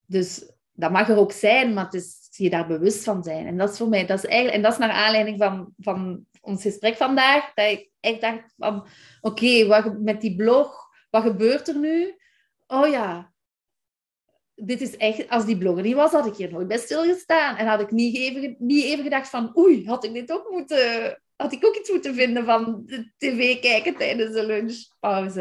dus 0.06 0.52
dat 0.72 0.90
mag 0.90 1.08
er 1.08 1.16
ook 1.16 1.32
zijn, 1.32 1.72
maar 1.72 1.84
het 1.84 1.94
is 1.94 2.28
je 2.30 2.50
daar 2.50 2.66
bewust 2.66 3.04
van 3.04 3.22
zijn. 3.22 3.46
En 3.46 3.56
dat 3.56 3.70
is 3.70 3.76
voor 3.76 3.88
mij, 3.88 4.06
dat 4.06 4.18
is 4.18 4.24
eigenlijk, 4.24 4.56
en 4.56 4.62
dat 4.62 4.72
is 4.72 4.78
naar 4.78 4.90
aanleiding 4.90 5.38
van, 5.38 5.72
van 5.78 6.26
ons 6.40 6.62
gesprek 6.62 6.96
vandaag, 6.96 7.54
dat 7.54 7.70
ik 7.70 7.90
echt 8.00 8.20
dacht 8.20 8.54
van, 8.56 8.86
oké, 9.20 9.66
wat 9.66 9.98
met 9.98 10.20
die 10.20 10.36
blog, 10.36 10.88
wat 11.10 11.22
gebeurt 11.22 11.68
er 11.68 11.78
nu? 11.78 12.16
Oh 12.66 12.88
ja, 12.88 13.31
dit 14.66 14.80
is 14.80 14.96
echt, 14.96 15.28
als 15.28 15.46
die 15.46 15.58
blogger 15.58 15.82
niet 15.82 15.94
was, 15.94 16.12
had 16.12 16.26
ik 16.26 16.34
hier 16.34 16.52
nooit 16.52 16.68
bij 16.68 16.78
stilgestaan. 16.78 17.56
En 17.56 17.66
had 17.66 17.80
ik 17.80 17.90
niet 17.90 18.16
even, 18.16 18.56
niet 18.58 18.84
even 18.84 19.04
gedacht 19.04 19.28
van, 19.28 19.58
oei, 19.58 19.86
had 19.86 20.04
ik 20.04 20.12
dit 20.12 20.32
ook 20.32 20.50
moeten 20.50 21.16
had 21.42 21.52
ik 21.52 21.66
ook 21.66 21.76
iets 21.76 21.90
moeten 21.90 22.14
vinden 22.14 22.44
van 22.44 22.84
tv 23.18 23.60
kijken 23.60 23.96
tijdens 23.96 24.32
de 24.32 24.46
lunchpauze. 24.46 25.40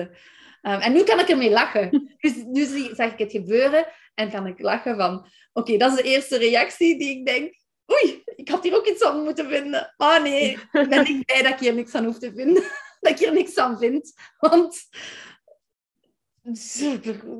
Um, 0.61 0.79
en 0.79 0.93
nu 0.93 1.03
kan 1.03 1.19
ik 1.19 1.29
ermee 1.29 1.49
lachen. 1.49 2.15
Dus 2.19 2.33
nu 2.45 2.65
zag 2.93 3.11
ik 3.11 3.19
het 3.19 3.31
gebeuren 3.31 3.85
en 4.13 4.31
kan 4.31 4.47
ik 4.47 4.61
lachen 4.61 4.95
van... 4.95 5.27
Oké, 5.53 5.77
dat 5.77 5.91
is 5.91 5.97
de 5.97 6.09
eerste 6.09 6.37
reactie 6.37 6.99
die 6.99 7.17
ik 7.19 7.25
denk... 7.25 7.59
Oei, 7.91 8.23
ik 8.35 8.49
had 8.49 8.63
hier 8.63 8.75
ook 8.75 8.87
iets 8.87 9.03
aan 9.03 9.23
moeten 9.23 9.49
vinden. 9.49 9.93
Oh, 9.97 10.21
nee, 10.23 10.57
ben 10.71 11.07
ik 11.07 11.25
blij 11.25 11.41
dat 11.41 11.51
ik 11.51 11.59
hier 11.59 11.73
niks 11.73 11.95
aan 11.95 12.05
hoef 12.05 12.19
te 12.19 12.33
vinden. 12.35 12.63
Dat 13.01 13.11
ik 13.11 13.19
hier 13.19 13.33
niks 13.33 13.57
aan 13.57 13.77
vind. 13.77 14.13
Want 14.39 14.87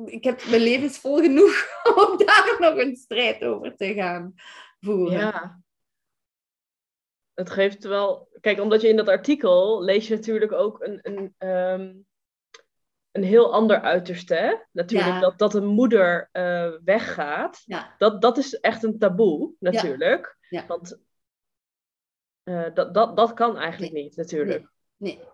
ik 0.04 0.24
heb 0.24 0.44
mijn 0.50 0.62
leven 0.62 0.90
vol 0.90 1.20
genoeg 1.20 1.66
om 1.96 2.18
daar 2.18 2.56
nog 2.58 2.76
een 2.76 2.96
strijd 2.96 3.44
over 3.44 3.76
te 3.76 3.94
gaan 3.94 4.34
voeren. 4.80 5.18
Ja, 5.18 5.62
het 7.34 7.50
geeft 7.50 7.84
wel. 7.84 8.28
Kijk, 8.40 8.60
omdat 8.60 8.80
je 8.80 8.88
in 8.88 8.96
dat 8.96 9.08
artikel 9.08 9.82
lees 9.82 10.08
je 10.08 10.14
natuurlijk 10.14 10.52
ook 10.52 10.82
een, 10.82 10.98
een, 11.02 11.34
ehm, 11.38 11.94
een 13.10 13.24
heel 13.24 13.52
ander 13.52 13.80
uiterste. 13.80 14.34
Hè? 14.34 14.54
Natuurlijk, 14.72 15.20
dat, 15.20 15.38
dat 15.38 15.54
een 15.54 15.66
moeder 15.66 16.28
uh, 16.32 16.72
weggaat. 16.84 17.62
Ja. 17.64 17.94
Dat, 17.98 18.22
dat 18.22 18.38
is 18.38 18.54
echt 18.54 18.82
een 18.82 18.98
taboe, 18.98 19.54
natuurlijk. 19.58 20.36
Ja. 20.48 20.66
Want 20.66 21.00
uh, 22.44 22.74
dat, 22.74 22.94
dat, 22.94 23.16
dat 23.16 23.34
kan 23.34 23.56
eigenlijk 23.56 23.92
niet, 23.92 24.16
natuurlijk. 24.16 24.68
Nee. 24.96 25.16
nee. 25.16 25.30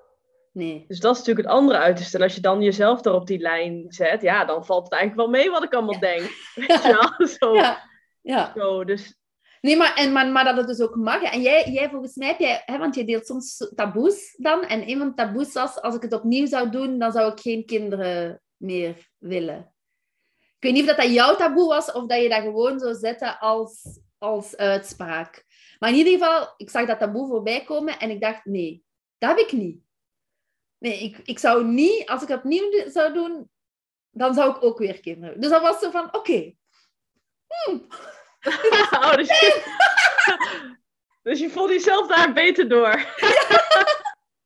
Dus 0.59 1.01
dat 1.01 1.13
is 1.13 1.19
natuurlijk 1.19 1.47
het 1.47 1.57
andere 1.57 1.79
uiterste. 1.79 2.17
En 2.17 2.23
als 2.23 2.35
je 2.35 2.41
dan 2.41 2.63
jezelf 2.63 3.01
daar 3.01 3.15
op 3.15 3.27
die 3.27 3.39
lijn 3.39 3.85
zet, 3.89 4.23
ja, 4.23 4.45
dan 4.45 4.65
valt 4.65 4.85
het 4.85 4.93
eigenlijk 4.93 5.31
wel 5.31 5.41
mee 5.41 5.51
wat 5.51 5.63
ik 5.63 5.75
allemaal 5.75 6.01
denk. 6.01 6.21
Weet 6.55 6.83
je 6.83 7.17
wel? 7.17 7.27
Zo, 7.27 7.55
ja. 7.55 7.83
Ja. 8.23 8.53
Zo, 8.57 8.85
dus 8.85 9.17
Nee, 9.61 9.77
maar, 9.77 9.95
en, 9.95 10.13
maar, 10.13 10.27
maar 10.27 10.45
dat 10.45 10.57
het 10.57 10.67
dus 10.67 10.81
ook 10.81 10.95
mag. 10.95 11.23
En 11.23 11.43
jij, 11.43 11.71
jij 11.71 11.91
volgens 11.91 12.17
mij, 12.17 12.35
jij, 12.39 12.63
hè, 12.65 12.79
want 12.79 12.95
je 12.95 13.05
deelt 13.05 13.27
soms 13.27 13.73
taboes 13.75 14.37
dan. 14.37 14.63
En 14.63 14.89
een 14.89 14.99
van 14.99 15.09
de 15.09 15.15
taboes 15.15 15.53
was, 15.53 15.81
als 15.81 15.95
ik 15.95 16.03
het 16.03 16.13
opnieuw 16.13 16.47
zou 16.47 16.71
doen, 16.71 16.99
dan 16.99 17.13
zou 17.13 17.33
ik 17.33 17.41
geen 17.41 17.67
kinderen 17.67 18.43
meer 18.57 19.11
willen. 19.19 19.75
Ik 20.39 20.65
weet 20.65 20.73
niet 20.73 20.83
of 20.83 20.89
dat, 20.89 20.97
dat 20.97 21.15
jouw 21.15 21.37
taboe 21.37 21.69
was, 21.69 21.93
of 21.93 22.07
dat 22.07 22.23
je 22.23 22.29
dat 22.29 22.43
gewoon 22.43 22.79
zou 22.79 22.95
zetten 22.95 23.39
als 23.39 24.01
als 24.19 24.57
uitspraak. 24.57 25.45
Maar 25.79 25.91
in 25.91 25.97
ieder 25.97 26.13
geval, 26.13 26.55
ik 26.57 26.71
zag 26.71 26.87
dat 26.87 26.99
taboe 26.99 27.29
voorbij 27.29 27.65
komen 27.65 27.99
en 27.99 28.11
ik 28.11 28.21
dacht, 28.21 28.45
nee, 28.45 28.85
dat 29.19 29.31
heb 29.31 29.39
ik 29.39 29.53
niet. 29.53 29.81
Nee, 30.79 30.99
ik, 31.03 31.19
ik 31.25 31.39
zou 31.39 31.65
niet, 31.65 32.09
als 32.09 32.23
ik 32.23 32.29
het 32.29 32.39
opnieuw 32.39 32.91
zou 32.91 33.13
doen, 33.13 33.51
dan 34.11 34.35
zou 34.35 34.57
ik 34.57 34.63
ook 34.63 34.79
weer 34.79 35.01
kinderen. 35.01 35.41
Dus 35.41 35.51
dat 35.51 35.63
was 35.63 35.79
zo 35.79 35.91
van, 35.91 36.15
oké. 36.15 36.55
Hmm. 37.49 37.87
oh, 39.03 39.15
dus, 39.15 39.29
je, 39.29 39.77
dus 41.23 41.41
je 41.41 41.51
voelde 41.51 41.73
jezelf 41.73 42.07
daar 42.07 42.33
beter 42.33 42.69
door. 42.69 42.95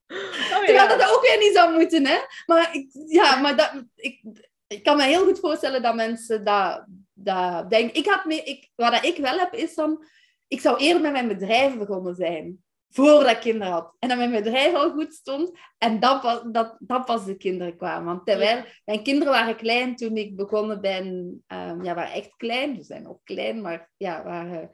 oh, 0.08 0.64
Terwijl 0.64 0.88
ja. 0.88 0.96
dat 0.96 1.14
ook 1.14 1.22
weer 1.22 1.38
niet 1.38 1.54
zou 1.54 1.72
moeten, 1.72 2.06
hè. 2.06 2.18
Maar, 2.46 2.74
ik, 2.74 2.88
ja, 3.06 3.40
maar 3.40 3.56
dat, 3.56 3.84
ik, 3.94 4.22
ik 4.66 4.82
kan 4.82 4.96
me 4.96 5.02
heel 5.02 5.24
goed 5.24 5.38
voorstellen 5.38 5.82
dat 5.82 5.94
mensen 5.94 6.44
dat, 6.44 6.84
dat 7.12 7.70
denken. 7.70 7.94
Ik 7.94 8.06
had 8.06 8.24
mee, 8.24 8.42
ik, 8.42 8.70
wat 8.74 9.04
ik 9.04 9.16
wel 9.16 9.38
heb, 9.38 9.54
is 9.54 9.74
dan... 9.74 10.04
Ik 10.48 10.60
zou 10.60 10.78
eerder 10.78 11.02
met 11.02 11.12
mijn 11.12 11.28
bedrijf 11.28 11.76
begonnen 11.76 12.14
zijn 12.14 12.64
voordat 12.92 13.30
ik 13.30 13.40
kinderen 13.40 13.72
had. 13.72 13.96
En 13.98 14.08
dat 14.08 14.18
mijn 14.18 14.30
bedrijf 14.30 14.74
al 14.74 14.90
goed 14.90 15.14
stond. 15.14 15.58
En 15.78 16.00
dat 16.00 16.20
pas, 16.20 16.42
dat, 16.52 16.76
dat 16.78 17.04
pas 17.04 17.24
de 17.24 17.36
kinderen 17.36 17.76
kwamen. 17.76 18.04
Want 18.04 18.26
terwijl 18.26 18.64
mijn 18.84 19.02
kinderen 19.02 19.32
waren 19.32 19.56
klein 19.56 19.96
toen 19.96 20.16
ik 20.16 20.36
begonnen 20.36 20.80
ben. 20.80 21.06
Um, 21.46 21.84
ja, 21.84 21.94
waren 21.94 22.12
echt 22.12 22.36
klein. 22.36 22.76
Ze 22.76 22.82
zijn 22.82 23.02
nog 23.02 23.18
klein, 23.24 23.60
maar 23.60 23.90
ja, 23.96 24.24
waren 24.24 24.70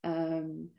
um, 0.00 0.74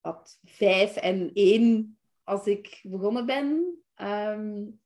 wat, 0.00 0.38
vijf 0.42 0.96
en 0.96 1.30
één 1.32 1.98
als 2.22 2.46
ik 2.46 2.80
begonnen 2.82 3.26
ben. 3.26 3.78
Um, 3.96 4.80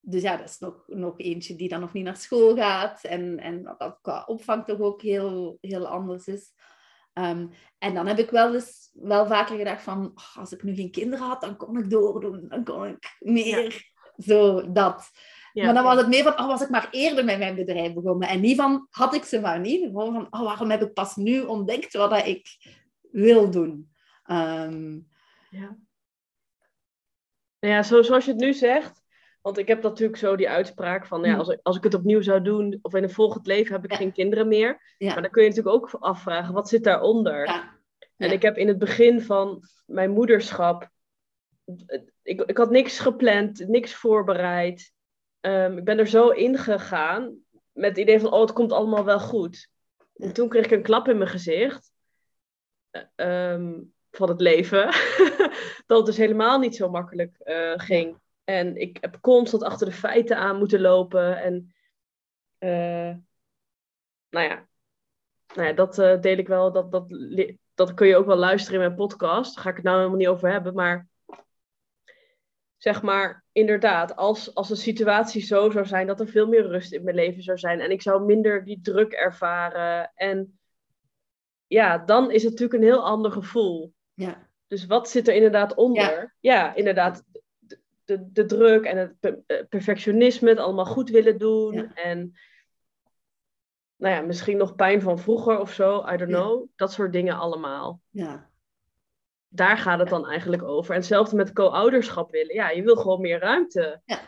dus 0.00 0.22
ja, 0.22 0.36
dat 0.36 0.48
is 0.48 0.58
nog, 0.58 0.84
nog 0.86 1.18
eentje 1.18 1.56
die 1.56 1.68
dan 1.68 1.80
nog 1.80 1.92
niet 1.92 2.04
naar 2.04 2.16
school 2.16 2.56
gaat. 2.56 3.04
En, 3.04 3.38
en 3.38 3.62
dat 3.78 3.98
qua 4.02 4.24
opvang 4.26 4.64
toch 4.64 4.80
ook 4.80 5.02
heel, 5.02 5.58
heel 5.60 5.86
anders 5.86 6.26
is. 6.26 6.52
Um, 7.18 7.50
en 7.78 7.94
dan 7.94 8.06
heb 8.06 8.18
ik 8.18 8.30
wel 8.30 8.54
eens 8.54 8.90
wel 8.92 9.26
vaker 9.26 9.56
gedacht 9.56 9.82
van, 9.82 10.12
oh, 10.14 10.36
als 10.36 10.52
ik 10.52 10.62
nu 10.62 10.74
geen 10.74 10.90
kinderen 10.90 11.26
had, 11.26 11.40
dan 11.40 11.56
kon 11.56 11.78
ik 11.78 11.90
doordoen, 11.90 12.48
dan 12.48 12.64
kon 12.64 12.86
ik 12.86 13.16
meer. 13.18 13.92
Zo, 14.18 14.72
dat. 14.72 15.10
Ja, 15.52 15.64
maar 15.64 15.74
dan 15.74 15.84
was 15.84 15.96
het 15.96 16.08
meer 16.08 16.22
van, 16.22 16.38
oh, 16.38 16.46
was 16.46 16.62
ik 16.62 16.68
maar 16.68 16.88
eerder 16.90 17.24
met 17.24 17.38
mijn 17.38 17.54
bedrijf 17.54 17.94
begonnen. 17.94 18.28
En 18.28 18.40
niet 18.40 18.56
van, 18.56 18.86
had 18.90 19.14
ik 19.14 19.24
ze 19.24 19.40
maar 19.40 19.60
niet. 19.60 19.84
Gewoon 19.84 20.12
van, 20.12 20.26
oh, 20.30 20.42
waarom 20.42 20.70
heb 20.70 20.82
ik 20.82 20.92
pas 20.92 21.16
nu 21.16 21.40
ontdekt 21.40 21.92
wat 21.92 22.26
ik 22.26 22.46
wil 23.10 23.50
doen. 23.50 23.92
Um, 24.26 25.08
ja. 25.50 25.76
Ja, 27.58 27.82
zo, 27.82 28.02
zoals 28.02 28.24
je 28.24 28.30
het 28.30 28.40
nu 28.40 28.52
zegt, 28.52 28.97
want 29.48 29.60
ik 29.60 29.68
heb 29.68 29.82
natuurlijk 29.82 30.18
zo 30.18 30.36
die 30.36 30.48
uitspraak 30.48 31.06
van, 31.06 31.22
ja, 31.22 31.28
hmm. 31.28 31.38
als, 31.38 31.48
ik, 31.48 31.60
als 31.62 31.76
ik 31.76 31.82
het 31.82 31.94
opnieuw 31.94 32.20
zou 32.20 32.42
doen, 32.42 32.78
of 32.82 32.94
in 32.94 33.02
een 33.02 33.10
volgend 33.10 33.46
leven 33.46 33.74
heb 33.74 33.84
ik 33.84 33.94
geen 33.94 34.12
kinderen 34.12 34.48
meer. 34.48 34.94
Maar 34.98 35.22
dan 35.22 35.30
kun 35.30 35.42
je 35.42 35.48
natuurlijk 35.48 35.76
ook 35.76 35.90
afvragen, 36.00 36.54
wat 36.54 36.68
zit 36.68 36.84
daaronder? 36.84 37.46
Ja. 37.46 37.76
En 38.16 38.32
ik 38.32 38.42
heb 38.42 38.56
in 38.56 38.68
het 38.68 38.78
begin 38.78 39.20
van 39.20 39.62
mijn 39.86 40.10
moederschap, 40.10 40.88
ik, 42.22 42.40
ik 42.40 42.56
had 42.56 42.70
niks 42.70 42.98
gepland, 42.98 43.68
niks 43.68 43.94
voorbereid. 43.94 44.92
Um, 45.40 45.78
ik 45.78 45.84
ben 45.84 45.98
er 45.98 46.06
zo 46.06 46.28
ingegaan 46.28 47.36
met 47.72 47.90
het 47.90 47.98
idee 47.98 48.20
van, 48.20 48.32
oh, 48.32 48.40
het 48.40 48.52
komt 48.52 48.72
allemaal 48.72 49.04
wel 49.04 49.20
goed. 49.20 49.68
En 50.16 50.32
toen 50.32 50.48
kreeg 50.48 50.64
ik 50.64 50.70
een 50.70 50.82
klap 50.82 51.08
in 51.08 51.18
mijn 51.18 51.30
gezicht 51.30 51.92
um, 53.16 53.92
van 54.10 54.28
het 54.28 54.40
leven, 54.40 54.84
dat 55.86 55.96
het 55.96 56.06
dus 56.06 56.16
helemaal 56.16 56.58
niet 56.58 56.76
zo 56.76 56.90
makkelijk 56.90 57.36
uh, 57.44 57.72
ging. 57.76 58.18
En 58.48 58.76
ik 58.76 58.96
heb 59.00 59.18
constant 59.20 59.62
achter 59.62 59.86
de 59.86 59.92
feiten 59.92 60.36
aan 60.36 60.58
moeten 60.58 60.80
lopen. 60.80 61.42
En 61.42 61.74
uh, 62.58 63.16
nou 64.28 64.48
ja, 64.48 64.68
nou 65.54 65.68
ja 65.68 65.72
dat 65.72 65.98
uh, 65.98 66.20
deel 66.20 66.36
ik 66.36 66.48
wel. 66.48 66.72
Dat, 66.72 66.92
dat, 66.92 67.06
dat 67.74 67.94
kun 67.94 68.06
je 68.06 68.16
ook 68.16 68.26
wel 68.26 68.36
luisteren 68.36 68.80
in 68.80 68.86
mijn 68.86 69.08
podcast. 69.08 69.54
Daar 69.54 69.64
ga 69.64 69.70
ik 69.70 69.76
het 69.76 69.84
nou 69.84 69.96
helemaal 69.96 70.18
niet 70.18 70.28
over 70.28 70.50
hebben. 70.50 70.74
Maar 70.74 71.08
zeg 72.76 73.02
maar, 73.02 73.44
inderdaad, 73.52 74.16
als, 74.16 74.54
als 74.54 74.68
de 74.68 74.76
situatie 74.76 75.42
zo 75.42 75.70
zou 75.70 75.86
zijn 75.86 76.06
dat 76.06 76.20
er 76.20 76.28
veel 76.28 76.46
meer 76.46 76.66
rust 76.66 76.92
in 76.92 77.04
mijn 77.04 77.16
leven 77.16 77.42
zou 77.42 77.58
zijn. 77.58 77.80
En 77.80 77.90
ik 77.90 78.02
zou 78.02 78.24
minder 78.24 78.64
die 78.64 78.80
druk 78.80 79.12
ervaren. 79.12 80.12
En 80.14 80.58
ja, 81.66 81.98
dan 81.98 82.30
is 82.30 82.42
het 82.42 82.50
natuurlijk 82.50 82.82
een 82.82 82.88
heel 82.88 83.04
ander 83.04 83.32
gevoel. 83.32 83.94
Ja. 84.14 84.48
Dus 84.66 84.86
wat 84.86 85.10
zit 85.10 85.28
er 85.28 85.34
inderdaad 85.34 85.74
onder? 85.74 86.02
Ja, 86.02 86.32
ja 86.40 86.74
inderdaad 86.74 87.24
de, 88.08 88.32
de 88.32 88.44
druk 88.44 88.84
en 88.84 88.96
het 88.96 89.42
eh, 89.46 89.56
perfectionisme, 89.68 90.48
het 90.48 90.58
allemaal 90.58 90.84
goed 90.84 91.10
willen 91.10 91.38
doen. 91.38 91.94
En 91.94 92.38
nou 93.96 94.14
ja, 94.14 94.20
misschien 94.20 94.56
nog 94.56 94.74
pijn 94.74 95.02
van 95.02 95.18
vroeger 95.18 95.60
of 95.60 95.72
zo, 95.72 96.04
I 96.12 96.16
don't 96.16 96.30
know. 96.30 96.68
Dat 96.76 96.92
soort 96.92 97.12
dingen 97.12 97.38
allemaal. 97.38 98.00
Ja. 98.10 98.50
Daar 99.48 99.78
gaat 99.78 99.98
het 99.98 100.08
dan 100.08 100.28
eigenlijk 100.28 100.62
over. 100.62 100.90
En 100.90 100.98
hetzelfde 100.98 101.36
met 101.36 101.52
co-ouderschap 101.52 102.30
willen. 102.30 102.54
Ja, 102.54 102.70
je 102.70 102.82
wil 102.82 102.96
gewoon 102.96 103.20
meer 103.20 103.38
ruimte. 103.38 104.00
Ja, 104.04 104.18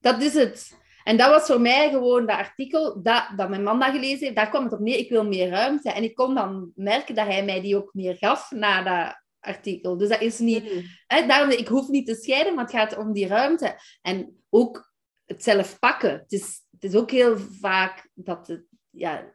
dat 0.00 0.22
is 0.22 0.34
het. 0.34 0.82
En 1.04 1.16
dat 1.16 1.30
was 1.30 1.46
voor 1.46 1.60
mij 1.60 1.90
gewoon 1.90 2.26
dat 2.26 2.36
artikel 2.36 3.02
dat, 3.02 3.28
dat 3.36 3.48
mijn 3.48 3.62
man 3.62 3.78
dat 3.78 3.90
gelezen 3.90 4.18
heeft. 4.18 4.36
Daar 4.36 4.48
kwam 4.48 4.64
het 4.64 4.72
op 4.72 4.78
neer, 4.78 4.98
ik 4.98 5.10
wil 5.10 5.24
meer 5.24 5.48
ruimte. 5.48 5.92
En 5.92 6.02
ik 6.02 6.14
kon 6.14 6.34
dan 6.34 6.72
merken 6.74 7.14
dat 7.14 7.26
hij 7.26 7.44
mij 7.44 7.60
die 7.60 7.76
ook 7.76 7.94
meer 7.94 8.16
gaf 8.16 8.50
na 8.50 8.82
dat 8.82 9.23
artikel. 9.44 9.96
Dus 9.96 10.08
dat 10.08 10.20
is 10.20 10.38
niet... 10.38 10.72
Mm. 10.72 10.82
Hè, 11.06 11.26
daarom, 11.26 11.50
ik 11.50 11.68
hoef 11.68 11.88
niet 11.88 12.06
te 12.06 12.14
scheiden, 12.14 12.54
maar 12.54 12.64
het 12.64 12.74
gaat 12.74 12.96
om 12.96 13.12
die 13.12 13.26
ruimte. 13.26 13.78
En 14.02 14.44
ook 14.50 14.92
het 15.24 15.42
zelf 15.42 15.78
pakken. 15.78 16.10
Het 16.10 16.32
is, 16.32 16.62
het 16.70 16.84
is 16.84 16.94
ook 16.94 17.10
heel 17.10 17.38
vaak 17.38 18.10
dat 18.14 18.46
het... 18.46 18.66
Ja, 18.90 19.34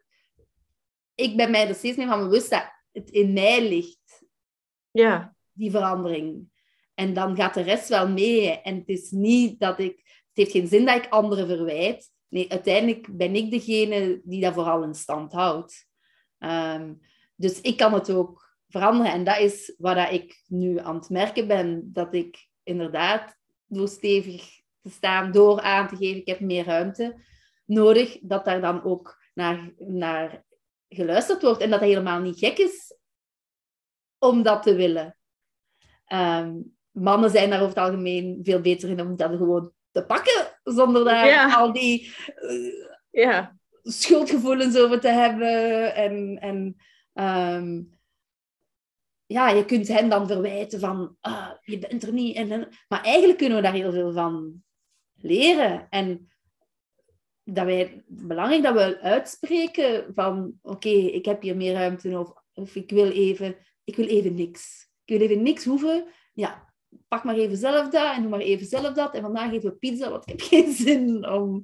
ik 1.16 1.38
ben 1.38 1.52
mij 1.52 1.68
er 1.68 1.76
steeds 1.76 1.98
meer 1.98 2.08
van 2.08 2.24
bewust 2.24 2.50
dat 2.50 2.72
het 2.92 3.10
in 3.10 3.34
mij 3.34 3.70
ligt. 3.70 4.24
Ja. 4.92 5.36
Die 5.52 5.72
verandering. 5.72 6.48
En 6.94 7.14
dan 7.14 7.36
gaat 7.36 7.54
de 7.54 7.62
rest 7.62 7.90
wel 7.90 8.10
mee. 8.10 8.50
En 8.50 8.76
het 8.76 8.88
is 8.88 9.12
niet 9.12 9.60
dat 9.60 9.80
ik... 9.80 9.98
Het 9.98 10.48
heeft 10.48 10.52
geen 10.52 10.68
zin 10.68 10.86
dat 10.86 11.06
ik 11.06 11.12
anderen 11.12 11.48
verwijt. 11.48 12.12
Nee, 12.28 12.52
uiteindelijk 12.52 13.18
ben 13.18 13.36
ik 13.36 13.52
degene 13.52 14.22
die 14.24 14.42
dat 14.42 14.54
vooral 14.54 14.84
in 14.84 14.94
stand 14.94 15.32
houdt. 15.32 15.88
Um, 16.40 17.00
dus 17.36 17.62
ik 17.62 17.78
kan 17.78 17.94
het 17.94 18.12
ook 18.12 18.49
veranderen. 18.70 19.12
En 19.12 19.24
dat 19.24 19.38
is 19.38 19.74
wat 19.78 20.12
ik 20.12 20.44
nu 20.48 20.80
aan 20.80 20.96
het 20.96 21.10
merken 21.10 21.48
ben. 21.48 21.94
Dat 21.94 22.14
ik 22.14 22.48
inderdaad 22.64 23.38
door 23.66 23.88
stevig 23.88 24.62
te 24.82 24.90
staan, 24.90 25.32
door 25.32 25.62
aan 25.62 25.88
te 25.88 25.96
geven, 25.96 26.20
ik 26.20 26.28
heb 26.28 26.40
meer 26.40 26.66
ruimte 26.66 27.22
nodig, 27.66 28.18
dat 28.22 28.46
daar 28.46 28.62
dan 28.62 28.84
ook 28.84 29.24
naar, 29.34 29.72
naar 29.78 30.44
geluisterd 30.90 31.42
wordt. 31.42 31.62
En 31.62 31.70
dat 31.70 31.80
het 31.80 31.90
helemaal 31.90 32.20
niet 32.20 32.40
gek 32.40 32.58
is 32.58 32.98
om 34.18 34.44
dat 34.44 34.64
te 34.64 34.76
willen. 34.76 35.18
Ehm, 36.06 36.54
mannen 36.92 37.30
zijn 37.30 37.50
daar 37.50 37.62
over 37.62 37.76
het 37.76 37.86
algemeen 37.86 38.40
veel 38.44 38.62
beter 38.62 38.90
in 38.90 39.02
om 39.02 39.16
dat 39.16 39.32
gewoon 39.32 39.72
te 39.92 40.06
pakken, 40.06 40.60
zonder 40.64 41.04
daar 41.04 41.56
al 41.56 41.74
die 41.74 42.14
uh, 42.42 42.74
ja. 43.10 43.58
schuldgevoelens 43.84 44.78
over 44.78 45.00
te 45.00 45.08
hebben. 45.08 45.96
En, 45.96 46.38
en 46.42 46.76
ehm, 47.14 47.82
ja, 49.32 49.50
je 49.50 49.66
kunt 49.66 49.88
hen 49.88 50.10
dan 50.10 50.28
verwijten 50.28 50.80
van, 50.80 51.16
ah, 51.20 51.52
je 51.62 51.78
bent 51.78 52.04
er 52.04 52.14
niet. 52.14 52.36
En, 52.36 52.68
maar 52.88 53.04
eigenlijk 53.04 53.38
kunnen 53.38 53.58
we 53.58 53.64
daar 53.64 53.74
heel 53.74 53.92
veel 53.92 54.12
van 54.12 54.64
leren. 55.16 55.88
En 55.90 56.32
dat 57.44 57.66
wij, 57.66 58.04
belangrijk 58.08 58.64
dat 58.64 58.74
we 58.74 59.00
uitspreken 59.02 60.14
van, 60.14 60.54
oké, 60.62 60.90
ik 60.90 61.26
heb 61.26 61.42
hier 61.42 61.56
meer 61.56 61.74
ruimte 61.74 62.34
of, 62.54 62.76
ik 62.76 62.90
wil 62.90 63.12
even, 63.12 63.56
ik 63.84 63.96
wil 63.96 64.08
even 64.08 64.36
niks. 64.36 64.90
Ik 65.06 65.18
wil 65.18 65.28
even 65.28 65.44
niks 65.44 65.66
hoeven. 65.66 66.06
Ja, 66.34 66.74
pak 67.08 67.24
maar 67.24 67.36
even 67.36 67.58
zelf 67.58 67.90
dat 67.90 68.16
en 68.16 68.22
doe 68.22 68.32
maar 68.32 68.40
even 68.40 68.66
zelf 68.66 68.94
dat. 68.94 69.14
En 69.14 69.22
vandaag 69.22 69.52
even 69.52 69.80
pizza, 69.80 70.10
want 70.10 70.30
ik 70.30 70.30
heb 70.30 70.42
geen 70.52 70.74
zin 70.74 71.30
om, 71.30 71.62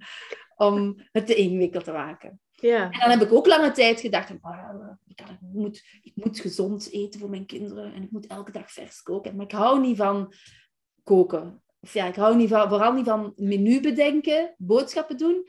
om 0.56 0.96
het 1.12 1.26
te 1.26 1.36
ingewikkeld 1.36 1.84
te 1.84 1.92
maken. 1.92 2.40
Ja. 2.66 2.90
En 2.92 3.00
dan 3.00 3.10
heb 3.10 3.22
ik 3.22 3.34
ook 3.34 3.48
lange 3.48 3.72
tijd 3.72 4.00
gedacht, 4.00 4.32
oh, 4.42 4.92
ik, 5.08 5.22
moet, 5.40 5.84
ik 6.02 6.12
moet 6.16 6.40
gezond 6.40 6.92
eten 6.92 7.20
voor 7.20 7.30
mijn 7.30 7.46
kinderen 7.46 7.94
en 7.94 8.04
ik 8.04 8.12
moet 8.12 8.28
elke 8.28 8.52
dag 8.52 8.72
vers 8.72 9.02
koken. 9.02 9.36
Maar 9.36 9.46
ik 9.46 9.52
hou 9.52 9.80
niet 9.80 9.98
van 9.98 10.34
koken. 11.04 11.64
Of 11.80 11.94
ja, 11.94 12.06
ik 12.06 12.16
hou 12.16 12.36
niet 12.36 12.50
van, 12.50 12.70
vooral 12.70 12.94
niet 12.94 13.06
van 13.06 13.34
menu 13.36 13.82
bedenken, 13.82 14.56
boodschappen 14.58 15.18
doen. 15.18 15.48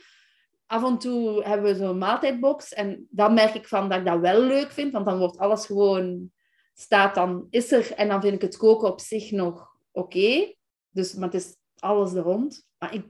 Af 0.67 0.85
en 0.85 0.99
toe 0.99 1.43
hebben 1.43 1.73
we 1.73 1.79
zo'n 1.79 1.99
maaltijdbox 1.99 2.73
en 2.73 3.07
dan 3.11 3.35
merk 3.35 3.55
ik 3.55 3.69
van 3.69 3.89
dat 3.89 3.99
ik 3.99 4.05
dat 4.05 4.21
wel 4.21 4.41
leuk 4.41 4.71
vind, 4.71 4.93
want 4.93 5.07
dan 5.07 5.19
wordt 5.19 5.39
alles 5.39 5.67
gewoon, 5.67 6.33
staat 6.75 7.14
dan, 7.14 7.47
is 7.51 7.73
er. 7.73 7.93
En 7.93 8.09
dan 8.09 8.21
vind 8.21 8.35
ik 8.35 8.43
het 8.43 8.57
koken 8.57 8.89
op 8.89 9.01
zich 9.01 9.31
nog 9.31 9.77
oké. 9.91 10.55
Dus, 10.91 11.14
maar 11.14 11.29
het 11.31 11.43
is 11.43 11.57
alles 11.79 12.12
er 12.12 12.23
rond. 12.23 12.69
Maar 12.79 12.95
ik, 12.95 13.07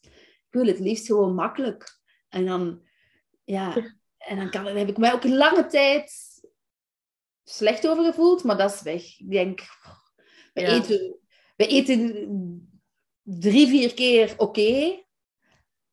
ik 0.00 0.50
wil 0.50 0.66
het 0.66 0.78
liefst 0.78 1.06
gewoon 1.06 1.34
makkelijk. 1.34 1.98
En 2.28 2.46
dan 2.46 2.87
ja, 3.48 3.76
en 4.18 4.36
dan, 4.36 4.50
kan, 4.50 4.66
heb 4.66 4.88
ik 4.88 4.96
mij 4.96 5.12
ook 5.12 5.24
een 5.24 5.36
lange 5.36 5.66
tijd 5.66 6.12
slecht 7.44 7.88
over 7.88 8.04
gevoeld, 8.04 8.44
maar 8.44 8.56
dat 8.56 8.72
is 8.74 8.82
weg. 8.82 9.18
Ik 9.18 9.30
denk, 9.30 9.60
we, 10.52 10.66
eten, 10.66 11.18
we 11.56 11.66
eten 11.66 12.80
drie, 13.22 13.66
vier 13.66 13.94
keer 13.94 14.34
oké. 14.36 15.02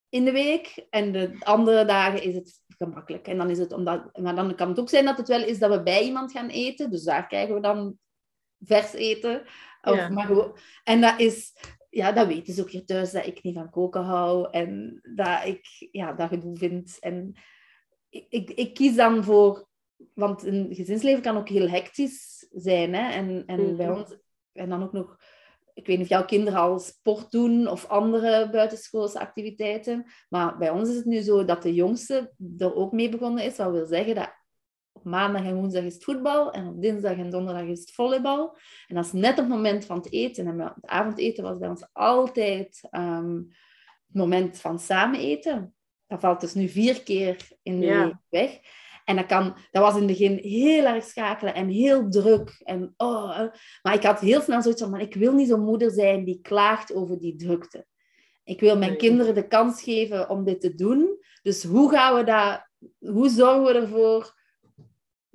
in 0.09 0.25
de 0.25 0.31
week. 0.31 0.85
En 0.89 1.11
de 1.11 1.35
andere 1.39 1.85
dagen 1.85 2.23
is 2.23 2.35
het 2.35 2.63
gemakkelijk. 2.77 3.27
En 3.27 3.37
dan 3.37 3.49
is 3.49 3.57
het 3.57 3.71
omdat, 3.71 4.17
maar 4.17 4.35
dan 4.35 4.55
kan 4.55 4.69
het 4.69 4.79
ook 4.79 4.89
zijn 4.89 5.05
dat 5.05 5.17
het 5.17 5.27
wel 5.27 5.43
is 5.43 5.59
dat 5.59 5.71
we 5.71 5.83
bij 5.83 6.03
iemand 6.03 6.31
gaan 6.31 6.49
eten. 6.49 6.91
Dus 6.91 7.03
daar 7.03 7.27
krijgen 7.27 7.55
we 7.55 7.61
dan 7.61 7.97
vers 8.59 8.93
eten. 8.93 9.41
Of, 9.81 9.95
Ja. 9.95 10.09
maar 10.09 10.51
en 10.83 11.01
dat 11.01 11.19
is, 11.19 11.53
ja, 11.95 12.11
dat 12.11 12.27
weten 12.27 12.53
ze 12.53 12.61
ook 12.61 12.69
hier 12.69 12.85
thuis, 12.85 13.11
dat 13.11 13.25
ik 13.25 13.43
niet 13.43 13.53
van 13.53 13.69
koken 13.69 14.01
hou. 14.01 14.47
En 14.51 14.99
dat 15.15 15.45
ik 15.45 15.87
ja, 15.91 16.13
dat 16.13 16.29
gedoe 16.29 16.57
vind. 16.57 16.97
En 16.99 17.33
ik, 18.09 18.25
ik, 18.29 18.49
ik 18.49 18.73
kies 18.73 18.95
dan 18.95 19.23
voor, 19.23 19.67
want 20.13 20.43
een 20.43 20.67
gezinsleven 20.75 21.21
kan 21.21 21.37
ook 21.37 21.49
heel 21.49 21.69
hectisch 21.69 22.47
zijn. 22.51 22.93
Hè? 22.93 23.11
En, 23.11 23.43
en 23.45 23.61
Mhm. 23.61 23.75
bij 23.75 23.89
ons, 23.89 24.17
en 24.53 24.69
dan 24.69 24.83
ook 24.83 24.91
nog, 24.91 25.17
ik 25.73 25.87
weet 25.87 25.97
niet 25.97 26.05
of 26.05 26.11
jouw 26.11 26.25
kinderen 26.25 26.59
al 26.59 26.79
sport 26.79 27.31
doen 27.31 27.67
of 27.67 27.87
andere 27.87 28.49
buitenschoolse 28.49 29.19
activiteiten. 29.19 30.05
Maar 30.29 30.57
bij 30.57 30.69
ons 30.69 30.89
is 30.89 30.95
het 30.95 31.05
nu 31.05 31.21
zo 31.21 31.45
dat 31.45 31.61
de 31.61 31.73
jongste 31.73 32.33
er 32.57 32.75
ook 32.75 32.91
mee 32.91 33.09
begonnen 33.09 33.43
is. 33.43 33.57
Wat 33.57 33.71
wil 33.71 33.85
zeggen 33.85 34.15
dat 34.15 34.33
op 34.95 35.03
maandag 35.03 35.43
en 35.43 35.55
woensdag 35.55 35.83
is 35.83 35.93
het 35.93 36.03
voetbal 36.03 36.51
en 36.51 36.67
op 36.67 36.81
dinsdag 36.81 37.17
en 37.17 37.29
donderdag 37.29 37.63
is 37.63 37.79
het 37.79 37.91
volleybal. 37.91 38.57
En 38.87 38.95
dat 38.95 39.05
is 39.05 39.11
net 39.11 39.31
op 39.31 39.37
het 39.37 39.47
moment 39.47 39.85
van 39.85 39.97
het 39.97 40.11
eten. 40.11 40.47
En 40.47 40.59
het 40.59 40.73
avondeten 40.81 41.43
was 41.43 41.57
bij 41.57 41.69
ons 41.69 41.87
altijd 41.93 42.87
ehm, 42.89 43.35
het 44.07 44.15
moment 44.15 44.59
van 44.59 44.79
samen 44.79 45.19
eten. 45.19 45.75
Dat 46.07 46.19
valt 46.19 46.41
dus 46.41 46.53
nu 46.53 46.67
vier 46.67 47.03
keer 47.03 47.47
in 47.63 47.79
de 47.79 47.85
Ja. 47.85 48.03
week 48.05 48.15
weg. 48.29 48.59
En 49.05 49.15
dat, 49.15 49.25
kan, 49.25 49.55
dat 49.71 49.83
was 49.83 49.93
in 49.93 49.97
het 49.97 50.07
begin 50.07 50.37
heel 50.37 50.85
erg 50.85 51.03
schakelen 51.03 51.53
en 51.53 51.69
heel 51.69 52.09
druk. 52.09 52.61
En, 52.63 52.93
oh, 52.97 53.39
eh, 53.39 53.47
maar 53.81 53.93
ik 53.93 54.03
had 54.03 54.19
heel 54.19 54.41
snel 54.41 54.61
zoiets 54.61 54.81
van, 54.81 54.91
maar 54.91 55.01
ik 55.01 55.13
wil 55.13 55.33
niet 55.33 55.47
zo'n 55.47 55.63
moeder 55.63 55.91
zijn 55.91 56.23
die 56.23 56.39
klaagt 56.41 56.93
over 56.93 57.19
die 57.19 57.35
drukte. 57.35 57.85
Ik 58.43 58.59
wil 58.59 58.77
mijn 58.77 58.89
Nee. 58.89 58.99
kinderen 58.99 59.35
de 59.35 59.47
kans 59.47 59.81
geven 59.83 60.29
om 60.29 60.43
dit 60.43 60.61
te 60.61 60.75
doen. 60.75 61.19
Dus 61.41 61.63
hoe 61.63 61.89
gaan 61.91 62.15
we 62.15 62.23
dat, 62.23 62.67
hoe 63.11 63.29
zorgen 63.29 63.63
we 63.63 63.79
ervoor, 63.79 64.33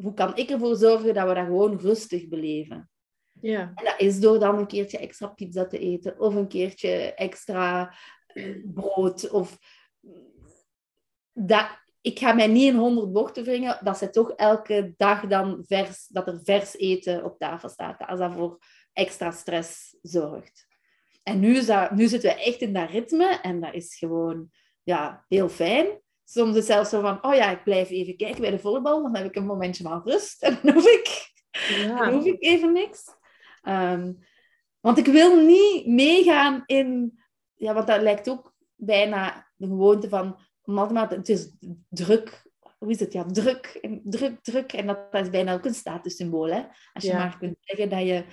hoe 0.03 0.15
kan 0.15 0.37
ik 0.37 0.51
ervoor 0.51 0.77
zorgen 0.77 1.15
dat 1.15 1.29
we 1.29 1.35
dat 1.35 1.45
gewoon 1.45 1.79
rustig 1.79 2.29
beleven? 2.29 2.91
Ja. 3.41 3.73
En 3.75 3.85
dat 3.85 3.95
is 3.99 4.21
door 4.21 4.39
dan 4.39 4.59
een 4.59 4.67
keertje 4.67 4.99
extra 4.99 5.27
pizza 5.27 5.67
te 5.67 5.79
eten 5.79 6.21
of 6.21 6.35
een 6.35 6.49
keertje 6.49 7.15
extra 7.15 7.95
eh, 8.27 8.57
brood. 8.65 9.31
Of 9.31 9.59
dat, 11.33 11.67
ik 12.01 12.19
ga 12.19 12.33
mij 12.33 12.47
niet 12.47 12.73
in 12.73 12.79
honderd 12.79 13.13
bochten 13.13 13.45
wringen 13.45 13.79
dat 13.83 13.99
ze 13.99 14.11
toch 14.11 14.31
elke 14.31 14.95
dag 14.97 15.27
dan 15.27 15.65
vers, 15.67 16.07
dat 16.07 16.27
er 16.27 16.41
vers 16.43 16.77
eten 16.77 17.25
op 17.25 17.39
tafel 17.39 17.69
staat. 17.69 18.01
Als 18.07 18.19
dat 18.19 18.33
voor 18.33 18.59
extra 18.93 19.31
stress 19.31 19.97
zorgt. 20.03 20.69
En 21.23 21.41
nu, 21.41 21.57
is 21.57 21.67
dat, 21.67 21.91
nu 21.91 22.09
zitten 22.09 22.31
we 22.31 22.43
echt 22.43 22.61
in 22.61 22.73
dat 22.73 22.91
ritme 22.91 23.41
en 23.43 23.61
dat 23.61 23.75
is 23.75 23.97
gewoon 23.97 24.51
ja, 24.83 25.25
heel 25.29 25.49
fijn. 25.49 26.01
Soms 26.31 26.49
is 26.51 26.57
het 26.57 26.65
zelfs 26.65 26.91
zo 26.91 27.01
van, 27.01 27.25
oh 27.25 27.35
ja, 27.35 27.51
ik 27.51 27.65
blijf 27.65 27.91
even 27.91 28.17
kijken 28.17 28.41
bij 28.41 28.51
de 28.51 28.59
volleybal, 28.59 29.03
dan 29.03 29.17
heb 29.17 29.25
ik 29.27 29.37
een 29.37 29.47
momentje 29.47 29.83
van 29.83 30.03
rust 30.05 30.43
en 30.43 30.59
dan 30.63 30.75
hoef 30.75 30.87
ik 30.87 31.33
dan 31.69 31.79
Ja. 31.79 32.13
hoef 32.13 32.25
ik 32.25 32.43
even 32.43 32.73
niks. 32.73 33.05
Ehm, 33.63 34.13
want 34.81 34.99
ik 34.99 35.07
wil 35.07 35.45
niet 35.45 35.87
meegaan 35.87 36.63
in... 36.67 37.19
Ja, 37.55 37.75
want 37.75 37.87
dat 37.87 38.01
lijkt 38.03 38.29
ook 38.31 38.55
bijna 38.75 39.51
de 39.57 39.67
gewoonte 39.67 40.09
van... 40.09 40.39
maar, 40.65 41.11
het 41.11 41.29
is 41.29 41.57
druk. 41.89 42.49
Hoe 42.79 42.91
is 42.91 43.01
het? 43.01 43.13
Ja, 43.13 43.25
druk. 43.25 43.79
En 43.81 44.01
druk, 44.05 44.43
druk. 44.43 44.73
En 44.73 44.87
dat, 44.87 45.13
dat 45.13 45.23
is 45.23 45.31
bijna 45.31 45.55
ook 45.55 45.65
een 45.65 45.75
statussymbool. 45.75 46.49
Hè? 46.53 46.63
Als 46.93 47.05
je 47.05 47.11
Ja. 47.11 47.19
maar 47.19 47.39
kunt 47.39 47.57
zeggen 47.61 47.89
dat 47.89 48.01
je 48.01 48.25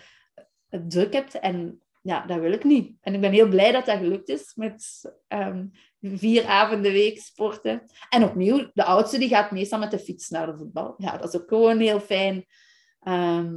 het 0.69 0.89
druk 0.91 1.13
hebt. 1.13 1.39
En 1.39 1.81
ja, 2.07 2.25
dat 2.25 2.39
wil 2.39 2.51
ik 2.51 2.63
niet. 2.63 2.97
En 3.01 3.13
ik 3.13 3.21
ben 3.21 3.31
heel 3.31 3.47
blij 3.47 3.71
dat 3.71 3.85
dat 3.85 3.97
gelukt 3.97 4.29
is 4.29 4.55
met 4.55 5.11
ehm, 5.27 5.65
vier 6.01 6.45
avonden 6.45 6.91
week 6.91 7.19
sporten. 7.19 7.83
En 8.09 8.23
opnieuw, 8.23 8.71
de 8.73 8.83
oudste 8.83 9.17
die 9.17 9.27
gaat 9.27 9.51
meestal 9.51 9.79
met 9.79 9.91
de 9.91 9.99
fiets 9.99 10.29
naar 10.29 10.45
de 10.45 10.57
voetbal. 10.57 10.95
Ja, 10.97 11.17
dat 11.17 11.33
is 11.33 11.41
ook 11.41 11.47
gewoon 11.47 11.79
heel 11.79 11.99
fijn. 11.99 12.45
Ehm, 12.99 13.55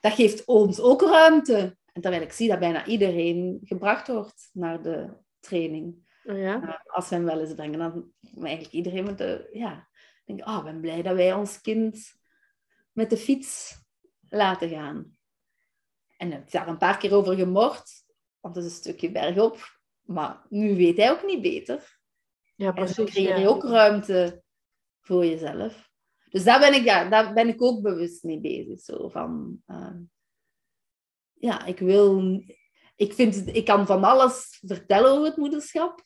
dat 0.00 0.12
geeft 0.12 0.44
ons 0.44 0.80
ook 0.80 1.02
ruimte. 1.02 1.76
En 1.92 2.02
terwijl 2.02 2.22
ik 2.22 2.32
zie 2.32 2.48
dat 2.48 2.58
bijna 2.58 2.86
iedereen 2.86 3.60
gebracht 3.64 4.08
wordt 4.08 4.50
naar 4.52 4.82
de 4.82 5.16
training. 5.40 5.94
Oh 6.24 6.38
ja. 6.38 6.62
Uh, 6.62 6.74
als 6.84 7.08
we 7.08 7.14
hem 7.14 7.24
wel 7.24 7.40
eens 7.40 7.54
brengen, 7.54 7.78
dan 7.78 8.12
eigenlijk 8.42 8.74
iedereen 8.74 9.04
met 9.04 9.18
de... 9.18 9.48
Ja, 9.52 9.88
denk 10.24 10.38
ik, 10.38 10.48
oh, 10.48 10.58
ik 10.58 10.64
ben 10.64 10.80
blij 10.80 11.02
dat 11.02 11.14
wij 11.14 11.32
ons 11.32 11.60
kind 11.60 12.12
met 12.92 13.10
de 13.10 13.16
fiets 13.16 13.80
laten 14.28 14.68
gaan. 14.68 15.16
En 16.22 16.32
ik 16.32 16.34
heb 16.34 16.50
daar 16.50 16.68
een 16.68 16.78
paar 16.78 16.98
keer 16.98 17.14
over 17.14 17.34
gemord, 17.34 18.04
want 18.40 18.54
het 18.54 18.64
is 18.64 18.70
een 18.70 18.76
stukje 18.76 19.10
bergop. 19.10 19.80
Maar 20.02 20.46
nu 20.48 20.76
weet 20.76 20.96
hij 20.96 21.10
ook 21.10 21.24
niet 21.24 21.42
beter. 21.42 21.98
Ja, 22.56 22.66
En 22.66 22.74
precies. 22.74 23.10
creëer 23.10 23.36
je 23.36 23.42
ja. 23.42 23.48
ook 23.48 23.64
ruimte 23.64 24.42
voor 25.00 25.26
jezelf. 25.26 25.90
Dus 26.30 26.44
daar 26.44 26.58
ben 26.58 26.74
ik, 26.74 26.84
ja, 26.84 27.08
daar 27.08 27.32
ben 27.32 27.48
ik 27.48 27.62
ook 27.62 27.82
bewust 27.82 28.22
mee 28.22 28.40
bezig. 28.40 28.80
Zo 28.80 29.08
van, 29.08 29.62
ehm, 29.66 30.00
ja, 31.32 31.64
ik 31.64 31.78
wil... 31.78 32.42
Ik, 32.96 33.12
vind, 33.12 33.46
ik 33.46 33.64
kan 33.64 33.86
van 33.86 34.04
alles 34.04 34.58
vertellen 34.66 35.10
over 35.10 35.24
het 35.24 35.36
moederschap. 35.36 36.04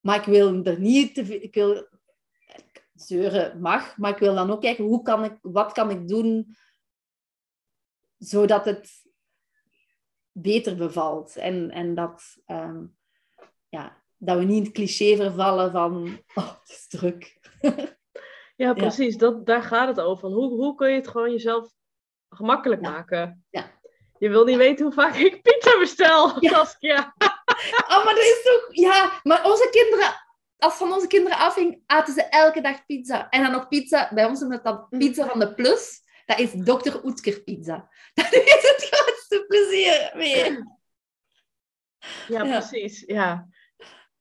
Maar 0.00 0.18
ik 0.18 0.24
wil 0.24 0.64
er 0.64 0.80
niet 0.80 1.14
te 1.14 1.24
veel... 1.24 1.40
Ik 1.40 1.54
wil... 1.54 1.88
Zeuren 2.94 3.60
mag, 3.60 3.96
maar 3.96 4.10
ik 4.10 4.18
wil 4.18 4.34
dan 4.34 4.50
ook 4.50 4.60
kijken, 4.60 4.84
hoe 4.84 5.02
kan 5.02 5.24
ik, 5.24 5.38
wat 5.42 5.72
kan 5.72 5.90
ik 5.90 6.08
doen 6.08 6.56
zodat 8.18 8.64
het 8.64 9.05
beter 10.38 10.76
bevalt. 10.76 11.36
En, 11.36 11.70
en 11.70 11.94
dat, 11.94 12.22
ehm, 12.46 12.84
ja, 13.68 14.02
dat 14.16 14.38
we 14.38 14.44
niet 14.44 14.56
in 14.56 14.62
het 14.62 14.72
cliché 14.72 15.16
vervallen 15.16 15.70
van, 15.70 16.04
oh, 16.34 16.48
het 16.60 16.68
is 16.68 16.86
druk. 16.88 17.34
Ja, 18.56 18.72
precies. 18.72 19.16
Dat, 19.16 19.46
daar 19.46 19.62
gaat 19.62 19.88
het 19.88 20.00
over. 20.00 20.28
Hoe, 20.28 20.48
hoe 20.48 20.74
kun 20.74 20.88
je 20.88 20.94
het 20.94 21.08
gewoon 21.08 21.30
jezelf 21.30 21.72
gemakkelijk 22.28 22.82
Ja. 22.82 22.90
maken? 22.90 23.44
Ja. 23.50 23.70
Je 24.18 24.28
wil 24.28 24.44
niet 24.44 24.56
weten 24.56 24.84
hoe 24.84 24.94
vaak 24.94 25.14
ik 25.14 25.42
pizza 25.42 25.78
bestel, 25.78 26.36
Ja. 26.40 26.50
Saskia. 26.50 27.14
Oh, 27.88 28.04
maar 28.04 28.14
dat 28.14 28.24
is 28.24 28.40
toch... 28.42 28.66
Ja, 28.70 29.20
maar 29.22 29.44
onze 29.50 29.68
kinderen... 29.70 30.24
Als 30.58 30.74
van 30.74 30.92
onze 30.92 31.06
kinderen 31.06 31.38
afhing, 31.38 31.82
aten 31.86 32.14
ze 32.14 32.22
elke 32.22 32.60
dag 32.60 32.86
pizza. 32.86 33.28
En 33.28 33.42
dan 33.42 33.52
nog 33.52 33.68
pizza... 33.68 34.10
Bij 34.14 34.24
ons 34.24 34.40
noemen 34.40 34.58
we 34.58 34.64
dat 34.64 34.86
dan 34.90 34.98
pizza 34.98 35.26
van 35.26 35.38
de 35.38 35.54
plus. 35.54 36.00
Dat 36.26 36.38
is 36.38 36.50
Dr. 36.64 37.04
Oetker 37.04 37.42
pizza. 37.42 37.88
Dat 38.14 38.32
is 38.32 38.40
het 38.42 38.90
grootste 39.26 39.44
plezier 39.46 40.12
mee. 40.14 40.64
Ja, 42.28 42.42
precies. 42.42 43.00
Ja. 43.06 43.48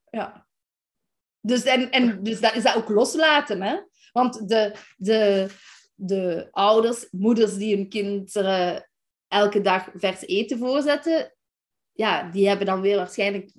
Ja. 0.10 0.48
Dus, 1.42 1.64
en, 1.64 1.92
en 1.92 2.24
dus 2.24 2.40
dat 2.40 2.56
is 2.56 2.64
dat 2.64 2.76
ook 2.76 2.90
loslaten, 2.90 3.62
hè? 3.62 3.80
Want 4.12 4.50
de, 4.50 4.76
de, 4.98 5.50
de 5.96 6.48
ouders, 6.52 7.08
moeders 7.12 7.56
die 7.56 7.76
hun 7.76 7.90
kinderen 7.90 8.90
elke 9.28 9.62
dag 9.62 9.90
vers 9.94 10.22
eten 10.22 10.58
voorzetten, 10.58 11.34
ja, 11.92 12.30
die 12.32 12.48
hebben 12.48 12.66
dan 12.66 12.82
weer 12.82 12.96
waarschijnlijk 12.96 13.52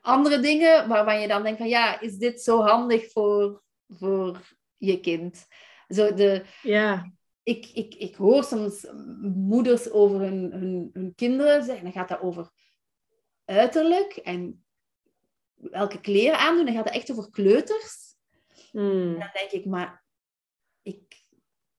andere 0.00 0.40
dingen 0.40 0.88
waarvan 0.88 1.20
je 1.20 1.28
dan 1.28 1.42
denkt 1.42 1.58
van, 1.58 1.68
ja, 1.68 2.00
is 2.00 2.16
dit 2.16 2.40
zo 2.40 2.62
handig 2.62 3.10
voor, 3.12 3.62
voor 3.88 4.40
je 4.76 5.00
kind? 5.00 5.46
Zo 5.88 6.14
de, 6.14 6.44
Ja. 6.62 7.12
Ik, 7.44 7.66
ik, 7.66 7.94
ik 7.94 8.14
hoor 8.14 8.44
soms 8.44 8.86
moeders 9.22 9.90
over 9.90 10.20
hun, 10.20 10.52
hun, 10.52 10.90
hun 10.92 11.14
kinderen 11.14 11.64
zeggen, 11.64 11.84
dan 11.84 11.92
gaat 11.92 12.08
dat 12.08 12.20
over 12.20 12.50
uiterlijk 13.44 14.16
en 14.16 14.64
welke 15.54 16.00
kleren 16.00 16.38
aandoen. 16.38 16.64
Dan 16.64 16.74
gaat 16.74 16.84
het 16.84 16.94
echt 16.94 17.10
over 17.10 17.30
kleuters. 17.30 18.14
Hmm. 18.70 19.18
Dan 19.18 19.30
denk 19.32 19.50
ik, 19.50 19.64
maar 19.64 20.04
ik, 20.82 21.22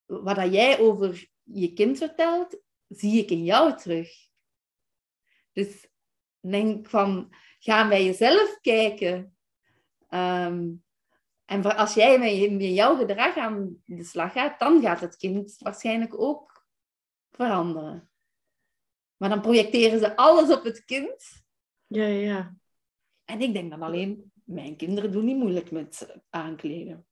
wat 0.05 0.35
dat 0.35 0.53
jij 0.53 0.79
over 0.79 1.29
je 1.43 1.73
kind 1.73 1.97
vertelt, 1.97 2.61
zie 2.87 3.21
ik 3.23 3.29
in 3.29 3.43
jou 3.43 3.77
terug. 3.77 4.09
Dus 5.51 5.87
denk 6.39 6.87
van, 6.87 7.35
ga 7.59 7.87
bij 7.87 8.05
jezelf 8.05 8.59
kijken. 8.61 9.37
Ehm, 10.09 10.71
en 11.45 11.77
als 11.77 11.93
jij 11.93 12.19
met, 12.49 12.61
jouw 12.61 12.95
gedrag 12.95 13.37
aan 13.37 13.81
de 13.85 14.03
slag 14.03 14.31
gaat, 14.31 14.59
dan 14.59 14.81
gaat 14.81 15.01
het 15.01 15.17
kind 15.17 15.55
waarschijnlijk 15.59 16.19
ook 16.19 16.65
veranderen. 17.31 18.09
Maar 19.17 19.29
dan 19.29 19.41
projecteren 19.41 19.99
ze 19.99 20.15
alles 20.15 20.55
op 20.55 20.63
het 20.63 20.85
kind. 20.85 21.43
Ja, 21.87 22.05
ja, 22.05 22.19
ja. 22.19 22.55
En 23.25 23.41
ik 23.41 23.53
denk 23.53 23.69
dan 23.69 23.81
alleen, 23.81 24.31
mijn 24.43 24.75
kinderen 24.75 25.11
doen 25.11 25.25
niet 25.25 25.37
moeilijk 25.37 25.71
met 25.71 26.19
aankleden. 26.29 27.05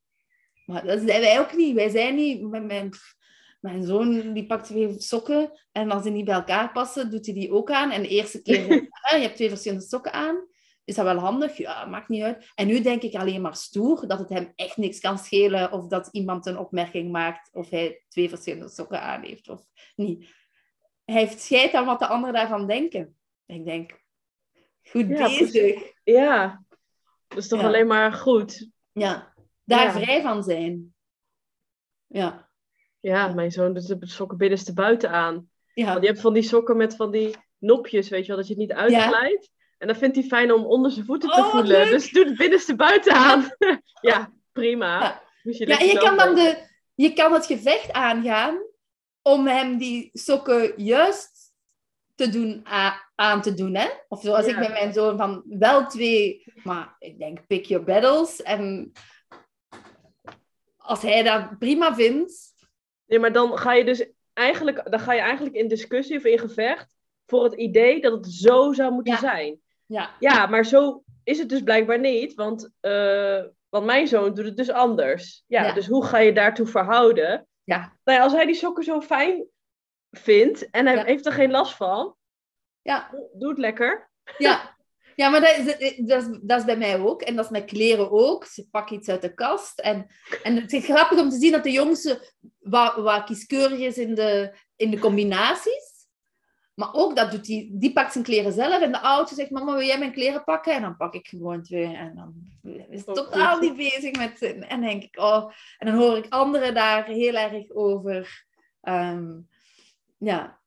Maar 0.65 0.85
dat 0.85 1.01
zijn 1.01 1.21
wij 1.21 1.39
ook 1.39 1.55
niet. 1.55 1.75
Wij 1.75 1.89
zijn 1.89 2.15
niet... 2.15 2.41
Mijn, 2.41 2.65
mijn, 2.65 2.91
mijn 3.59 3.83
zoon 3.83 4.33
die 4.33 4.45
pakt 4.45 4.65
twee 4.65 4.99
sokken 5.01 5.51
en 5.71 5.91
als 5.91 6.03
die 6.03 6.11
niet 6.11 6.25
bij 6.25 6.33
elkaar 6.33 6.71
passen, 6.71 7.11
doet 7.11 7.25
hij 7.25 7.35
die 7.35 7.51
ook 7.51 7.71
aan. 7.71 7.91
En 7.91 8.01
de 8.01 8.07
eerste 8.07 8.41
keer, 8.41 8.67
je 8.73 9.17
hebt 9.21 9.35
twee 9.35 9.49
verschillende 9.49 9.85
sokken 9.85 10.13
aan. 10.13 10.47
Is 10.85 10.95
dat 10.95 11.05
wel 11.05 11.17
handig? 11.17 11.57
Ja, 11.57 11.85
maakt 11.85 12.07
niet 12.09 12.23
uit. 12.23 12.51
En 12.55 12.67
nu 12.67 12.81
denk 12.81 13.01
ik 13.01 13.15
alleen 13.15 13.41
maar 13.41 13.55
stoer 13.55 14.07
dat 14.07 14.19
het 14.19 14.29
hem 14.29 14.51
echt 14.55 14.77
niks 14.77 14.99
kan 14.99 15.17
schelen 15.17 15.71
of 15.71 15.87
dat 15.87 16.07
iemand 16.11 16.45
een 16.45 16.57
opmerking 16.57 17.11
maakt 17.11 17.49
of 17.53 17.69
hij 17.69 18.03
twee 18.09 18.29
verschillende 18.29 18.69
sokken 18.69 19.01
aan 19.01 19.21
heeft 19.21 19.49
of 19.49 19.65
niet. 19.95 20.33
Hij 21.05 21.15
heeft 21.19 21.41
scheid 21.41 21.73
aan 21.73 21.85
wat 21.85 21.99
de 21.99 22.07
anderen 22.07 22.33
daarvan 22.33 22.67
denken. 22.67 23.17
Ik 23.45 23.65
denk, 23.65 24.01
goed 24.83 25.07
Ja, 25.07 25.27
bezig. 25.27 25.93
Ja. 26.03 26.63
Dat 27.27 27.37
is 27.37 27.47
toch 27.47 27.61
Ja. 27.61 27.67
alleen 27.67 27.87
maar 27.87 28.13
goed. 28.13 28.69
Ja, 28.91 29.33
daar 29.63 29.85
Ja. 29.85 29.91
vrij 29.91 30.21
van 30.21 30.43
zijn. 30.43 30.95
Ja. 32.07 32.49
Ja, 32.99 33.33
mijn 33.33 33.51
zoon 33.51 33.73
doet 33.73 33.99
de 33.99 34.07
sokken 34.07 34.37
binnenste 34.37 34.73
buiten 34.73 35.09
aan. 35.09 35.49
Ja. 35.73 35.85
Want 35.85 36.01
je 36.01 36.07
hebt 36.07 36.21
van 36.21 36.33
die 36.33 36.43
sokken 36.43 36.77
met 36.77 36.95
van 36.95 37.11
die 37.11 37.35
nopjes, 37.57 38.09
weet 38.09 38.21
je 38.21 38.27
wel, 38.27 38.37
dat 38.37 38.47
je 38.47 38.53
het 38.53 38.61
niet 38.61 38.73
uitglijdt. 38.73 39.51
En 39.83 39.89
dan 39.89 39.97
vindt 39.97 40.15
hij 40.15 40.25
fijn 40.25 40.53
om 40.53 40.65
onder 40.65 40.91
zijn 40.91 41.05
voeten 41.05 41.29
te 41.29 41.39
Oh, 41.41 41.49
voelen. 41.49 41.67
leuk. 41.67 41.89
Dus 41.89 42.11
doe 42.11 42.25
het 42.25 42.37
binnenste 42.37 42.75
buiten 42.75 43.13
aan. 43.13 43.49
ja, 44.01 44.31
prima. 44.51 44.99
Ja. 44.99 45.21
Moet 45.43 45.57
je 45.57 45.67
Ja, 45.67 45.79
en 45.79 45.85
je 45.85 45.97
kan 45.97 46.17
dan 46.17 46.35
de, 46.35 46.57
je 46.95 47.13
kan 47.13 47.33
het 47.33 47.45
gevecht 47.45 47.91
aangaan 47.91 48.57
om 49.21 49.47
hem 49.47 49.77
die 49.77 50.09
sokken 50.13 50.73
juist 50.83 51.53
te 52.15 52.29
doen, 52.29 52.65
aan 53.15 53.41
te 53.41 53.53
doen. 53.53 53.75
Hè? 53.75 53.87
Of 54.07 54.21
zoals 54.21 54.45
ik 54.45 54.57
met 54.57 54.69
mijn 54.69 54.93
zoon 54.93 55.17
van 55.17 55.43
wel 55.45 55.87
twee, 55.87 56.43
maar 56.63 56.95
ik 56.99 57.19
denk 57.19 57.47
pick 57.47 57.65
your 57.65 57.85
battles. 57.85 58.41
En 58.41 58.91
als 60.77 61.01
hij 61.01 61.23
dat 61.23 61.59
prima 61.59 61.95
vindt, 61.95 62.51
Nee, 63.05 63.19
maar 63.19 63.31
dan 63.33 63.57
ga 63.57 63.73
je 63.73 63.85
dus 63.85 64.05
eigenlijk, 64.33 64.91
dan 64.91 64.99
ga 64.99 65.13
je 65.13 65.21
eigenlijk 65.21 65.55
in 65.55 65.67
discussie 65.67 66.17
of 66.17 66.23
in 66.23 66.39
gevecht 66.39 66.95
voor 67.25 67.43
het 67.43 67.53
idee 67.53 68.01
dat 68.01 68.11
het 68.13 68.33
zo 68.33 68.73
zou 68.73 68.93
moeten 68.93 69.13
Ja. 69.13 69.19
zijn. 69.19 69.61
Ja, 69.93 70.15
Ja, 70.19 70.45
maar 70.47 70.65
zo 70.65 71.03
is 71.23 71.37
het 71.39 71.49
dus 71.49 71.61
blijkbaar 71.63 71.99
niet, 71.99 72.33
want, 72.33 72.69
eh, 72.79 73.43
want 73.69 73.85
mijn 73.85 74.07
zoon 74.07 74.33
doet 74.33 74.45
het 74.45 74.57
dus 74.57 74.69
anders. 74.71 75.43
Ja, 75.47 75.63
Ja. 75.65 75.73
dus 75.73 75.87
hoe 75.87 76.05
ga 76.05 76.17
je 76.17 76.33
daartoe 76.33 76.67
verhouden? 76.67 77.47
Ja. 77.63 77.77
Nou 78.03 78.17
ja, 78.17 78.23
als 78.23 78.33
hij 78.33 78.45
die 78.45 78.55
sokken 78.55 78.83
zo 78.83 79.01
fijn 79.01 79.45
vindt 80.11 80.69
en 80.69 80.85
hij 80.85 80.95
Ja. 80.95 81.03
heeft 81.03 81.25
er 81.25 81.31
geen 81.33 81.51
last 81.51 81.75
van, 81.75 82.15
ja, 82.81 83.09
doe 83.33 83.49
het 83.49 83.57
lekker. 83.57 84.09
ja. 84.37 84.61
Ja, 85.15 85.29
maar 85.29 85.41
dat 85.41 85.57
is, 85.57 85.65
dat, 86.05 86.21
is, 86.21 86.37
dat 86.41 86.59
is 86.59 86.65
bij 86.65 86.77
mij 86.77 86.99
ook. 86.99 87.21
En 87.21 87.35
dat 87.35 87.45
is 87.45 87.51
met 87.51 87.65
kleren 87.65 88.11
ook. 88.11 88.45
Ze 88.45 88.67
pakken 88.71 88.95
iets 88.95 89.09
uit 89.09 89.21
de 89.21 89.33
kast. 89.33 89.79
En, 89.79 90.07
en 90.43 90.55
het 90.55 90.73
is 90.73 90.85
grappig 90.85 91.19
om 91.19 91.29
te 91.29 91.37
zien 91.37 91.51
dat 91.51 91.63
de 91.63 91.71
jongste 91.71 92.31
wat, 92.59 92.95
wat 92.95 93.23
kieskeurig 93.23 93.79
is 93.79 93.97
in 93.97 94.15
de, 94.15 94.57
in 94.75 94.89
de 94.91 94.99
combinaties. 94.99 95.92
Maar 96.73 96.93
ook 96.93 97.15
dat 97.15 97.31
doet 97.31 97.45
die, 97.45 97.69
die 97.77 97.93
pakt 97.93 98.11
zijn 98.11 98.23
kleren 98.23 98.51
zelf. 98.51 98.81
En 98.81 98.91
de 98.91 99.01
oudste 99.01 99.35
zegt, 99.35 99.49
mama, 99.49 99.73
wil 99.73 99.85
jij 99.85 99.99
mijn 99.99 100.11
kleren 100.11 100.43
pakken? 100.43 100.73
En 100.73 100.81
dan 100.81 100.97
pak 100.97 101.13
ik 101.13 101.27
gewoon 101.27 101.63
twee. 101.63 101.95
En 101.95 102.15
dan 102.15 102.33
is 102.89 103.05
het 103.05 103.15
totaal 103.15 103.59
niet 103.59 103.75
bezig 103.75 104.15
met... 104.17 104.41
En 104.41 104.59
dan 104.69 104.81
denk 104.81 105.03
ik, 105.03 105.19
oh... 105.19 105.51
En 105.77 105.87
dan 105.87 105.95
hoor 105.95 106.17
ik 106.17 106.25
anderen 106.29 106.73
daar 106.73 107.05
heel 107.05 107.33
erg 107.33 107.71
over... 107.71 108.45
ehm, 108.81 109.39
ja, 110.17 110.61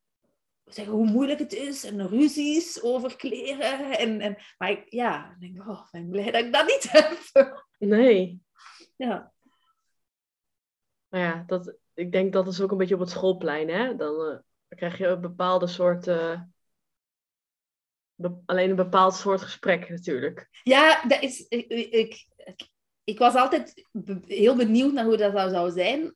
zeggen 0.65 0.95
hoe 0.95 1.07
moeilijk 1.07 1.39
het 1.39 1.53
is 1.53 1.85
en 1.85 2.09
ruzies 2.09 2.83
over 2.83 3.17
kleren. 3.17 3.99
En, 3.99 4.21
en, 4.21 4.37
maar 4.59 4.71
ik, 4.71 4.85
ja, 4.89 5.31
ik 5.31 5.41
denk, 5.41 5.69
oh, 5.69 5.81
ik 5.81 5.91
ben 5.91 6.11
blij 6.11 6.31
dat 6.31 6.45
ik 6.45 6.53
dat 6.53 6.67
niet 6.67 6.89
heb. 7.33 7.65
Nee. 7.79 8.41
Ja, 8.97 9.33
Maar 11.09 11.21
ja, 11.21 11.45
dat, 11.47 11.77
ik 11.95 12.13
denk 12.13 12.33
dat 12.33 12.47
is 12.47 12.61
ook 12.61 12.71
een 12.71 12.77
beetje 12.77 12.95
op 12.95 13.01
het 13.01 13.11
schoolplein, 13.11 13.69
hè? 13.69 13.97
Dan, 13.97 14.21
eh, 14.21 14.39
dan 14.69 14.79
krijg 14.79 14.99
je 14.99 15.07
een 15.07 15.21
bepaalde 15.21 15.67
soort... 15.67 16.05
be- 18.15 18.43
alleen 18.47 18.71
een 18.71 18.77
bepaald 18.77 19.15
soort 19.15 19.43
gesprek 19.43 19.89
natuurlijk. 19.89 20.49
ja 20.63 21.03
dat 21.09 21.23
is, 21.23 21.47
ik, 21.49 21.69
ik, 21.93 22.27
ik, 23.05 23.19
was 23.19 23.35
altijd 23.35 23.87
heel 24.27 24.57
benieuwd 24.57 24.93
naar 24.93 25.05
hoe 25.05 25.17
dat 25.17 25.51
zou, 25.51 25.71
zijn 25.71 26.15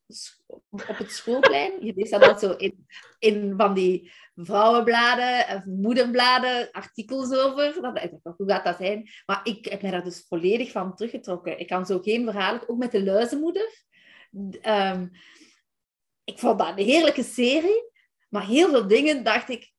op 0.70 0.98
het 0.98 1.10
schoolplein. 1.10 1.72
Je 1.84 1.92
leest 1.96 2.10
dat 2.10 2.22
altijd 2.22 2.40
zo 2.40 2.52
in, 2.52 2.86
in 3.18 3.54
van 3.56 3.74
die 3.74 4.12
vrouwenbladen 4.34 5.56
of 5.56 5.64
moederbladen 5.64 6.70
artikels 6.70 7.32
over. 7.32 7.82
Dat, 7.82 8.10
hoe 8.36 8.48
gaat 8.48 8.64
dat 8.64 8.76
zijn? 8.76 9.08
Maar 9.26 9.40
ik 9.42 9.64
heb 9.64 9.82
mij 9.82 9.90
daar 9.90 10.04
dus 10.04 10.24
volledig 10.28 10.70
van 10.70 10.94
teruggetrokken. 10.94 11.58
Ik 11.58 11.66
kan 11.66 11.86
zo 11.86 11.98
geen 11.98 12.24
verhalen, 12.24 12.68
ook 12.68 12.78
met 12.78 12.92
de 12.92 13.04
luizenmoeder. 13.04 13.84
Ehm, 14.60 15.06
ik 16.24 16.38
vond 16.38 16.58
dat 16.58 16.68
een 16.68 16.84
heerlijke 16.84 17.22
serie. 17.22 17.89
Maar 18.30 18.46
heel 18.46 18.68
veel 18.68 18.86
dingen 18.86 19.24
dacht 19.24 19.48
ik, 19.48 19.72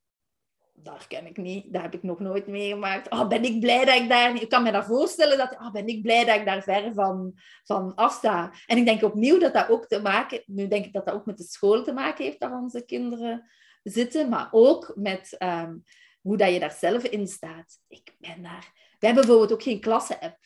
dat 0.74 1.06
ken 1.06 1.26
ik 1.26 1.36
niet, 1.36 1.72
dat 1.72 1.82
heb 1.82 1.94
ik 1.94 2.02
nog 2.02 2.20
nooit 2.20 2.46
meegemaakt. 2.46 3.10
Oh, 3.10 3.28
ben 3.28 3.44
ik 3.44 3.60
blij 3.60 3.84
dat 3.84 3.94
ik 3.94 4.08
daar 4.08 4.32
niet... 4.32 4.42
Ik 4.42 4.48
kan 4.48 4.62
me 4.62 4.72
dat 4.72 4.84
voorstellen, 4.84 5.38
dat, 5.38 5.52
oh, 5.52 5.72
ben 5.72 5.86
ik 5.86 6.02
blij 6.02 6.24
dat 6.24 6.36
ik 6.36 6.44
daar 6.44 6.62
ver 6.62 6.94
van, 6.94 7.32
van 7.64 7.94
afsta. 7.94 8.52
En 8.66 8.76
ik 8.76 8.84
denk 8.84 9.02
opnieuw 9.02 9.38
dat 9.38 9.54
dat 9.54 9.68
ook 9.68 9.86
te 9.86 10.00
maken... 10.00 10.42
Nu 10.46 10.68
denk 10.68 10.84
ik 10.84 10.92
dat 10.92 11.06
dat 11.06 11.14
ook 11.14 11.26
met 11.26 11.36
de 11.36 11.44
school 11.44 11.82
te 11.82 11.92
maken 11.92 12.24
heeft, 12.24 12.40
dat 12.40 12.52
onze 12.52 12.84
kinderen 12.84 13.50
zitten. 13.82 14.28
Maar 14.28 14.48
ook 14.50 14.92
met 14.94 15.36
ehm, 15.38 15.76
hoe 16.20 16.36
dat 16.36 16.52
je 16.52 16.60
daar 16.60 16.76
zelf 16.78 17.02
in 17.02 17.26
staat. 17.26 17.78
Ik 17.88 18.14
ben 18.18 18.42
daar... 18.42 18.70
We 18.98 19.06
hebben 19.06 19.26
bijvoorbeeld 19.26 19.52
ook 19.52 19.62
geen 19.62 19.80
klasse-app. 19.80 20.38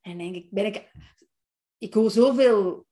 En 0.00 0.18
denk 0.18 0.34
ik, 0.34 0.50
ben 0.50 0.66
ik... 0.66 0.92
Ik 1.78 1.94
hoor 1.94 2.10
zoveel 2.10 2.86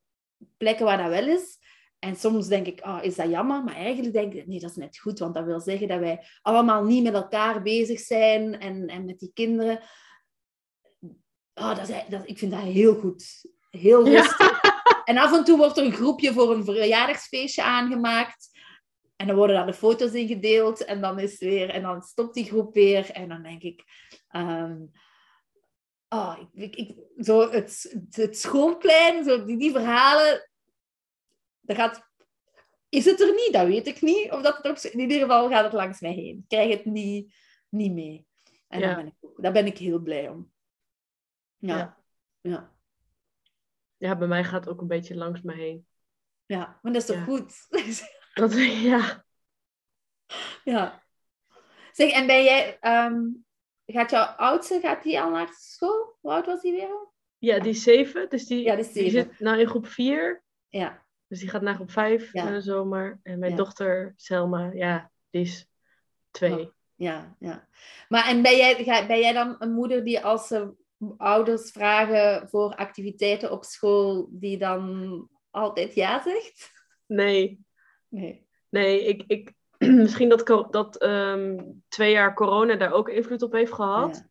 plekken 0.57 0.85
waar 0.85 0.99
dat 0.99 1.09
wel 1.09 1.29
is. 1.29 1.59
En 2.05 2.17
soms 2.17 2.47
denk 2.49 2.67
ik, 2.67 2.81
ah, 2.81 3.05
is 3.05 3.15
dat 3.15 3.31
jammer? 3.31 3.65
Maar 3.65 3.75
eigenlijk 3.75 4.15
denk 4.15 4.33
ik, 4.35 4.47
nee, 4.47 4.61
dat 4.61 4.71
is 4.71 4.77
net 4.77 4.99
goed. 4.99 5.19
Want 5.19 5.35
dat 5.35 5.45
wil 5.45 5.61
zeggen 5.61 5.89
dat 5.89 5.99
wij 5.99 6.25
allemaal 6.43 6.85
niet 6.85 7.03
met 7.03 7.15
elkaar 7.15 7.63
bezig 7.63 8.01
zijn 8.01 8.61
en, 8.61 8.87
en 8.89 9.05
met 9.05 9.19
die 9.19 9.31
kinderen. 9.35 9.81
Ah, 11.55 11.77
dat 11.77 11.89
is, 11.89 11.95
dat, 12.09 12.23
ik 12.25 12.39
vind 12.39 12.53
dat 12.53 12.61
heel 12.61 12.95
goed. 12.95 13.51
Heel 13.71 14.07
Ja. 14.07 14.21
rustig. 14.21 14.61
En 15.05 15.19
af 15.19 15.33
en 15.33 15.45
toe 15.45 15.57
wordt 15.57 15.77
er 15.77 15.85
een 15.85 15.93
groepje 15.93 16.33
voor 16.33 16.55
een 16.55 16.65
verjaardagsfeestje 16.65 17.63
aangemaakt. 17.63 18.49
En 19.17 19.27
dan 19.27 19.37
worden 19.37 19.57
daar 19.57 19.67
de 19.67 19.73
foto's 19.75 20.13
in 20.13 20.27
gedeeld. 20.27 20.85
En 20.85 21.01
dan 21.01 21.19
is 21.19 21.39
weer... 21.39 21.71
En 21.71 21.83
dan 21.83 22.03
stopt 22.03 22.35
die 22.35 22.45
groep 22.45 22.75
weer. 22.75 23.11
En 23.11 23.29
dan 23.29 23.43
denk 23.43 23.63
ik... 23.63 23.85
ah, 26.09 26.39
ik, 26.53 26.77
ik, 26.77 26.95
zo 27.19 27.51
het, 27.51 27.89
het, 27.93 28.17
het 28.17 28.39
schoolplein, 28.39 29.25
zo 29.25 29.45
die, 29.45 29.57
die 29.57 29.71
verhalen... 29.71 30.49
Dat 31.65 31.77
gaat... 31.77 32.13
Is 32.89 33.05
het 33.05 33.21
er 33.21 33.35
niet? 33.35 33.51
Dat 33.53 33.67
weet 33.67 33.87
ik 33.87 34.01
niet. 34.03 34.31
Of 34.33 34.43
dat 34.43 34.57
het 34.57 34.67
op, 34.85 34.91
in 34.93 35.01
ieder 35.01 35.19
geval 35.21 35.49
gaat 35.49 35.65
het 35.65 35.73
langs 35.73 36.01
mij 36.01 36.13
heen. 36.13 36.37
Ik 36.39 36.49
krijg 36.49 36.71
het 36.77 36.85
niet, 36.85 37.35
niet 37.69 37.93
mee. 37.93 38.27
En 38.69 38.81
Ja. 38.81 38.87
daar, 38.87 38.97
ben 38.97 39.07
ik, 39.07 39.15
daar 39.37 39.53
ben 39.53 39.67
ik 39.67 39.79
heel 39.79 39.99
blij 39.99 40.29
om. 40.29 40.53
Ja. 41.57 41.77
Ja. 41.77 41.97
Ja. 42.41 42.73
Ja, 43.97 44.17
bij 44.17 44.29
mij 44.29 44.45
gaat 44.45 44.65
het 44.65 44.75
ook 44.75 44.81
een 44.81 44.87
beetje 44.87 45.15
langs 45.17 45.43
me 45.43 45.55
heen. 45.55 45.87
Ja. 46.47 46.79
Maar 46.83 46.93
dat 46.93 47.03
is 47.03 47.07
toch 47.09 47.17
Ja. 47.17 47.25
goed? 47.25 47.53
Dat, 48.35 48.53
ja. 48.83 49.25
ja. 50.65 51.03
Zeg, 51.93 52.11
en 52.13 52.27
ben 52.27 52.45
jij... 52.45 52.79
ehm, 52.81 53.21
gaat 53.87 54.11
jouw 54.11 54.25
oudste, 54.25 54.81
gaat 54.81 55.03
die 55.03 55.21
al 55.21 55.31
naar 55.31 55.49
school? 55.59 56.17
Hoe 56.21 56.31
oud 56.33 56.47
was 56.47 56.61
die 56.63 56.73
weer 56.73 56.89
al? 56.89 57.13
ja, 57.39 57.59
die 57.59 57.71
is 57.71 57.83
zeven. 57.83 58.29
Dus 58.31 58.47
die, 58.47 58.63
Ja, 58.63 58.75
die 58.77 58.85
is 58.85 58.93
zeven. 58.93 59.11
zit 59.11 59.39
nou 59.41 59.59
in 59.59 59.67
groep 59.69 59.87
vier. 59.87 60.45
Ja. 60.69 61.04
Dus 61.29 61.41
die 61.41 61.49
gaat 61.49 61.63
naar 61.63 61.75
groep 61.75 61.91
vijf 61.91 62.33
Ja. 62.33 62.47
in 62.47 62.53
de 62.53 62.61
zomer. 62.61 63.21
En 63.23 63.39
mijn 63.39 63.51
Ja. 63.51 63.57
dochter 63.57 64.13
Selma, 64.17 64.71
ja, 64.73 65.11
die 65.31 65.43
is 65.43 65.69
twee. 66.31 66.61
Oh. 66.61 66.73
Ja, 66.95 67.37
ja. 67.39 67.69
Maar 68.09 68.29
en 68.29 68.43
ben 68.43 68.57
jij, 68.57 69.05
ben 69.07 69.21
jij 69.21 69.33
dan 69.33 69.57
een 69.59 69.73
moeder 69.73 70.05
die 70.05 70.21
als 70.25 70.47
ze 70.47 70.73
ouders 71.17 71.71
vragen 71.71 72.49
voor 72.49 72.75
activiteiten 72.75 73.51
op 73.53 73.65
school, 73.65 74.29
die 74.31 74.59
dan 74.59 75.29
altijd 75.51 75.95
ja 75.95 76.23
zegt? 76.23 76.73
Nee, 77.07 77.61
Nee. 78.09 78.47
nee, 78.69 79.05
ik, 79.05 79.25
ik, 79.27 79.53
misschien 80.03 80.29
dat, 80.29 80.67
dat 80.71 80.97
ehm, 80.97 81.63
twee 81.89 82.13
jaar 82.13 82.35
corona 82.35 82.77
daar 82.77 82.93
ook 82.93 83.09
invloed 83.09 83.43
op 83.43 83.53
heeft 83.53 83.73
gehad. 83.73 84.17
Ja. 84.17 84.29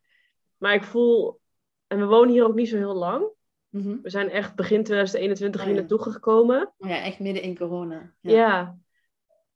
Maar 0.56 0.74
ik 0.74 0.84
voel, 0.84 1.40
en 1.86 1.98
we 1.98 2.04
wonen 2.04 2.32
hier 2.32 2.44
ook 2.44 2.54
niet 2.54 2.68
zo 2.68 2.76
heel 2.76 2.94
lang. 2.94 3.28
Mhm. 3.74 4.00
We 4.02 4.10
zijn 4.10 4.30
echt 4.30 4.54
begin 4.54 4.84
2021 4.84 5.60
Oh, 5.60 5.66
hier 5.66 5.74
ja. 5.76 5.80
naartoe 5.80 6.12
gekomen. 6.12 6.72
Ja, 6.78 7.02
echt 7.02 7.18
midden 7.18 7.42
in 7.42 7.56
corona. 7.56 8.12
Ja. 8.20 8.78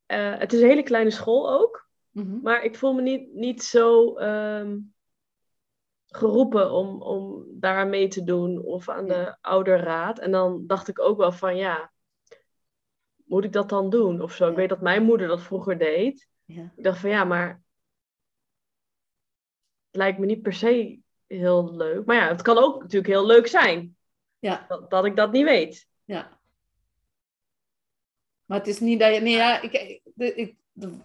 Eh, 0.07 0.39
het 0.39 0.53
is 0.53 0.61
een 0.61 0.69
hele 0.69 0.83
kleine 0.83 1.11
school 1.11 1.51
ook. 1.53 1.89
Mhm. 2.11 2.41
Maar 2.43 2.63
ik 2.63 2.77
voel 2.77 2.93
me 2.93 3.03
niet, 3.03 3.35
niet 3.35 3.63
zo 3.63 4.17
ehm, 4.17 4.79
geroepen 6.07 6.71
om, 6.71 7.03
om 7.03 7.45
daar 7.51 7.87
mee 7.87 8.09
te 8.09 8.25
doen 8.25 8.63
of 8.65 8.89
aan 8.89 9.07
de 9.07 9.37
ouderraad. 9.41 10.19
En 10.19 10.31
dan 10.31 10.67
dacht 10.67 10.89
ik 10.89 11.01
ook 11.01 11.19
wel 11.19 11.33
van 11.33 11.57
ja, 11.57 11.93
moet 13.25 13.45
ik 13.45 13.53
dat 13.53 13.69
dan 13.69 13.91
doen 13.91 14.21
of 14.21 14.33
zo? 14.33 14.45
Ik 14.45 14.51
Ja. 14.51 14.57
weet 14.57 14.69
dat 14.69 14.81
mijn 14.81 15.03
moeder 15.03 15.29
dat 15.29 15.43
vroeger 15.43 15.79
deed. 15.79 16.29
Ja. 16.45 16.73
Ik 16.77 16.85
dacht 16.85 16.99
van 16.99 17.11
ja, 17.11 17.25
maar 17.25 17.49
het 19.87 19.97
lijkt 19.97 20.19
me 20.19 20.27
niet 20.27 20.43
per 20.43 20.53
se 20.53 20.99
heel 21.27 21.75
leuk. 21.77 22.05
Maar 22.07 22.17
ja, 22.17 22.29
het 22.29 22.43
kan 22.43 22.59
ook 22.59 22.83
natuurlijk 22.83 23.13
heel 23.13 23.27
leuk 23.27 23.47
zijn 23.47 23.97
Ja, 24.39 24.65
dat, 24.69 24.91
dat 24.91 25.05
ik 25.05 25.17
dat 25.17 25.33
niet 25.33 25.45
weet. 25.45 25.89
ja. 26.05 26.37
Maar 28.45 28.59
het 28.59 28.67
is 28.67 28.81
niet 28.81 28.99
dat 29.01 29.15
je... 29.15 29.21
Nee, 29.21 29.37
ja, 29.37 29.61
ik, 29.61 30.01
de, 30.15 30.35
ik, 30.35 30.57
de, 30.73 30.99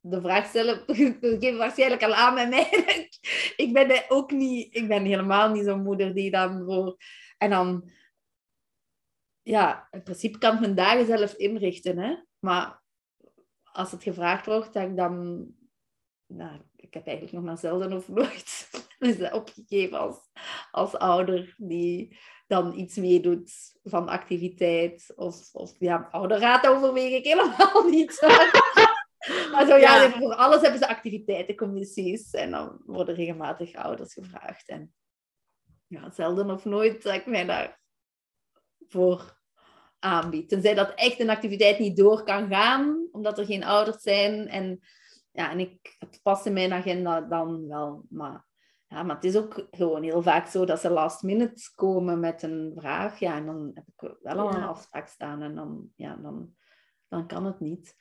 de 0.00 0.20
vraag 0.20 0.46
stellen 0.46 0.84
geeft 1.40 1.56
waarschijnlijk 1.56 2.02
al 2.02 2.14
aan 2.14 2.34
bij 2.34 2.48
mij. 2.48 2.68
ik 3.66 3.72
ben 3.72 4.04
ook 4.08 4.30
niet... 4.30 4.74
Ik 4.74 4.88
ben 4.88 5.04
helemaal 5.04 5.50
niet 5.50 5.64
zo'n 5.64 5.82
moeder 5.82 6.14
die 6.14 6.30
dan 6.30 6.64
voor... 6.64 6.96
En 7.38 7.50
dan... 7.50 7.90
Ja, 9.42 9.88
in 9.90 10.02
principe 10.02 10.38
kan 10.38 10.54
ik 10.54 10.60
mijn 10.60 10.74
dagen 10.74 11.06
zelf 11.06 11.34
inrichten, 11.34 11.98
hè. 11.98 12.16
Maar 12.38 12.82
als 13.64 13.90
het 13.90 14.02
gevraagd 14.02 14.46
wordt, 14.46 14.72
dat 14.72 14.88
ik 14.88 14.96
dan... 14.96 15.46
Nou, 16.26 16.60
ik 16.76 16.94
heb 16.94 17.06
eigenlijk 17.06 17.36
nog 17.36 17.44
maar 17.44 17.58
zelden 17.58 17.92
of 17.92 18.08
nooit 18.08 18.68
Dus 18.98 19.30
opgegeven 19.30 19.98
als, 19.98 20.30
als 20.70 20.94
ouder 20.94 21.54
die 21.56 22.18
dan 22.46 22.78
iets 22.78 22.96
meedoet 22.96 23.52
van 23.82 24.08
activiteit. 24.08 25.12
Of, 25.16 25.54
of 25.54 25.74
ja, 25.78 26.08
ouderraad 26.10 26.66
overweeg 26.66 27.12
ik 27.12 27.24
helemaal 27.24 27.88
niet. 27.96 28.20
maar 29.52 29.66
zo, 29.66 29.76
ja, 29.76 30.02
Ja. 30.02 30.10
voor 30.10 30.34
alles 30.34 30.60
hebben 30.60 30.78
ze 30.80 30.88
activiteitencommissies. 30.88 32.30
En 32.30 32.50
dan 32.50 32.82
worden 32.84 33.14
regelmatig 33.14 33.74
ouders 33.74 34.12
gevraagd. 34.12 34.68
En 34.68 34.94
ja, 35.86 36.10
zelden 36.10 36.50
of 36.50 36.64
nooit 36.64 37.02
dat 37.02 37.14
ik 37.14 37.26
mij 37.26 37.76
daarvoor 38.86 39.38
aanbied. 39.98 40.48
Tenzij 40.48 40.74
dat 40.74 40.92
echt 40.94 41.20
een 41.20 41.30
activiteit 41.30 41.78
niet 41.78 41.96
door 41.96 42.22
kan 42.22 42.48
gaan, 42.48 43.08
omdat 43.12 43.38
er 43.38 43.44
geen 43.44 43.64
ouders 43.64 44.02
zijn. 44.02 44.48
En, 44.48 44.80
ja, 45.32 45.50
en 45.50 45.60
ik, 45.60 45.96
het 45.98 46.20
past 46.22 46.46
in 46.46 46.52
mijn 46.52 46.72
agenda 46.72 47.20
dan 47.20 47.68
wel. 47.68 48.04
Maar, 48.08 48.46
ja, 48.88 49.02
maar 49.02 49.14
het 49.14 49.24
is 49.24 49.36
ook 49.36 49.66
gewoon 49.70 50.02
heel 50.02 50.22
vaak 50.22 50.46
zo 50.46 50.64
dat 50.64 50.80
ze 50.80 50.90
last 50.90 51.22
minute 51.22 51.72
komen 51.74 52.20
met 52.20 52.42
een 52.42 52.72
vraag. 52.76 53.18
Ja, 53.18 53.36
en 53.36 53.46
dan 53.46 53.70
heb 53.74 53.84
ik 53.96 54.16
wel 54.22 54.38
al 54.38 54.54
een 54.54 54.60
Ja. 54.60 54.66
afspraak 54.66 55.08
staan. 55.08 55.42
En 55.42 55.54
dan, 55.54 55.88
ja, 55.96 56.16
dan, 56.16 56.54
dan 57.08 57.26
kan 57.26 57.44
het 57.44 57.60
niet. 57.60 57.96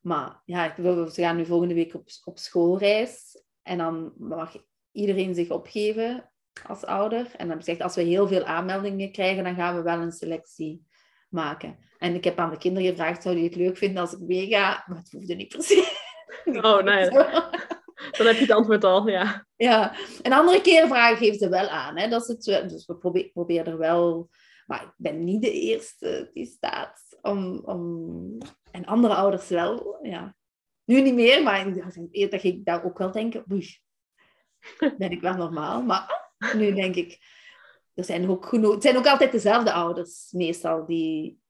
Maar 0.00 0.42
ja, 0.44 0.74
ze 0.76 1.12
gaan 1.12 1.36
nu 1.36 1.46
volgende 1.46 1.74
week 1.74 1.94
op, 1.94 2.08
op 2.24 2.38
schoolreis. 2.38 3.44
En 3.62 3.78
dan 3.78 4.12
mag 4.16 4.56
iedereen 4.92 5.34
zich 5.34 5.50
opgeven 5.50 6.30
als 6.66 6.84
ouder. 6.84 7.30
En 7.36 7.48
dan 7.48 7.56
gezegd, 7.56 7.80
als 7.80 7.94
we 7.94 8.02
heel 8.02 8.28
veel 8.28 8.44
aanmeldingen 8.44 9.12
krijgen, 9.12 9.44
dan 9.44 9.54
gaan 9.54 9.76
we 9.76 9.82
wel 9.82 10.00
een 10.00 10.12
selectie 10.12 10.86
maken. 11.28 11.78
En 11.98 12.14
ik 12.14 12.24
heb 12.24 12.38
aan 12.38 12.50
de 12.50 12.58
kinderen 12.58 12.88
gevraagd, 12.90 13.22
zou 13.22 13.36
je 13.36 13.44
het 13.44 13.54
leuk 13.54 13.76
vinden 13.76 14.00
als 14.02 14.12
ik 14.12 14.20
meega? 14.20 14.84
Maar 14.86 14.98
het 14.98 15.10
hoefde 15.10 15.34
niet 15.34 15.48
precies. 15.48 16.00
Oh, 16.44 16.82
nee. 16.82 17.08
Dan 18.22 18.32
heb 18.32 18.40
je 18.40 18.48
het 18.48 18.56
antwoord 18.56 18.84
al, 18.84 19.08
ja. 19.08 19.46
Ja, 19.56 19.94
en 20.22 20.32
andere 20.32 20.60
keren 20.60 20.88
vragen 20.88 21.16
geven 21.16 21.38
ze 21.38 21.48
wel 21.48 21.68
aan. 21.68 21.98
Hè, 21.98 22.08
dat 22.08 22.24
ze 22.24 22.32
het, 22.32 22.70
dus 22.70 22.86
we 22.86 22.96
probe- 22.96 23.30
proberen 23.32 23.66
er 23.72 23.78
wel... 23.78 24.28
Maar 24.66 24.82
ik 24.82 24.92
ben 24.96 25.24
niet 25.24 25.42
de 25.42 25.52
eerste 25.52 26.30
die 26.32 26.46
staat 26.46 27.18
om... 27.20 27.62
om 27.64 28.38
en 28.70 28.84
andere 28.84 29.14
ouders 29.14 29.48
wel, 29.48 29.98
ja. 30.02 30.36
Nu 30.84 31.00
niet 31.00 31.14
meer, 31.14 31.42
maar 31.42 31.66
eerder 32.10 32.40
ging 32.40 32.54
ik 32.54 32.64
daar 32.64 32.84
ook 32.84 32.98
wel 32.98 33.10
denken... 33.10 33.44
Oei, 33.52 33.78
ben 34.98 35.10
ik 35.10 35.20
wel 35.20 35.34
normaal? 35.34 35.82
Maar 35.82 36.30
nu 36.56 36.74
denk 36.74 36.94
ik... 36.94 37.18
Er 37.94 38.04
zijn 38.04 38.28
ook 38.28 38.46
genoeg... 38.46 38.72
Het 38.72 38.82
zijn 38.82 38.96
ook 38.96 39.06
altijd 39.06 39.32
dezelfde 39.32 39.72
ouders, 39.72 40.30
meestal, 40.30 40.86
die, 40.86 41.40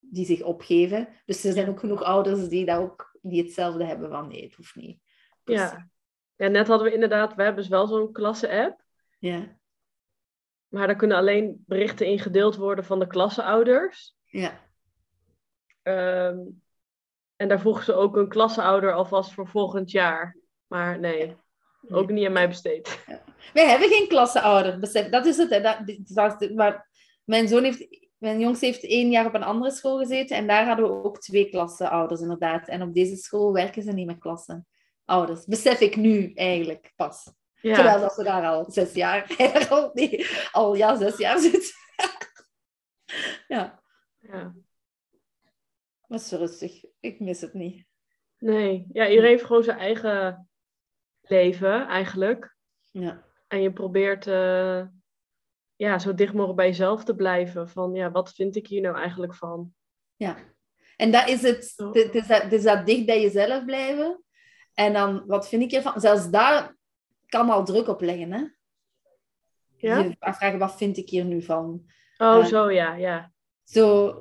die 0.00 0.26
zich 0.26 0.42
opgeven. 0.42 1.08
Dus 1.26 1.44
er 1.44 1.52
zijn 1.52 1.68
ook 1.68 1.80
genoeg 1.80 2.02
ouders 2.02 2.48
die, 2.48 2.64
dat 2.64 2.78
ook, 2.78 3.18
die 3.22 3.42
hetzelfde 3.42 3.84
hebben 3.84 4.10
van... 4.10 4.28
Nee, 4.28 4.42
het 4.42 4.54
hoeft 4.54 4.74
niet. 4.74 5.00
Dus, 5.44 5.56
Ja. 5.56 5.88
ja, 6.36 6.48
net 6.48 6.66
hadden 6.68 6.86
we 6.86 6.94
inderdaad, 6.94 7.34
we 7.34 7.42
hebben 7.42 7.60
dus 7.62 7.70
wel 7.70 7.86
zo'n 7.86 8.12
klasse-app. 8.12 8.82
Ja, 9.18 9.56
Maar 10.68 10.86
daar 10.86 10.96
kunnen 10.96 11.16
alleen 11.16 11.64
berichten 11.66 12.06
in 12.06 12.18
gedeeld 12.18 12.56
worden 12.56 12.84
van 12.84 12.98
de 12.98 13.06
klasseouders. 13.06 14.16
ja. 14.24 14.68
Ehm, 15.82 16.38
en 17.36 17.48
daar 17.48 17.60
vroegen 17.60 17.84
ze 17.84 17.92
ook 17.94 18.16
een 18.16 18.28
klasseouder 18.28 18.92
alvast 18.92 19.32
voor 19.32 19.48
volgend 19.48 19.90
jaar. 19.90 20.36
Maar 20.66 20.98
nee, 20.98 21.36
ook 21.88 22.10
niet 22.10 22.26
aan 22.26 22.32
mij 22.32 22.48
besteed. 22.48 23.04
Wij 23.52 23.68
hebben 23.68 23.88
geen 23.88 24.08
klasseouder. 24.08 24.78
Besef, 24.78 25.08
dat 25.08 25.26
is 25.26 25.36
het. 25.36 25.50
Dat, 25.50 25.78
dat, 26.38 26.50
maar 26.54 26.88
mijn 27.24 27.48
zoon 27.48 27.64
heeft, 27.64 28.08
mijn 28.18 28.40
jongste 28.40 28.66
heeft 28.66 28.84
één 28.84 29.10
jaar 29.10 29.26
op 29.26 29.34
een 29.34 29.42
andere 29.42 29.70
school 29.70 29.98
gezeten 29.98 30.36
en 30.36 30.46
daar 30.46 30.66
hadden 30.66 30.86
we 30.86 31.04
ook 31.04 31.18
twee 31.20 31.48
klasseouders 31.50 32.20
inderdaad. 32.20 32.68
En 32.68 32.82
op 32.82 32.94
deze 32.94 33.16
school 33.16 33.52
werken 33.52 33.82
ze 33.82 33.92
niet 33.92 34.06
met 34.06 34.18
klasseouders. 35.10 35.46
Besef 35.46 35.80
ik 35.80 35.96
nu 35.96 36.32
eigenlijk 36.34 36.92
pas. 36.96 37.32
Ja, 37.54 37.74
Terwijl 37.74 38.00
dat 38.00 38.12
ze 38.12 38.22
daar 38.22 38.46
al 38.46 38.70
zes 38.70 38.94
jaar, 38.94 39.36
al, 39.70 39.90
nee, 39.94 40.26
al 40.52 40.74
ja, 40.74 40.96
zes 40.96 41.16
jaar 41.16 41.38
zit. 41.38 41.72
ja, 43.48 43.82
ja. 44.18 44.54
is 46.08 46.28
zo 46.28 46.36
rustig. 46.36 46.84
Ik 47.00 47.20
mis 47.20 47.40
het 47.40 47.54
niet. 47.54 47.86
Nee, 48.38 48.86
ja, 48.92 49.08
iedereen 49.08 49.30
heeft 49.30 49.44
gewoon 49.44 49.62
zijn 49.62 49.78
eigen 49.78 50.48
leven 51.20 51.86
eigenlijk. 51.86 52.56
Ja, 52.90 53.24
En 53.48 53.62
je 53.62 53.72
probeert 53.72 54.26
eh, 54.26 54.86
ja, 55.76 55.98
zo 55.98 56.14
dicht 56.14 56.32
mogelijk 56.32 56.56
bij 56.56 56.66
jezelf 56.66 57.04
te 57.04 57.14
blijven. 57.14 57.68
Van 57.68 57.94
ja, 57.94 58.10
wat 58.10 58.32
vind 58.32 58.56
ik 58.56 58.66
hier 58.66 58.80
nou 58.80 58.96
eigenlijk 58.96 59.34
van? 59.34 59.74
ja. 60.16 60.36
En 60.96 61.10
dat 61.10 61.28
is 61.28 61.42
het. 61.42 61.74
Het 61.92 62.14
is 62.14 62.26
dat, 62.26 62.52
is 62.52 62.62
dat 62.62 62.86
dicht 62.86 63.06
bij 63.06 63.20
jezelf 63.20 63.64
blijven. 63.64 64.24
En 64.74 64.92
dan, 64.92 65.22
wat 65.26 65.48
vind 65.48 65.62
ik 65.62 65.72
ervan? 65.72 66.00
Zelfs 66.00 66.30
daar 66.30 66.76
kan 67.26 67.50
al 67.50 67.64
druk 67.64 67.88
op 67.88 68.00
leggen, 68.00 68.32
hè? 68.32 68.42
Ja? 69.76 69.98
Je 69.98 70.16
afvragen, 70.18 70.58
wat 70.58 70.76
vind 70.76 70.96
ik 70.96 71.08
hier 71.08 71.24
nu 71.24 71.42
van? 71.42 71.82
Oh, 72.18 72.36
Eh, 72.38 72.44
zo 72.44 72.70
ja, 72.70 72.94
ja. 72.94 73.32
Zo, 73.64 74.14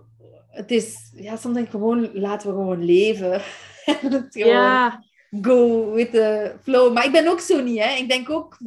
het 0.49 0.71
is... 0.71 1.11
Ja, 1.15 1.35
soms 1.35 1.53
denk 1.53 1.65
ik 1.65 1.71
gewoon, 1.71 2.09
laten 2.13 2.47
we 2.47 2.53
gewoon 2.53 2.83
leven. 2.83 3.41
Gewoon 3.89 4.53
Ja, 4.53 5.03
go 5.41 5.91
with 5.91 6.11
the 6.11 6.55
flow. 6.61 6.93
Maar 6.93 7.05
ik 7.05 7.11
ben 7.11 7.27
ook 7.27 7.39
zo 7.39 7.61
niet, 7.61 7.83
hè. 7.83 7.95
Ik 7.95 8.09
denk 8.09 8.29
ook 8.29 8.57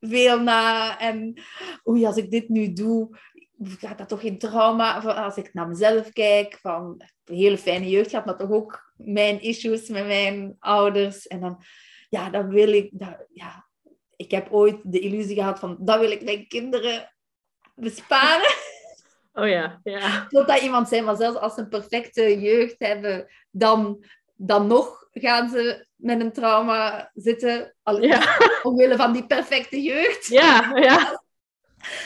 veel 0.00 0.40
na. 0.40 0.98
En 0.98 1.34
oei, 1.88 2.06
als 2.06 2.16
ik 2.16 2.30
dit 2.30 2.48
nu 2.48 2.72
doe, 2.72 3.18
gaat 3.62 3.98
dat 3.98 4.08
toch 4.08 4.20
geen 4.20 4.38
trauma? 4.38 4.96
Of 4.96 5.04
als 5.06 5.36
ik 5.36 5.54
naar 5.54 5.68
mezelf 5.68 6.12
kijk, 6.12 6.58
van 6.60 7.02
een 7.24 7.36
hele 7.36 7.58
fijne 7.58 7.88
jeugd 7.88 8.10
gehad, 8.10 8.24
maar 8.24 8.36
toch 8.36 8.50
ook 8.50 8.92
mijn 8.96 9.40
issues 9.40 9.88
met 9.88 10.06
mijn 10.06 10.56
ouders. 10.58 11.26
En 11.26 11.40
dan, 11.40 11.62
ja, 12.08 12.30
dan 12.30 12.48
wil 12.48 12.72
ik... 12.72 12.88
Dat, 12.92 13.26
ja, 13.32 13.66
ik 14.16 14.30
heb 14.30 14.52
ooit 14.52 14.76
de 14.82 14.98
illusie 14.98 15.34
gehad 15.34 15.58
van, 15.58 15.76
dat 15.80 16.00
wil 16.00 16.10
ik 16.10 16.24
mijn 16.24 16.48
kinderen 16.48 17.12
besparen. 17.74 18.54
oh 19.32 19.48
ja, 19.48 19.80
ja. 19.84 20.26
Totdat 20.28 20.60
iemand 20.60 20.88
zei, 20.88 21.02
maar 21.02 21.16
zelfs 21.16 21.38
als 21.38 21.54
ze 21.54 21.60
een 21.60 21.68
perfecte 21.68 22.40
jeugd 22.40 22.74
hebben, 22.78 23.26
dan, 23.50 24.04
dan 24.34 24.66
nog 24.66 25.08
gaan 25.12 25.48
ze 25.48 25.86
met 25.94 26.20
een 26.20 26.32
trauma 26.32 27.10
zitten. 27.14 27.74
Al- 27.82 28.02
Ja, 28.02 28.38
Omwille 28.62 28.96
van 28.96 29.12
die 29.12 29.26
perfecte 29.26 29.82
jeugd. 29.82 30.26
ja, 30.26 30.76
ja. 30.76 31.24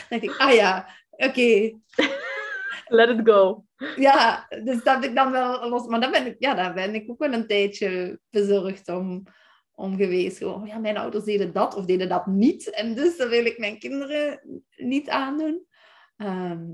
Dan 0.09 0.19
denk 0.19 0.21
ik, 0.23 0.37
ah 0.37 0.53
ja, 0.53 0.87
oké. 1.25 1.79
Let 2.87 3.09
it 3.09 3.19
go. 3.23 3.65
Ja, 3.95 4.47
dus 4.63 4.83
dat 4.83 4.95
heb 4.95 5.03
ik 5.03 5.15
dan 5.15 5.31
wel 5.31 5.69
los. 5.69 5.87
Maar 5.87 5.99
daar 5.99 6.11
ben 6.11 6.25
ik, 6.25 6.35
ja, 6.39 6.53
daar 6.53 6.73
ben 6.73 6.95
ik 6.95 7.09
ook 7.09 7.19
wel 7.19 7.33
een 7.33 7.47
tijdje 7.47 8.19
bezorgd 8.29 8.89
om, 8.89 9.23
om 9.71 9.95
geweest. 9.97 10.37
Gewoon, 10.37 10.67
ja, 10.67 10.77
mijn 10.77 10.97
ouders 10.97 11.23
deden 11.23 11.53
dat 11.53 11.75
of 11.75 11.85
deden 11.85 12.09
dat 12.09 12.25
niet. 12.25 12.69
En 12.69 12.95
dus 12.95 13.17
dat 13.17 13.29
wil 13.29 13.45
ik 13.45 13.57
mijn 13.57 13.79
kinderen 13.79 14.41
niet 14.75 15.09
aandoen. 15.09 15.65
Ehm, 16.17 16.65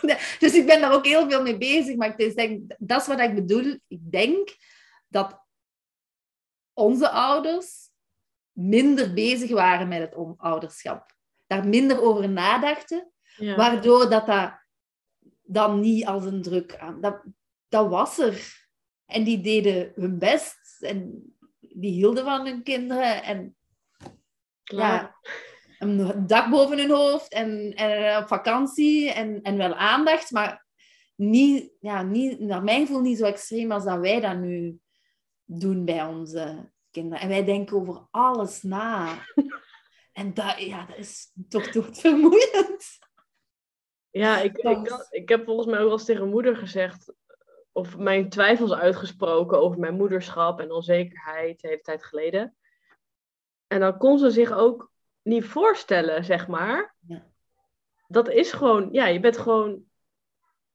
dus 0.40 0.54
ik 0.54 0.66
ben 0.66 0.80
daar 0.80 0.94
ook 0.94 1.06
heel 1.06 1.30
veel 1.30 1.42
mee 1.42 1.58
bezig. 1.58 1.96
Maar 1.96 2.08
ik 2.08 2.18
dus 2.18 2.34
denk, 2.34 2.74
dat 2.78 3.00
is 3.00 3.06
wat 3.06 3.20
ik 3.20 3.34
bedoel. 3.34 3.78
Ik 3.88 4.10
denk 4.10 4.48
dat 5.08 5.42
onze 6.72 7.10
ouders 7.10 7.90
minder 8.52 9.14
bezig 9.14 9.50
waren 9.50 9.88
met 9.88 10.00
het 10.00 10.14
ouderschap. 10.36 11.13
Daar 11.46 11.66
minder 11.68 12.02
over 12.02 12.28
nadachten. 12.28 13.12
Ja. 13.36 13.56
Waardoor 13.56 14.10
dat, 14.10 14.26
dat 14.26 14.52
dan 15.42 15.80
niet 15.80 16.06
als 16.06 16.24
een 16.24 16.42
druk 16.42 16.76
aan... 16.76 17.00
Dat, 17.00 17.22
dat 17.68 17.88
was 17.88 18.18
er. 18.18 18.66
En 19.06 19.24
die 19.24 19.40
deden 19.40 19.92
hun 19.94 20.18
best. 20.18 20.76
En 20.80 21.24
die 21.58 21.92
hielden 21.92 22.24
van 22.24 22.46
hun 22.46 22.62
kinderen. 22.62 23.22
En 23.22 23.56
Klaar. 24.62 25.00
ja, 25.02 25.16
een 25.78 26.26
dak 26.26 26.50
boven 26.50 26.78
hun 26.78 26.90
hoofd. 26.90 27.32
En, 27.32 27.74
en 27.74 28.22
op 28.22 28.28
vakantie. 28.28 29.12
En, 29.12 29.42
en 29.42 29.56
wel 29.56 29.74
aandacht. 29.74 30.30
Maar 30.30 30.66
niet, 31.14 31.72
ja, 31.80 32.02
niet, 32.02 32.40
naar 32.40 32.62
mijn 32.62 32.86
gevoel 32.86 33.00
niet 33.00 33.18
zo 33.18 33.24
extreem 33.24 33.72
als 33.72 33.84
dat 33.84 33.98
wij 33.98 34.20
dat 34.20 34.38
nu 34.38 34.78
doen 35.44 35.84
bij 35.84 36.04
onze 36.04 36.72
kinderen. 36.90 37.22
En 37.22 37.28
wij 37.28 37.44
denken 37.44 37.76
over 37.76 38.06
alles 38.10 38.62
na. 38.62 39.08
En 40.14 40.34
dat, 40.34 40.58
ja, 40.58 40.84
dat 40.86 40.96
is 40.96 41.32
toch 41.48 41.70
doodvermoeiend. 41.70 42.98
Ja, 44.10 44.40
ik, 44.40 44.56
ik, 44.56 45.06
ik 45.10 45.28
heb 45.28 45.44
volgens 45.44 45.66
mij 45.66 45.78
ook 45.78 45.84
wel 45.84 45.92
eens 45.92 46.04
tegen 46.04 46.28
moeder 46.28 46.56
gezegd, 46.56 47.12
of 47.72 47.96
mijn 47.96 48.28
twijfels 48.28 48.72
uitgesproken 48.72 49.60
over 49.60 49.78
mijn 49.78 49.94
moederschap 49.94 50.60
en 50.60 50.72
onzekerheid, 50.72 51.60
de 51.60 51.68
hele 51.68 51.80
tijd 51.80 52.04
geleden. 52.04 52.56
En 53.66 53.80
dan 53.80 53.98
kon 53.98 54.18
ze 54.18 54.30
zich 54.30 54.52
ook 54.52 54.90
niet 55.22 55.44
voorstellen, 55.44 56.24
zeg 56.24 56.48
maar. 56.48 56.94
Ja. 57.06 57.26
Dat 58.08 58.28
is 58.28 58.52
gewoon, 58.52 58.88
ja, 58.92 59.06
je 59.06 59.20
bent 59.20 59.38
gewoon, 59.38 59.84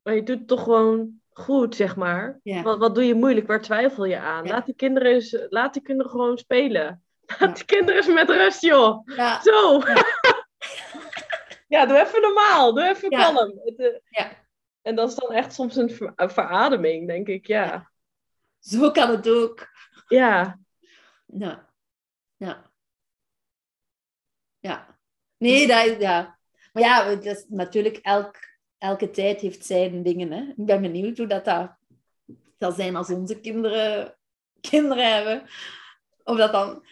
maar 0.01 0.15
je 0.15 0.23
doet 0.23 0.37
het 0.37 0.47
toch 0.47 0.63
gewoon 0.63 1.21
goed, 1.29 1.75
zeg 1.75 1.95
maar. 1.95 2.39
Ja. 2.43 2.61
Wat, 2.61 2.77
wat 2.77 2.95
doe 2.95 3.05
je 3.05 3.13
moeilijk? 3.13 3.47
Waar 3.47 3.61
twijfel 3.61 4.05
je 4.05 4.19
aan? 4.19 4.45
Ja. 4.45 4.51
Laat, 4.51 4.65
die 4.65 4.75
kinderen 4.75 5.11
eens, 5.11 5.45
laat 5.49 5.73
die 5.73 5.81
kinderen 5.81 6.11
gewoon 6.11 6.37
spelen. 6.37 7.03
Laat 7.37 7.55
die 7.55 7.65
kinderen 7.65 8.13
met 8.13 8.29
rust, 8.29 8.61
joh. 8.61 9.01
Ja, 9.05 9.41
Zo. 9.41 9.81
Ja, 11.67 11.85
doe 11.87 11.99
even 11.99 12.21
normaal. 12.21 12.73
Doe 12.73 12.87
even 12.87 13.09
kalm. 13.09 13.59
Het, 13.63 13.79
eh, 13.79 13.99
Ja. 14.09 14.31
En 14.81 14.95
dat 14.95 15.09
is 15.09 15.15
dan 15.15 15.31
echt 15.31 15.53
soms 15.53 15.75
een, 15.75 15.89
ver- 15.89 16.13
een 16.15 16.29
verademing, 16.31 17.07
denk 17.07 17.27
ik. 17.27 17.47
Ja. 17.47 17.91
zo 18.59 18.91
kan 18.91 19.09
het 19.09 19.29
ook. 19.29 19.67
Ja. 20.07 20.59
Ja. 21.25 21.69
ja. 22.37 22.71
Ja. 24.59 24.97
Nee, 25.37 25.67
dat 25.67 25.85
is, 25.85 25.97
ja. 25.97 26.37
Maar 26.73 26.83
ja, 26.83 27.05
het 27.05 27.25
is 27.25 27.45
natuurlijk 27.47 27.97
elk, 27.97 28.35
elke 28.77 29.09
tijd 29.09 29.41
heeft 29.41 29.65
zijn 29.65 30.03
dingen. 30.03 30.31
Hè. 30.31 30.41
Ik 30.41 30.65
ben 30.65 30.81
benieuwd 30.81 31.17
hoe 31.17 31.27
dat, 31.27 31.45
dat 31.45 31.77
zal 32.57 32.71
zijn 32.71 32.95
als 32.95 33.09
onze 33.09 33.39
kinderen 33.39 34.17
kinderen 34.61 35.13
hebben. 35.15 35.49
Of 36.23 36.37
dat 36.37 36.51
dan 36.51 36.85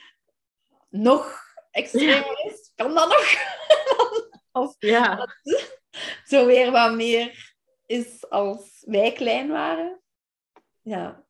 nog 0.97 1.39
extremer 1.71 2.45
is. 2.45 2.71
Kan 2.75 2.93
dat 2.93 3.09
nog? 3.09 3.33
als, 4.51 4.75
Ja, 4.79 5.27
zo 6.25 6.45
weer 6.45 6.71
wat 6.71 6.93
meer 6.93 7.55
is 7.85 8.29
als 8.29 8.83
wij 8.87 9.11
klein 9.11 9.49
waren. 9.49 10.01
Ja. 10.81 11.25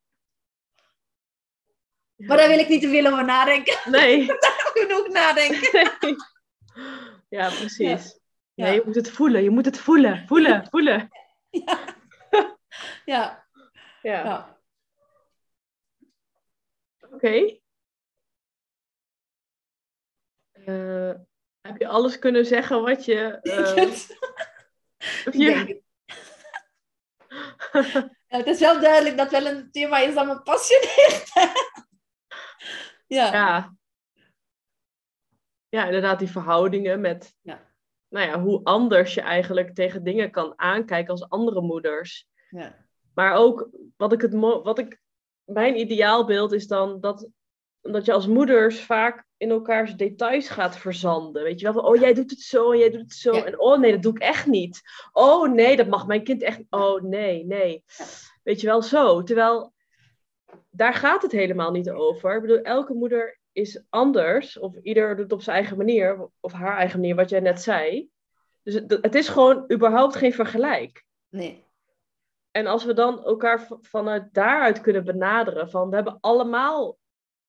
Maar 2.16 2.38
daar 2.38 2.48
wil 2.48 2.60
ik 2.60 2.68
niet 2.68 2.82
te 2.82 2.90
veel 2.90 3.06
over 3.12 3.26
nadenken. 3.26 3.92
nee. 3.92 4.26
Genoeg 4.74 5.08
nadenken. 5.08 5.92
Ja, 7.30 7.50
precies. 7.50 8.20
Ja. 8.54 8.66
Nee, 8.66 8.74
je 8.74 8.82
moet 8.86 8.96
het 8.96 9.12
voelen. 9.12 9.44
Je 9.44 9.50
moet 9.50 9.66
het 9.66 9.80
voelen. 9.80 10.28
Voelen, 10.28 10.68
voelen. 10.70 11.10
Ja. 11.50 11.80
Ja. 13.06 13.46
Ja, 14.02 14.24
ja. 14.24 14.60
oké. 17.12 17.60
Eh, 20.68 21.12
heb 21.62 21.78
je 21.78 21.88
alles 21.88 22.20
kunnen 22.20 22.46
zeggen 22.46 22.82
wat 22.82 23.06
je... 23.06 23.40
denk 25.32 25.82
het. 28.28 28.48
Is 28.48 28.60
wel 28.60 28.82
duidelijk 28.82 29.18
dat 29.18 29.32
wel 29.32 29.46
een 29.46 29.72
thema 29.72 29.98
is 29.98 30.14
dat 30.14 30.26
me 30.26 30.42
passioneert. 30.42 31.32
ja. 33.18 33.34
ja. 33.34 33.76
Ja, 35.70 35.86
inderdaad, 35.86 36.20
die 36.20 36.32
verhoudingen 36.32 37.02
met... 37.02 37.36
Ja. 37.42 37.66
Nou 38.08 38.28
ja, 38.28 38.40
hoe 38.42 38.64
anders 38.64 39.14
je 39.14 39.22
eigenlijk 39.22 39.76
tegen 39.76 40.04
dingen 40.04 40.32
kan 40.32 40.54
aankijken 40.56 41.12
als 41.12 41.30
andere 41.30 41.62
moeders. 41.62 42.28
Ja. 42.50 42.86
Maar 43.14 43.36
ook 43.36 43.70
wat 43.98 44.14
ik 44.14 44.22
het 44.22 44.34
wat 44.40 44.80
ik 44.80 45.02
mijn 45.44 45.80
ideaalbeeld 45.80 46.52
is 46.52 46.68
dan 46.68 47.00
dat, 47.00 47.30
dat 47.82 48.06
je 48.06 48.14
als 48.14 48.28
moeders 48.28 48.84
vaak 48.84 49.27
in 49.38 49.50
elkaars 49.50 49.96
details 49.96 50.50
gaat 50.50 50.78
verzanden. 50.78 51.44
Weet 51.44 51.60
je 51.60 51.66
wel, 51.66 51.74
van 51.74 51.86
oh 51.86 51.96
jij 51.96 52.14
doet 52.14 52.30
het 52.30 52.40
zo 52.40 52.72
en 52.72 52.78
jij 52.78 52.90
doet 52.90 53.02
het 53.02 53.14
zo. 53.14 53.36
Ja. 53.36 53.46
En 53.46 53.60
oh 53.60 53.80
nee, 53.80 53.92
dat 53.92 54.02
doe 54.02 54.14
ik 54.14 54.22
echt 54.22 54.46
niet. 54.46 54.82
Oh 55.12 55.52
nee, 55.52 55.76
dat 55.76 55.88
mag 55.88 56.08
mijn 56.08 56.24
kind 56.24 56.44
echt. 56.44 56.64
Oh 56.70 57.02
nee, 57.02 57.46
nee. 57.46 57.84
Ja. 57.98 58.06
Weet 58.44 58.62
je 58.62 58.68
wel 58.68 58.82
zo. 58.82 59.24
Terwijl 59.24 59.74
daar 60.70 60.94
gaat 60.94 61.22
het 61.22 61.32
helemaal 61.32 61.72
niet 61.72 61.90
over. 61.90 62.36
Ik 62.36 62.42
bedoel, 62.42 62.62
elke 62.62 62.94
moeder 62.94 63.40
is 63.52 63.84
anders. 63.90 64.60
Of 64.60 64.76
ieder 64.82 65.10
doet 65.10 65.24
het 65.24 65.32
op 65.32 65.42
zijn 65.42 65.58
eigen 65.58 65.78
manier. 65.78 66.30
Of 66.40 66.52
haar 66.52 66.78
eigen 66.78 67.00
manier, 67.00 67.16
wat 67.16 67.30
jij 67.30 67.40
net 67.40 67.62
zei. 67.62 68.10
Dus 68.64 68.74
het, 68.74 68.98
het 69.02 69.16
is 69.16 69.30
gewoon 69.30 69.72
überhaupt 69.72 70.16
geen 70.16 70.34
vergelijk. 70.34 71.06
Nee. 71.30 71.66
En 72.52 72.68
als 72.68 72.86
we 72.86 72.94
dan 72.94 73.24
elkaar 73.24 73.68
vanuit 73.82 74.34
daaruit 74.34 74.82
kunnen 74.82 75.06
benaderen, 75.06 75.70
van 75.70 75.90
we 75.90 75.96
hebben 75.96 76.18
allemaal 76.20 76.98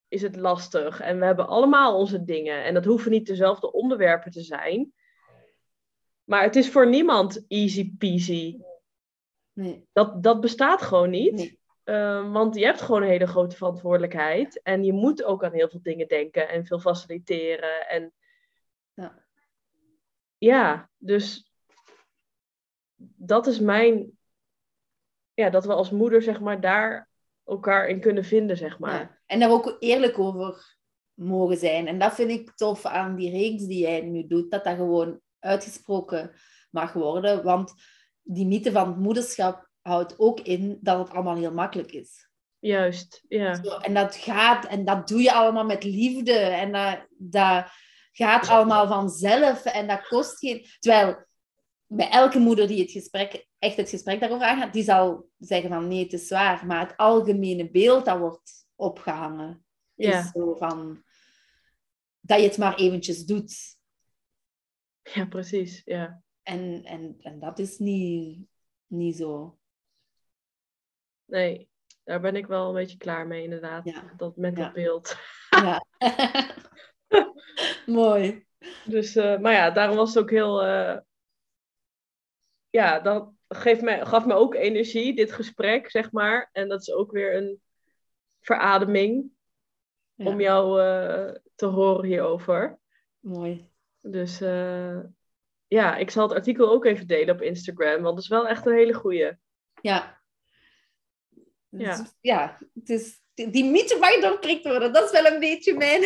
is 0.08 0.22
het 0.22 0.36
lastig 0.36 1.00
en 1.00 1.18
we 1.18 1.24
hebben 1.24 1.48
allemaal 1.48 1.98
onze 1.98 2.24
dingen. 2.24 2.64
En 2.64 2.74
dat 2.74 2.84
hoeven 2.84 3.10
niet 3.10 3.26
dezelfde 3.26 3.72
onderwerpen 3.72 4.30
te 4.30 4.42
zijn. 4.42 4.92
Maar 6.24 6.42
het 6.42 6.56
is 6.56 6.70
voor 6.70 6.88
niemand 6.88 7.44
easy 7.48 7.96
peasy. 7.96 8.58
Nee. 9.52 9.86
Dat, 9.92 10.22
dat 10.22 10.40
bestaat 10.40 10.82
gewoon 10.82 11.10
niet. 11.10 11.32
Nee. 11.32 11.58
Ehm, 11.84 12.30
want 12.30 12.54
je 12.54 12.64
hebt 12.64 12.80
gewoon 12.80 13.02
een 13.02 13.08
hele 13.08 13.26
grote 13.26 13.56
verantwoordelijkheid. 13.56 14.62
En 14.62 14.84
je 14.84 14.92
moet 14.92 15.24
ook 15.24 15.44
aan 15.44 15.52
heel 15.52 15.68
veel 15.68 15.82
dingen 15.82 16.08
denken 16.08 16.48
en 16.48 16.66
veel 16.66 16.78
faciliteren. 16.78 17.88
En 17.88 18.12
Ja. 18.94 19.24
ja, 20.38 20.90
dus 20.96 21.52
dat 23.16 23.46
is 23.46 23.60
mijn. 23.60 24.18
Ja, 25.34 25.50
dat 25.50 25.64
we 25.64 25.72
als 25.72 25.90
moeder, 25.90 26.22
zeg 26.22 26.40
maar, 26.40 26.60
daar 26.60 27.08
elkaar 27.44 27.88
in 27.88 28.00
kunnen 28.00 28.24
vinden, 28.24 28.56
zeg 28.56 28.78
maar. 28.78 29.00
Ja. 29.00 29.17
En 29.28 29.40
daar 29.40 29.50
ook 29.50 29.76
eerlijk 29.78 30.18
over 30.18 30.76
mogen 31.14 31.56
zijn. 31.56 31.86
En 31.86 31.98
dat 31.98 32.14
vind 32.14 32.30
ik 32.30 32.52
tof 32.56 32.84
aan 32.84 33.16
die 33.16 33.30
reeks 33.30 33.64
die 33.64 33.78
jij 33.78 34.00
nu 34.00 34.26
doet, 34.26 34.50
dat 34.50 34.64
dat 34.64 34.76
gewoon 34.76 35.20
uitgesproken 35.38 36.32
mag 36.70 36.92
worden. 36.92 37.44
Want 37.44 37.72
die 38.22 38.46
mythe 38.46 38.72
van 38.72 38.86
het 38.86 38.98
moederschap 38.98 39.68
houdt 39.80 40.18
ook 40.18 40.40
in 40.40 40.78
dat 40.80 40.98
het 40.98 41.10
allemaal 41.10 41.36
heel 41.36 41.52
makkelijk 41.52 41.92
is. 41.92 42.28
Juist, 42.58 43.24
ja. 43.28 43.54
Zo, 43.54 43.76
En 43.76 43.94
dat 43.94 44.16
gaat, 44.16 44.66
en 44.66 44.84
dat 44.84 45.08
doe 45.08 45.22
je 45.22 45.32
allemaal 45.32 45.64
met 45.64 45.84
liefde. 45.84 46.32
En 46.32 46.72
dat, 46.72 47.06
dat 47.18 47.66
gaat 48.12 48.48
allemaal 48.48 48.86
vanzelf. 48.86 49.64
En 49.64 49.86
dat 49.86 50.08
kost 50.08 50.38
geen... 50.38 50.66
Terwijl 50.78 51.26
bij 51.86 52.10
elke 52.10 52.38
moeder 52.38 52.66
die 52.66 52.80
het 52.80 52.90
gesprek, 52.90 53.46
echt 53.58 53.76
het 53.76 53.88
gesprek 53.88 54.20
daarover 54.20 54.46
aangaat, 54.46 54.72
die 54.72 54.82
zal 54.82 55.28
zeggen 55.38 55.70
van 55.70 55.88
nee, 55.88 56.02
het 56.02 56.12
is 56.12 56.26
zwaar. 56.26 56.66
Maar 56.66 56.80
het 56.80 56.96
algemene 56.96 57.70
beeld 57.70 58.04
dat 58.04 58.18
wordt 58.18 58.57
opgehangen, 58.78 59.64
Ja, 59.94 60.18
is 60.20 60.30
zo 60.30 60.54
van 60.54 61.02
dat 62.20 62.40
je 62.40 62.46
het 62.46 62.58
maar 62.58 62.74
eventjes 62.76 63.24
doet. 63.24 63.76
ja 65.02 65.26
precies. 65.26 65.82
Ja. 65.84 66.22
En, 66.42 66.84
en, 66.84 67.16
en 67.18 67.38
dat 67.38 67.58
is 67.58 67.78
niet, 67.78 68.46
niet 68.86 69.16
zo. 69.16 69.58
Nee, 71.24 71.68
daar 72.04 72.20
ben 72.20 72.36
ik 72.36 72.46
wel 72.46 72.68
een 72.68 72.74
beetje 72.74 72.96
klaar 72.96 73.26
mee, 73.26 73.42
inderdaad. 73.42 73.84
Ja. 73.84 74.12
Dat 74.16 74.36
met 74.36 74.56
dat 74.56 74.64
Ja. 74.64 74.72
beeld. 74.72 75.16
Ja. 75.50 75.84
Mooi. 77.86 78.46
Dus, 78.84 79.16
eh, 79.16 79.38
maar 79.38 79.52
ja, 79.52 79.70
daarom 79.70 79.96
was 79.96 80.14
het 80.14 80.22
ook 80.22 80.30
heel. 80.30 80.62
eh, 80.62 80.98
ja, 82.70 83.00
dat 83.00 83.32
geeft 83.48 83.82
mij, 83.82 84.06
gaf 84.06 84.26
me 84.26 84.34
ook 84.34 84.54
energie, 84.54 85.14
dit 85.14 85.32
gesprek, 85.32 85.90
zeg 85.90 86.12
maar. 86.12 86.48
En 86.52 86.68
dat 86.68 86.80
is 86.80 86.92
ook 86.92 87.12
weer 87.12 87.34
een 87.36 87.62
verademing 88.40 89.30
Ja, 90.14 90.24
om 90.24 90.40
jou 90.40 90.82
eh, 90.82 91.34
te 91.54 91.66
horen 91.66 92.04
hierover. 92.04 92.78
Mooi. 93.20 93.70
Dus 94.00 94.40
eh, 94.40 94.98
ja, 95.66 95.96
ik 95.96 96.10
zal 96.10 96.28
het 96.28 96.36
artikel 96.36 96.70
ook 96.70 96.84
even 96.84 97.06
delen 97.06 97.34
op 97.34 97.42
Instagram, 97.42 98.02
want 98.02 98.14
het 98.14 98.24
is 98.24 98.28
wel 98.28 98.48
echt 98.48 98.66
een 98.66 98.74
hele 98.74 98.94
goeie. 98.94 99.32
Ja. 99.82 100.22
Ja. 101.68 102.06
Ja, 102.20 102.58
het 102.74 102.88
is, 102.88 103.20
die 103.34 103.64
mythe 103.64 103.98
mag 103.98 104.20
doorprikt 104.20 104.64
worden. 104.64 104.92
Dat 104.92 105.04
is 105.04 105.20
wel 105.20 105.32
een 105.32 105.40
beetje 105.40 105.74
mijn... 105.74 106.02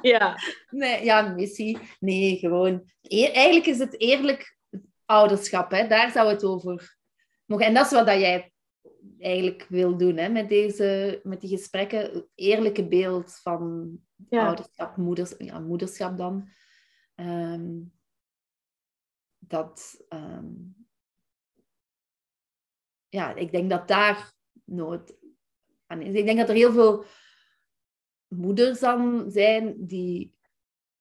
Ja, 0.00 0.36
Nee, 0.70 1.04
ja, 1.04 1.22
missie. 1.22 1.78
Nee, 2.00 2.36
gewoon... 2.36 2.90
Eigenlijk 3.02 3.66
is 3.66 3.78
het 3.78 4.00
eerlijk 4.00 4.56
ouderschap, 5.04 5.70
hè. 5.70 5.86
Daar 5.86 6.10
zou 6.10 6.28
het 6.28 6.44
over 6.44 6.96
mogen. 7.44 7.66
En 7.66 7.74
dat 7.74 7.86
is 7.86 7.92
wat 7.92 8.06
dat 8.06 8.20
jij 8.20 8.52
eigenlijk 9.20 9.66
wil 9.68 9.96
doen, 9.96 10.16
hè, 10.16 10.28
met, 10.28 10.48
deze, 10.48 11.20
met 11.22 11.40
die 11.40 11.50
gesprekken. 11.50 12.28
Eerlijke 12.34 12.88
beeld 12.88 13.38
van 13.42 13.92
ja, 14.28 14.46
ouderschap, 14.46 14.96
moeders, 14.96 15.34
ja, 15.38 15.58
moederschap 15.58 16.16
dan. 16.16 16.48
Ehm, 17.14 17.80
dat... 19.38 20.04
ehm, 20.08 20.46
ja, 23.08 23.34
ik 23.34 23.50
denk 23.50 23.70
dat 23.70 23.88
daar 23.88 24.32
nood 24.64 25.16
aan 25.86 26.02
is. 26.02 26.14
Ik 26.14 26.24
denk 26.24 26.38
dat 26.38 26.48
er 26.48 26.54
heel 26.54 26.72
veel 26.72 27.04
moeders 28.28 28.80
dan 28.80 29.30
zijn 29.30 29.86
die, 29.86 30.36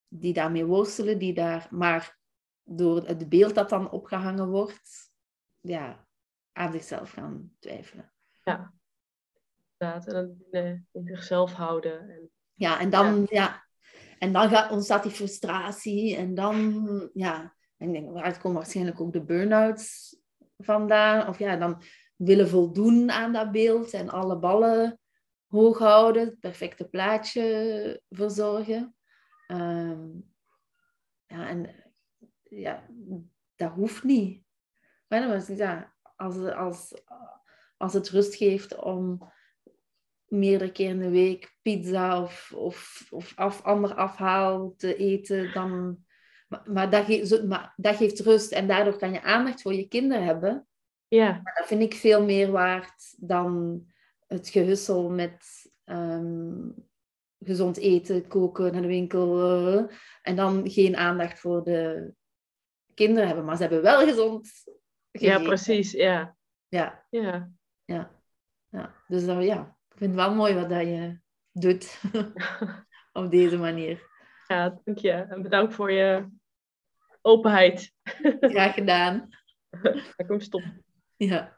die 0.07 0.33
daarmee 0.33 0.65
worstelen, 0.65 1.19
die 1.19 1.33
daar 1.33 1.67
maar 1.71 2.19
door 2.63 3.05
het 3.05 3.29
beeld 3.29 3.55
dat 3.55 3.69
dan 3.69 3.91
opgehangen 3.91 4.49
wordt, 4.49 5.11
ja, 5.59 6.06
aan 6.57 6.71
zichzelf 6.71 7.11
gaan 7.11 7.51
twijfelen. 7.59 8.13
inderdaad. 9.77 10.07
En 10.07 10.13
dan 10.51 10.85
in 10.91 11.07
zichzelf 11.07 11.53
houden. 11.53 12.09
En, 12.09 12.31
Ja, 12.53 12.79
en 12.79 12.89
dan, 12.89 13.27
ja. 13.29 13.65
en 14.19 14.31
dan 14.33 14.49
gaat, 14.49 14.71
ontstaat 14.71 15.03
die 15.03 15.11
frustratie 15.11 16.15
en 16.15 16.35
dan, 16.35 17.09
ja, 17.13 17.55
en 17.77 17.87
ik 17.87 17.93
denk, 17.93 18.11
waaruit 18.11 18.39
komen 18.39 18.57
waarschijnlijk 18.57 19.01
ook 19.01 19.13
de 19.13 19.23
burn-outs 19.23 20.17
vandaan. 20.57 21.27
Of 21.27 21.39
ja, 21.39 21.55
dan 21.55 21.81
willen 22.15 22.49
voldoen 22.49 23.11
aan 23.11 23.33
dat 23.33 23.51
beeld 23.51 23.93
en 23.93 24.09
alle 24.09 24.39
ballen 24.39 24.99
hoog 25.47 25.79
houden, 25.79 26.25
het 26.25 26.39
perfecte 26.39 26.87
plaatje 26.87 28.01
verzorgen. 28.09 28.95
Ehm, 29.47 30.07
ja, 31.25 31.47
en 31.47 31.75
ja, 32.43 32.87
dat 33.55 33.71
hoeft 33.71 34.03
niet. 34.03 34.45
Maar 35.07 35.21
dan 35.21 35.29
het, 35.29 35.57
ja, 35.57 35.95
als, 36.17 36.37
als, 36.37 37.01
als 37.77 37.93
het 37.93 38.09
rust 38.09 38.35
geeft 38.35 38.75
om 38.75 39.31
meerdere 40.27 40.71
keer 40.71 40.89
in 40.89 40.99
de 40.99 41.09
week 41.09 41.57
pizza 41.61 42.21
of, 42.21 42.51
of, 42.55 43.07
of 43.09 43.33
af, 43.35 43.61
ander 43.63 43.93
afhaal 43.93 44.73
te 44.77 44.95
eten, 44.95 45.53
dan... 45.53 46.05
Maar, 46.47 46.61
maar, 46.65 46.89
dat 46.89 47.05
geeft, 47.05 47.43
maar 47.43 47.73
dat 47.75 47.95
geeft 47.95 48.19
rust 48.19 48.51
en 48.51 48.67
daardoor 48.67 48.97
kan 48.97 49.11
je 49.11 49.21
aandacht 49.21 49.61
voor 49.61 49.73
je 49.73 49.87
kinderen 49.87 50.25
hebben. 50.25 50.67
ja, 51.07 51.39
Maar 51.43 51.55
dat 51.57 51.67
vind 51.67 51.81
ik 51.81 51.93
veel 51.93 52.23
meer 52.23 52.51
waard 52.51 53.15
dan 53.17 53.83
het 54.27 54.49
gehussel 54.49 55.09
met 55.09 55.71
ehm, 55.83 56.69
gezond 57.39 57.77
eten, 57.77 58.27
koken, 58.27 58.71
naar 58.71 58.81
de 58.81 58.87
winkel. 58.87 59.41
eh, 59.67 59.95
en 60.21 60.35
dan 60.35 60.69
geen 60.69 60.95
aandacht 60.95 61.39
voor 61.39 61.63
de 61.63 62.13
kinderen 62.93 63.27
hebben. 63.27 63.45
Maar 63.45 63.55
ze 63.55 63.61
hebben 63.61 63.81
wel 63.81 64.05
gezond 64.05 64.49
Ja, 65.19 65.39
precies. 65.39 65.91
Ja. 65.91 66.35
Ja, 66.67 67.05
Ja. 67.09 67.51
ja, 67.85 68.11
ja. 68.69 68.93
Dus 69.07 69.25
dat, 69.25 69.43
ja, 69.43 69.77
ik 69.89 69.97
vind 69.97 70.15
het 70.15 70.19
wel 70.25 70.35
mooi 70.35 70.53
wat 70.53 70.69
dat 70.69 70.81
je 70.81 71.19
doet 71.51 72.01
op 73.13 73.31
deze 73.31 73.57
manier. 73.57 74.01
ja, 74.47 74.79
dank 74.83 74.97
je. 74.97 75.11
En 75.11 75.41
bedankt 75.41 75.73
voor 75.73 75.91
je 75.91 76.27
openheid. 77.21 77.93
Graag 78.39 78.73
gedaan. 78.73 79.29
Ik 80.17 80.27
hem 80.27 80.39
stoppen. 80.39 80.83
Ja. 81.15 81.56